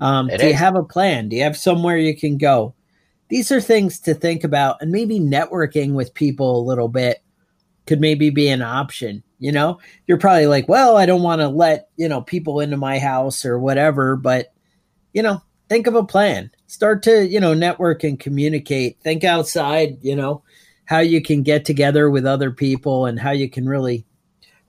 Um, 0.00 0.28
do 0.28 0.46
you 0.46 0.54
have 0.54 0.76
a 0.76 0.84
plan? 0.84 1.28
Do 1.28 1.36
you 1.36 1.42
have 1.42 1.56
somewhere 1.56 1.96
you 1.96 2.16
can 2.16 2.38
go? 2.38 2.74
These 3.28 3.50
are 3.50 3.60
things 3.60 3.98
to 4.00 4.14
think 4.14 4.44
about, 4.44 4.76
and 4.80 4.92
maybe 4.92 5.18
networking 5.18 5.94
with 5.94 6.14
people 6.14 6.60
a 6.60 6.68
little 6.68 6.88
bit 6.88 7.22
could 7.86 8.00
maybe 8.00 8.30
be 8.30 8.48
an 8.48 8.62
option. 8.62 9.22
You 9.38 9.50
know, 9.50 9.80
you're 10.06 10.18
probably 10.18 10.46
like, 10.46 10.68
well, 10.68 10.96
I 10.96 11.06
don't 11.06 11.22
want 11.22 11.40
to 11.40 11.48
let, 11.48 11.88
you 11.96 12.08
know, 12.08 12.20
people 12.20 12.60
into 12.60 12.76
my 12.76 13.00
house 13.00 13.44
or 13.44 13.58
whatever, 13.58 14.14
but, 14.14 14.51
you 15.12 15.22
know, 15.22 15.42
think 15.68 15.86
of 15.86 15.94
a 15.94 16.04
plan. 16.04 16.50
Start 16.66 17.02
to, 17.04 17.26
you 17.26 17.40
know, 17.40 17.54
network 17.54 18.04
and 18.04 18.18
communicate. 18.18 19.00
Think 19.00 19.24
outside, 19.24 19.98
you 20.02 20.16
know, 20.16 20.42
how 20.84 20.98
you 20.98 21.22
can 21.22 21.42
get 21.42 21.64
together 21.64 22.10
with 22.10 22.26
other 22.26 22.50
people 22.50 23.06
and 23.06 23.18
how 23.18 23.30
you 23.30 23.48
can 23.48 23.68
really 23.68 24.04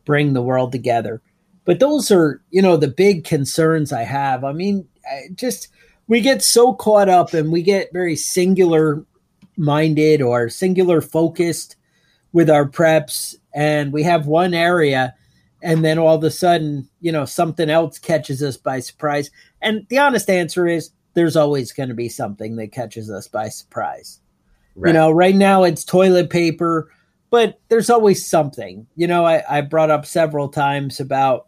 bring 0.06 0.34
the 0.34 0.42
world 0.42 0.72
together. 0.72 1.22
But 1.66 1.80
those 1.80 2.12
are, 2.12 2.42
you 2.52 2.62
know, 2.62 2.78
the 2.78 2.88
big 2.88 3.24
concerns 3.24 3.94
I 3.94 4.04
have. 4.04 4.44
I 4.44 4.52
mean, 4.52 4.88
I 5.10 5.30
just 5.36 5.70
we 6.08 6.22
get 6.22 6.44
so 6.44 6.74
caught 6.74 7.10
up 7.10 7.34
and 7.34 7.52
we 7.52 7.62
get 7.64 7.94
very 7.94 8.16
singular 8.16 9.06
minded 9.58 10.22
or 10.22 10.50
singular 10.50 11.00
focused 11.02 11.76
with 12.34 12.50
our 12.50 12.68
preps 12.68 13.36
and 13.54 13.94
we 13.94 14.04
have 14.04 14.26
one 14.26 14.54
area 14.54 15.14
and 15.62 15.84
then 15.84 15.98
all 15.98 16.16
of 16.16 16.24
a 16.24 16.30
sudden, 16.30 16.90
you 17.00 17.12
know, 17.12 17.24
something 17.24 17.70
else 17.70 17.98
catches 17.98 18.44
us 18.44 18.58
by 18.58 18.80
surprise. 18.80 19.32
And 19.64 19.88
the 19.90 19.98
honest 19.98 20.30
answer 20.30 20.68
is 20.68 20.92
there's 21.16 21.36
always 21.36 21.72
going 21.72 21.90
to 21.90 21.96
be 21.96 22.10
something 22.10 22.58
that 22.58 22.72
catches 22.72 23.10
us 23.10 23.28
by 23.28 23.50
surprise. 23.50 24.20
Right. 24.76 24.90
You 24.90 24.94
know, 24.94 25.12
right 25.12 25.36
now 25.36 25.64
it's 25.64 25.84
toilet 25.84 26.30
paper, 26.30 26.92
but 27.30 27.60
there's 27.70 27.90
always 27.90 28.26
something. 28.26 28.86
You 28.96 29.08
know, 29.08 29.26
I, 29.26 29.44
I 29.50 29.62
brought 29.62 29.90
up 29.90 30.06
several 30.06 30.50
times 30.50 31.00
about, 31.00 31.48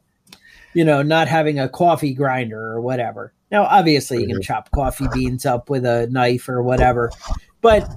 you 0.74 0.86
know, 0.86 1.02
not 1.02 1.28
having 1.28 1.60
a 1.60 1.70
coffee 1.70 2.14
grinder 2.14 2.60
or 2.60 2.82
whatever. 2.82 3.34
Now, 3.52 3.66
obviously, 3.66 4.22
you 4.22 4.28
can 4.28 4.42
chop 4.42 4.72
coffee 4.72 5.08
beans 5.14 5.46
up 5.46 5.70
with 5.70 5.86
a 5.86 6.08
knife 6.08 6.50
or 6.50 6.64
whatever, 6.64 7.12
but 7.62 7.88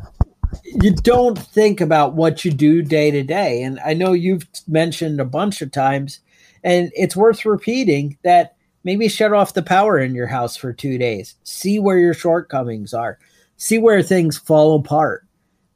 you 0.65 0.95
don't 0.95 1.39
think 1.39 1.81
about 1.81 2.15
what 2.15 2.45
you 2.45 2.51
do 2.51 2.83
day 2.83 3.11
to 3.11 3.23
day. 3.23 3.63
And 3.63 3.81
I 3.81 3.95
know 3.95 4.13
you've 4.13 4.47
mentioned 4.67 5.21
a 5.21 5.25
bunch 5.25 5.63
of 5.63 5.73
times, 5.73 6.21
and 6.63 6.91
it's 6.95 7.17
worth 7.17 7.45
repeating 7.45 8.19
that 8.23 8.57
maybe 8.85 9.09
shut 9.09 9.33
off 9.33 9.55
the 9.55 9.63
power 9.63 9.99
in 9.99 10.15
your 10.15 10.27
house 10.27 10.57
for 10.57 10.73
two 10.73 10.99
days. 10.99 11.35
See 11.45 11.79
where 11.79 11.99
your 11.99 12.15
shortcomings 12.15 12.95
are. 12.95 13.19
See 13.57 13.79
where 13.79 14.03
things 14.03 14.39
fall 14.39 14.77
apart. 14.77 15.27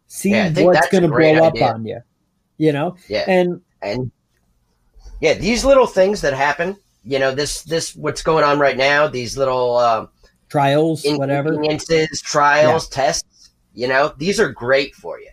See 0.07 0.30
yeah, 0.30 0.53
what's 0.53 0.88
going 0.88 1.03
to 1.03 1.09
blow 1.09 1.44
up 1.44 1.61
on 1.61 1.86
you. 1.86 2.00
You 2.59 2.72
know? 2.72 2.96
Yeah. 3.09 3.24
And 3.26 3.61
and 3.80 4.12
yeah, 5.20 5.34
these 5.34 5.64
little 5.64 5.86
things 5.86 6.20
that 6.20 6.34
happen. 6.34 6.76
You 7.05 7.18
know, 7.18 7.34
this 7.34 7.62
this 7.62 7.96
what's 7.96 8.22
going 8.22 8.44
on 8.44 8.59
right 8.59 8.76
now. 8.76 9.09
These 9.09 9.36
little 9.36 9.76
uh, 9.76 10.07
trials, 10.48 11.05
whatever, 11.05 11.61
trials, 12.22 12.88
yeah. 12.90 12.94
tests 12.94 13.32
you 13.74 13.88
know, 13.88 14.12
these 14.18 14.38
are 14.38 14.50
great 14.50 14.94
for 14.94 15.18
you. 15.18 15.30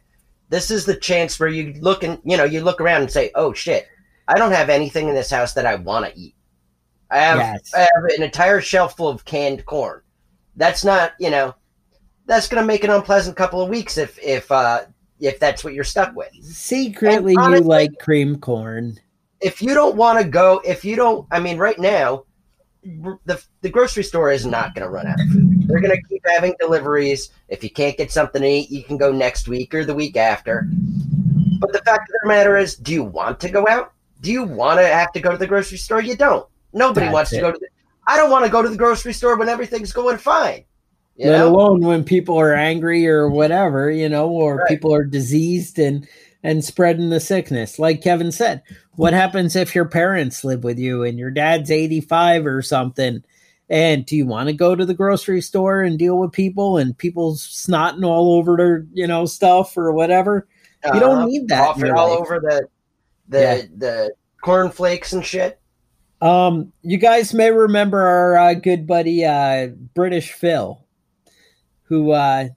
This 0.49 0.71
is 0.71 0.85
the 0.85 0.95
chance 0.95 1.39
where 1.39 1.49
you 1.49 1.73
look 1.81 2.03
and 2.03 2.19
you 2.23 2.37
know 2.37 2.43
you 2.43 2.61
look 2.61 2.81
around 2.81 3.01
and 3.01 3.11
say, 3.11 3.31
"Oh 3.35 3.53
shit, 3.53 3.87
I 4.27 4.37
don't 4.37 4.51
have 4.51 4.69
anything 4.69 5.07
in 5.07 5.15
this 5.15 5.29
house 5.29 5.53
that 5.53 5.65
I 5.65 5.75
want 5.75 6.05
to 6.05 6.19
eat. 6.19 6.35
I 7.11 7.17
have, 7.17 7.37
yes. 7.37 7.73
I 7.73 7.79
have 7.79 8.03
an 8.17 8.23
entire 8.23 8.61
shelf 8.61 8.95
full 8.95 9.09
of 9.09 9.25
canned 9.25 9.65
corn. 9.65 10.01
That's 10.55 10.83
not, 10.83 11.13
you 11.19 11.29
know, 11.29 11.55
that's 12.25 12.47
going 12.47 12.61
to 12.61 12.67
make 12.67 12.83
an 12.83 12.91
unpleasant 12.91 13.35
couple 13.35 13.61
of 13.61 13.69
weeks 13.69 13.97
if 13.97 14.19
if 14.19 14.51
uh 14.51 14.83
if 15.19 15.39
that's 15.39 15.63
what 15.63 15.73
you're 15.73 15.83
stuck 15.83 16.15
with. 16.15 16.31
Secretly, 16.43 17.35
honestly, 17.37 17.63
you 17.63 17.67
like 17.67 17.99
cream 17.99 18.39
corn. 18.39 18.99
If 19.41 19.61
you 19.61 19.73
don't 19.73 19.95
want 19.95 20.19
to 20.19 20.27
go, 20.27 20.61
if 20.65 20.85
you 20.85 20.95
don't, 20.95 21.27
I 21.31 21.39
mean, 21.39 21.57
right 21.57 21.79
now, 21.79 22.25
the 22.83 23.43
the 23.61 23.69
grocery 23.69 24.03
store 24.03 24.31
is 24.31 24.45
not 24.45 24.75
going 24.75 24.85
to 24.85 24.91
run 24.91 25.07
out 25.07 25.19
of 25.19 25.27
food. 25.27 25.67
They're 25.67 25.81
going 25.81 25.95
to 25.95 26.07
keep 26.07 26.21
having 26.25 26.55
deliveries. 26.59 27.31
If 27.47 27.63
you 27.63 27.69
can't 27.69 27.97
get 27.97 28.11
something 28.11 28.41
to 28.41 28.47
eat, 28.47 28.69
you 28.69 28.83
can 28.83 28.97
go 28.97 29.11
next 29.11 29.47
week 29.47 29.73
or 29.73 29.83
the 29.83 29.95
week 29.95 30.15
after. 30.15 30.67
But 31.59 31.73
the 31.73 31.79
fact 31.79 32.09
of 32.09 32.15
the 32.21 32.27
matter 32.27 32.57
is, 32.57 32.75
do 32.75 32.93
you 32.93 33.03
want 33.03 33.39
to 33.41 33.49
go 33.49 33.67
out? 33.67 33.93
Do 34.21 34.31
you 34.31 34.43
want 34.43 34.79
to 34.79 34.87
have 34.87 35.11
to 35.13 35.19
go 35.19 35.31
to 35.31 35.37
the 35.37 35.47
grocery 35.47 35.77
store? 35.77 36.01
You 36.01 36.15
don't. 36.15 36.47
Nobody 36.73 37.07
That's 37.07 37.13
wants 37.13 37.33
it. 37.33 37.37
to 37.37 37.41
go 37.41 37.51
to 37.51 37.57
the 37.59 37.67
I 38.07 38.17
don't 38.17 38.31
want 38.31 38.45
to 38.45 38.51
go 38.51 38.63
to 38.63 38.69
the 38.69 38.77
grocery 38.77 39.13
store 39.13 39.37
when 39.37 39.49
everything's 39.49 39.93
going 39.93 40.17
fine. 40.17 40.65
Let 41.19 41.37
know? 41.37 41.49
alone 41.49 41.81
when 41.81 42.03
people 42.03 42.39
are 42.39 42.55
angry 42.55 43.07
or 43.07 43.29
whatever, 43.29 43.91
you 43.91 44.09
know, 44.09 44.29
or 44.29 44.57
right. 44.57 44.67
people 44.67 44.93
are 44.93 45.03
diseased 45.03 45.77
and 45.77 46.07
and 46.41 46.63
spreading 46.63 47.09
the 47.09 47.19
sickness. 47.19 47.77
Like 47.77 48.01
Kevin 48.01 48.31
said, 48.31 48.63
what 48.95 49.13
happens 49.13 49.55
if 49.55 49.75
your 49.75 49.85
parents 49.85 50.43
live 50.43 50.63
with 50.63 50.79
you 50.79 51.03
and 51.03 51.19
your 51.19 51.29
dad's 51.29 51.69
85 51.69 52.47
or 52.47 52.61
something? 52.61 53.23
And 53.69 54.05
do 54.05 54.15
you 54.15 54.25
want 54.25 54.47
to 54.47 54.53
go 54.53 54.73
to 54.73 54.85
the 54.85 54.93
grocery 54.93 55.41
store 55.41 55.83
and 55.83 55.99
deal 55.99 56.17
with 56.17 56.31
people 56.31 56.77
and 56.77 56.97
people 56.97 57.33
snotting 57.35 58.05
all 58.05 58.37
over 58.37 58.57
their, 58.57 58.87
you 58.93 59.05
know, 59.05 59.25
stuff 59.25 59.77
or 59.77 59.91
whatever? 59.91 60.47
You 60.93 60.99
don't 60.99 61.19
uh, 61.19 61.25
need 61.25 61.49
that. 61.49 61.83
all 61.91 62.13
over 62.13 62.39
the 62.39 62.67
the 63.27 63.39
yeah. 63.39 63.61
the 63.77 64.13
cornflakes 64.41 65.13
and 65.13 65.23
shit. 65.23 65.59
Um, 66.21 66.73
you 66.81 66.97
guys 66.97 67.33
may 67.33 67.51
remember 67.51 68.01
our 68.01 68.37
uh, 68.37 68.53
good 68.53 68.85
buddy 68.85 69.23
uh, 69.23 69.67
British 69.93 70.33
Phil, 70.33 70.83
who 71.83 72.11
uh, 72.11 72.49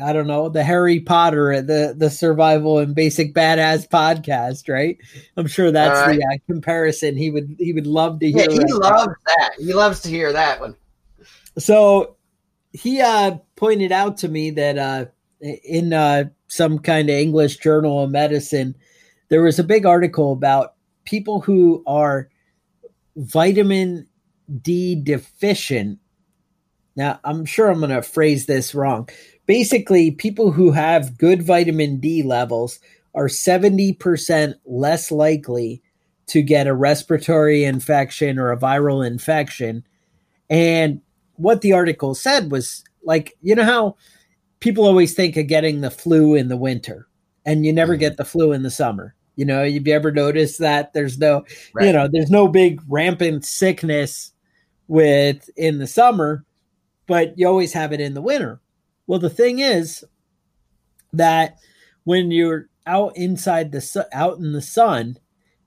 I 0.00 0.12
don't 0.12 0.26
know, 0.26 0.48
the 0.48 0.64
Harry 0.64 1.00
Potter, 1.00 1.60
the 1.60 1.94
the 1.96 2.10
survival 2.10 2.78
and 2.78 2.94
basic 2.94 3.34
badass 3.34 3.88
podcast, 3.88 4.72
right? 4.72 4.96
I'm 5.36 5.46
sure 5.46 5.70
that's 5.70 6.06
right. 6.06 6.18
the 6.18 6.24
uh, 6.24 6.38
comparison 6.46 7.16
he 7.16 7.30
would 7.30 7.56
he 7.58 7.72
would 7.72 7.86
love 7.86 8.20
to 8.20 8.30
hear. 8.30 8.48
Yeah, 8.48 8.52
he 8.52 8.58
right 8.58 8.70
loves 8.70 9.06
now. 9.06 9.14
that. 9.36 9.54
He 9.58 9.72
loves 9.72 10.00
to 10.00 10.08
hear 10.08 10.32
that 10.32 10.60
one. 10.60 10.74
So 11.58 12.16
he 12.72 13.00
uh, 13.00 13.36
pointed 13.56 13.92
out 13.92 14.16
to 14.18 14.28
me 14.28 14.50
that 14.52 14.78
uh, 14.78 15.04
in 15.40 15.92
uh, 15.92 16.24
some 16.46 16.78
kind 16.78 17.10
of 17.10 17.16
English 17.16 17.58
journal 17.58 18.04
of 18.04 18.10
medicine, 18.10 18.74
there 19.28 19.42
was 19.42 19.58
a 19.58 19.64
big 19.64 19.84
article 19.84 20.32
about 20.32 20.74
people 21.04 21.40
who 21.40 21.82
are 21.86 22.28
vitamin 23.16 24.06
D 24.60 24.94
deficient. 24.94 25.98
Now, 26.96 27.20
I'm 27.24 27.44
sure 27.44 27.70
I'm 27.70 27.80
going 27.80 27.90
to 27.90 28.02
phrase 28.02 28.46
this 28.46 28.74
wrong 28.74 29.08
basically 29.46 30.10
people 30.10 30.52
who 30.52 30.70
have 30.70 31.18
good 31.18 31.42
vitamin 31.42 31.98
D 31.98 32.22
levels 32.22 32.78
are 33.14 33.26
70% 33.26 34.54
less 34.64 35.10
likely 35.10 35.82
to 36.28 36.42
get 36.42 36.66
a 36.66 36.74
respiratory 36.74 37.64
infection 37.64 38.38
or 38.38 38.50
a 38.50 38.56
viral 38.56 39.06
infection. 39.06 39.84
And 40.48 41.00
what 41.34 41.60
the 41.60 41.72
article 41.72 42.14
said 42.14 42.50
was 42.50 42.84
like, 43.04 43.36
you 43.42 43.54
know 43.54 43.64
how 43.64 43.96
people 44.60 44.86
always 44.86 45.14
think 45.14 45.36
of 45.36 45.48
getting 45.48 45.80
the 45.80 45.90
flu 45.90 46.34
in 46.34 46.48
the 46.48 46.56
winter 46.56 47.08
and 47.44 47.66
you 47.66 47.72
never 47.72 47.94
mm-hmm. 47.94 48.00
get 48.00 48.16
the 48.16 48.24
flu 48.24 48.52
in 48.52 48.62
the 48.62 48.70
summer. 48.70 49.14
You 49.36 49.44
know, 49.44 49.64
have 49.64 49.86
you 49.86 49.94
ever 49.94 50.12
noticed 50.12 50.58
that 50.58 50.92
there's 50.92 51.18
no, 51.18 51.44
right. 51.74 51.86
you 51.86 51.92
know, 51.92 52.08
there's 52.10 52.30
no 52.30 52.48
big 52.48 52.80
rampant 52.88 53.44
sickness 53.44 54.32
with 54.88 55.48
in 55.56 55.78
the 55.78 55.86
summer, 55.86 56.44
but 57.06 57.38
you 57.38 57.46
always 57.46 57.72
have 57.72 57.92
it 57.92 58.00
in 58.00 58.14
the 58.14 58.22
winter. 58.22 58.60
Well, 59.06 59.18
the 59.18 59.30
thing 59.30 59.58
is 59.58 60.04
that 61.12 61.58
when 62.04 62.30
you're 62.30 62.68
out 62.86 63.16
inside 63.16 63.72
the 63.72 63.80
su- 63.80 64.04
out 64.12 64.38
in 64.38 64.52
the 64.52 64.62
sun, 64.62 65.18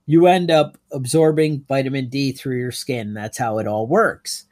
you 0.06 0.26
end 0.26 0.50
up 0.50 0.78
absorbing 0.92 1.64
vitamin 1.66 2.08
D 2.08 2.32
through 2.32 2.58
your 2.58 2.72
skin. 2.72 3.14
That's 3.14 3.38
how 3.38 3.58
it 3.58 3.66
all 3.66 3.86
works. 3.86 4.44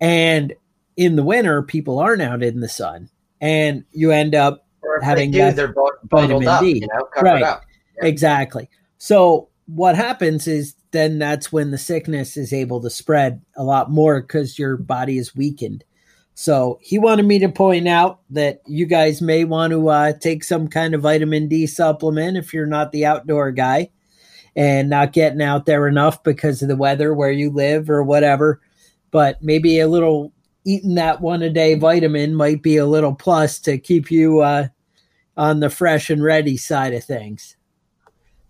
And 0.00 0.54
in 0.96 1.16
the 1.16 1.22
winter, 1.22 1.62
people 1.62 1.98
aren't 1.98 2.22
out 2.22 2.42
in 2.42 2.60
the 2.60 2.68
sun, 2.68 3.10
and 3.40 3.84
you 3.92 4.10
end 4.10 4.34
up 4.34 4.66
having 5.02 5.30
they 5.30 5.50
do, 5.50 5.56
they're 5.56 5.74
vitamin 6.04 6.46
up, 6.46 6.60
D. 6.60 6.80
You 6.80 6.88
know, 6.88 7.08
right? 7.20 7.58
Exactly. 7.98 8.68
So 8.98 9.48
what 9.66 9.96
happens 9.96 10.46
is 10.46 10.74
then 10.90 11.18
that's 11.18 11.52
when 11.52 11.70
the 11.70 11.78
sickness 11.78 12.36
is 12.36 12.52
able 12.52 12.80
to 12.82 12.90
spread 12.90 13.42
a 13.56 13.64
lot 13.64 13.90
more 13.90 14.20
because 14.20 14.58
your 14.58 14.76
body 14.76 15.18
is 15.18 15.34
weakened. 15.34 15.84
So 16.34 16.78
he 16.82 16.98
wanted 16.98 17.26
me 17.26 17.38
to 17.40 17.48
point 17.48 17.86
out 17.86 18.20
that 18.30 18.60
you 18.66 18.86
guys 18.86 19.22
may 19.22 19.44
want 19.44 19.72
to 19.72 19.88
uh, 19.88 20.12
take 20.14 20.42
some 20.42 20.68
kind 20.68 20.94
of 20.94 21.02
vitamin 21.02 21.48
D 21.48 21.66
supplement 21.66 22.36
if 22.36 22.52
you're 22.52 22.66
not 22.66 22.92
the 22.92 23.06
outdoor 23.06 23.52
guy 23.52 23.90
and 24.56 24.90
not 24.90 25.12
getting 25.12 25.42
out 25.42 25.66
there 25.66 25.86
enough 25.88 26.22
because 26.22 26.62
of 26.62 26.68
the 26.68 26.76
weather 26.76 27.14
where 27.14 27.30
you 27.30 27.50
live 27.50 27.88
or 27.88 28.02
whatever. 28.02 28.60
But 29.10 29.42
maybe 29.42 29.78
a 29.78 29.88
little 29.88 30.32
eating 30.64 30.96
that 30.96 31.20
one 31.20 31.42
a 31.42 31.50
day 31.50 31.74
vitamin 31.74 32.34
might 32.34 32.62
be 32.62 32.76
a 32.78 32.86
little 32.86 33.14
plus 33.14 33.60
to 33.60 33.78
keep 33.78 34.10
you 34.10 34.40
uh, 34.40 34.68
on 35.36 35.60
the 35.60 35.70
fresh 35.70 36.10
and 36.10 36.22
ready 36.22 36.56
side 36.56 36.94
of 36.94 37.04
things. 37.04 37.56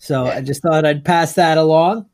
So 0.05 0.27
I 0.27 0.43
just 0.43 0.61
thought 0.61 0.85
I'd 0.85 1.03
pass 1.03 1.33
that 1.37 1.57
along. 1.57 2.05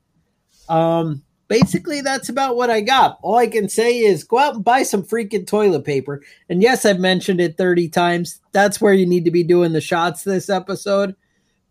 Um, 0.69 1.25
basically 1.49 2.01
that's 2.03 2.29
about 2.29 2.55
what 2.55 2.71
I 2.71 2.83
got. 2.83 3.19
All 3.21 3.37
I 3.37 3.49
can 3.49 3.69
say 3.69 3.99
is 3.99 4.23
go 4.23 4.39
out 4.39 4.55
and 4.55 4.65
buy 4.65 4.85
some 4.85 5.03
freaking 5.03 5.45
toilet 5.45 5.85
paper. 5.85 6.23
And 6.49 6.63
yes, 6.63 6.87
I've 6.87 7.01
mentioned 7.01 7.41
it 7.41 7.57
30 7.57 7.89
times. 7.89 8.41
That's 8.53 8.81
where 8.81 8.95
you 8.95 9.07
need 9.07 9.25
to 9.25 9.33
be 9.33 9.43
doing 9.43 9.73
the 9.73 9.81
shots 9.81 10.23
this 10.23 10.49
episode. 10.49 11.17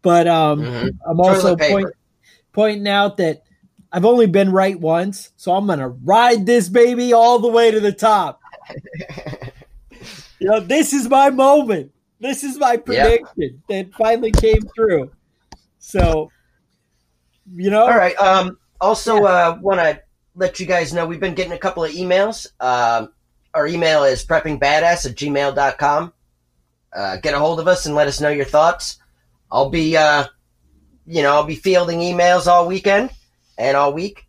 But 0.01 0.28
um 0.28 0.59
mm-hmm. 0.59 0.88
I'm 1.09 1.22
also 1.22 1.55
point, 1.55 1.88
pointing 2.51 2.89
out 2.89 3.15
that 3.17 3.43
I've 3.89 4.05
only 4.05 4.28
been 4.28 4.51
right 4.51 4.78
once, 4.78 5.32
so 5.38 5.55
I'm 5.55 5.67
gonna 5.67 5.88
ride 5.88 6.45
this 6.45 6.67
baby 6.67 7.13
all 7.13 7.39
the 7.39 7.47
way 7.47 7.72
to 7.72 7.80
the 7.80 7.93
top. 7.93 8.41
you 10.39 10.49
know, 10.49 10.59
this 10.59 10.91
is 10.91 11.07
my 11.07 11.30
moment. 11.30 11.93
This 12.20 12.43
is 12.43 12.57
my 12.57 12.76
prediction 12.76 13.63
that 13.70 13.93
finally 13.93 14.32
came 14.32 14.63
through. 14.76 15.11
So, 15.90 16.32
you 17.52 17.72
know, 17.72 17.82
all 17.82 17.98
right. 17.98 18.16
Um, 18.18 18.60
also, 18.80 19.16
yeah. 19.24 19.50
uh, 19.50 19.60
want 19.60 19.80
to 19.80 20.00
let 20.36 20.60
you 20.60 20.68
guys 20.68 20.94
know 20.94 21.08
we've 21.08 21.20
been 21.20 21.34
getting 21.34 21.54
a 21.54 21.58
couple 21.58 21.84
of 21.84 21.92
emails. 21.92 22.46
Um, 22.60 23.12
our 23.56 23.66
email 23.66 24.04
is 24.04 24.24
preppingbadass 24.24 25.10
at 25.10 25.16
gmail.com. 25.16 26.14
Uh, 26.94 27.18
get 27.18 27.34
a 27.34 27.40
hold 27.40 27.60
of 27.60 27.68
us 27.68 27.88
and 27.88 27.96
let 27.96 28.08
us 28.08 28.22
know 28.22 28.30
your 28.30 28.46
thoughts. 28.46 29.00
I'll 29.52 29.72
be, 29.72 29.98
uh, 29.98 30.26
you 31.08 31.24
know, 31.24 31.34
I'll 31.34 31.46
be 31.46 31.56
fielding 31.56 32.00
emails 32.02 32.46
all 32.46 32.68
weekend. 32.68 33.10
and 33.58 33.76
all 33.76 33.92
week. 33.92 34.28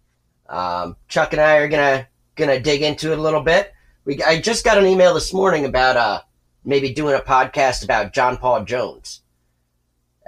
Um, 0.49 0.97
Chuck 1.09 1.33
and 1.33 1.43
I 1.43 1.59
are 1.59 1.69
gonna 1.69 2.09
gonna 2.37 2.59
dig 2.59 2.83
into 2.83 3.13
it 3.13 3.19
a 3.19 3.23
little 3.23 3.43
bit. 3.43 3.73
We 4.07 4.23
I 4.23 4.41
just 4.41 4.65
got 4.65 4.79
an 4.79 4.87
email 4.87 5.13
this 5.15 5.33
morning 5.33 5.67
about 5.67 5.97
uh 5.97 6.23
maybe 6.65 6.93
doing 6.93 7.15
a 7.15 7.21
podcast 7.21 7.85
about 7.85 8.13
John 8.15 8.39
Paul 8.39 8.65
Jones 8.65 9.21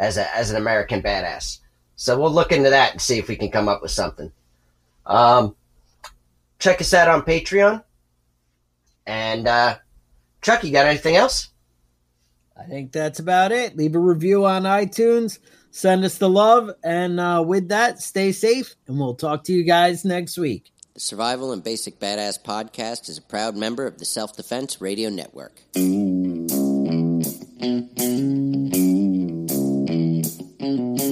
as 0.02 0.16
a 0.16 0.36
as 0.36 0.50
an 0.50 0.56
American 0.56 1.00
badass. 1.00 1.58
So 1.94 2.18
we'll 2.18 2.32
look 2.32 2.50
into 2.50 2.70
that 2.70 2.90
and 2.90 3.00
see 3.00 3.18
if 3.18 3.28
we 3.28 3.36
can 3.36 3.50
come 3.50 3.68
up 3.68 3.80
with 3.80 3.92
something. 3.92 4.32
Um, 5.06 5.54
check 6.58 6.80
us 6.80 6.92
out 6.92 7.08
on 7.08 7.22
Patreon. 7.22 7.84
And 9.06 9.46
uh, 9.46 9.76
Chuck, 10.42 10.64
you 10.64 10.72
got 10.72 10.86
anything 10.86 11.14
else? 11.14 11.50
I 12.56 12.64
think 12.64 12.90
that's 12.90 13.20
about 13.20 13.52
it. 13.52 13.76
Leave 13.76 13.94
a 13.94 14.00
review 14.00 14.44
on 14.44 14.64
iTunes. 14.64 15.38
Send 15.70 16.04
us 16.04 16.18
the 16.18 16.28
love. 16.28 16.70
And 16.82 17.20
uh, 17.20 17.44
with 17.46 17.68
that, 17.68 18.00
stay 18.02 18.32
safe. 18.32 18.74
And 18.88 18.98
we'll 18.98 19.14
talk 19.14 19.44
to 19.44 19.52
you 19.52 19.62
guys 19.62 20.04
next 20.04 20.36
week. 20.36 20.72
The 20.94 21.00
Survival 21.00 21.52
and 21.52 21.62
Basic 21.62 21.98
Badass 22.00 22.42
podcast 22.42 23.08
is 23.08 23.18
a 23.18 23.22
proud 23.22 23.56
member 23.56 23.86
of 23.86 23.98
the 23.98 24.04
Self 24.04 24.36
Defense 24.36 24.80
Radio 24.80 25.08
Network. 25.10 25.62
On 30.64 31.11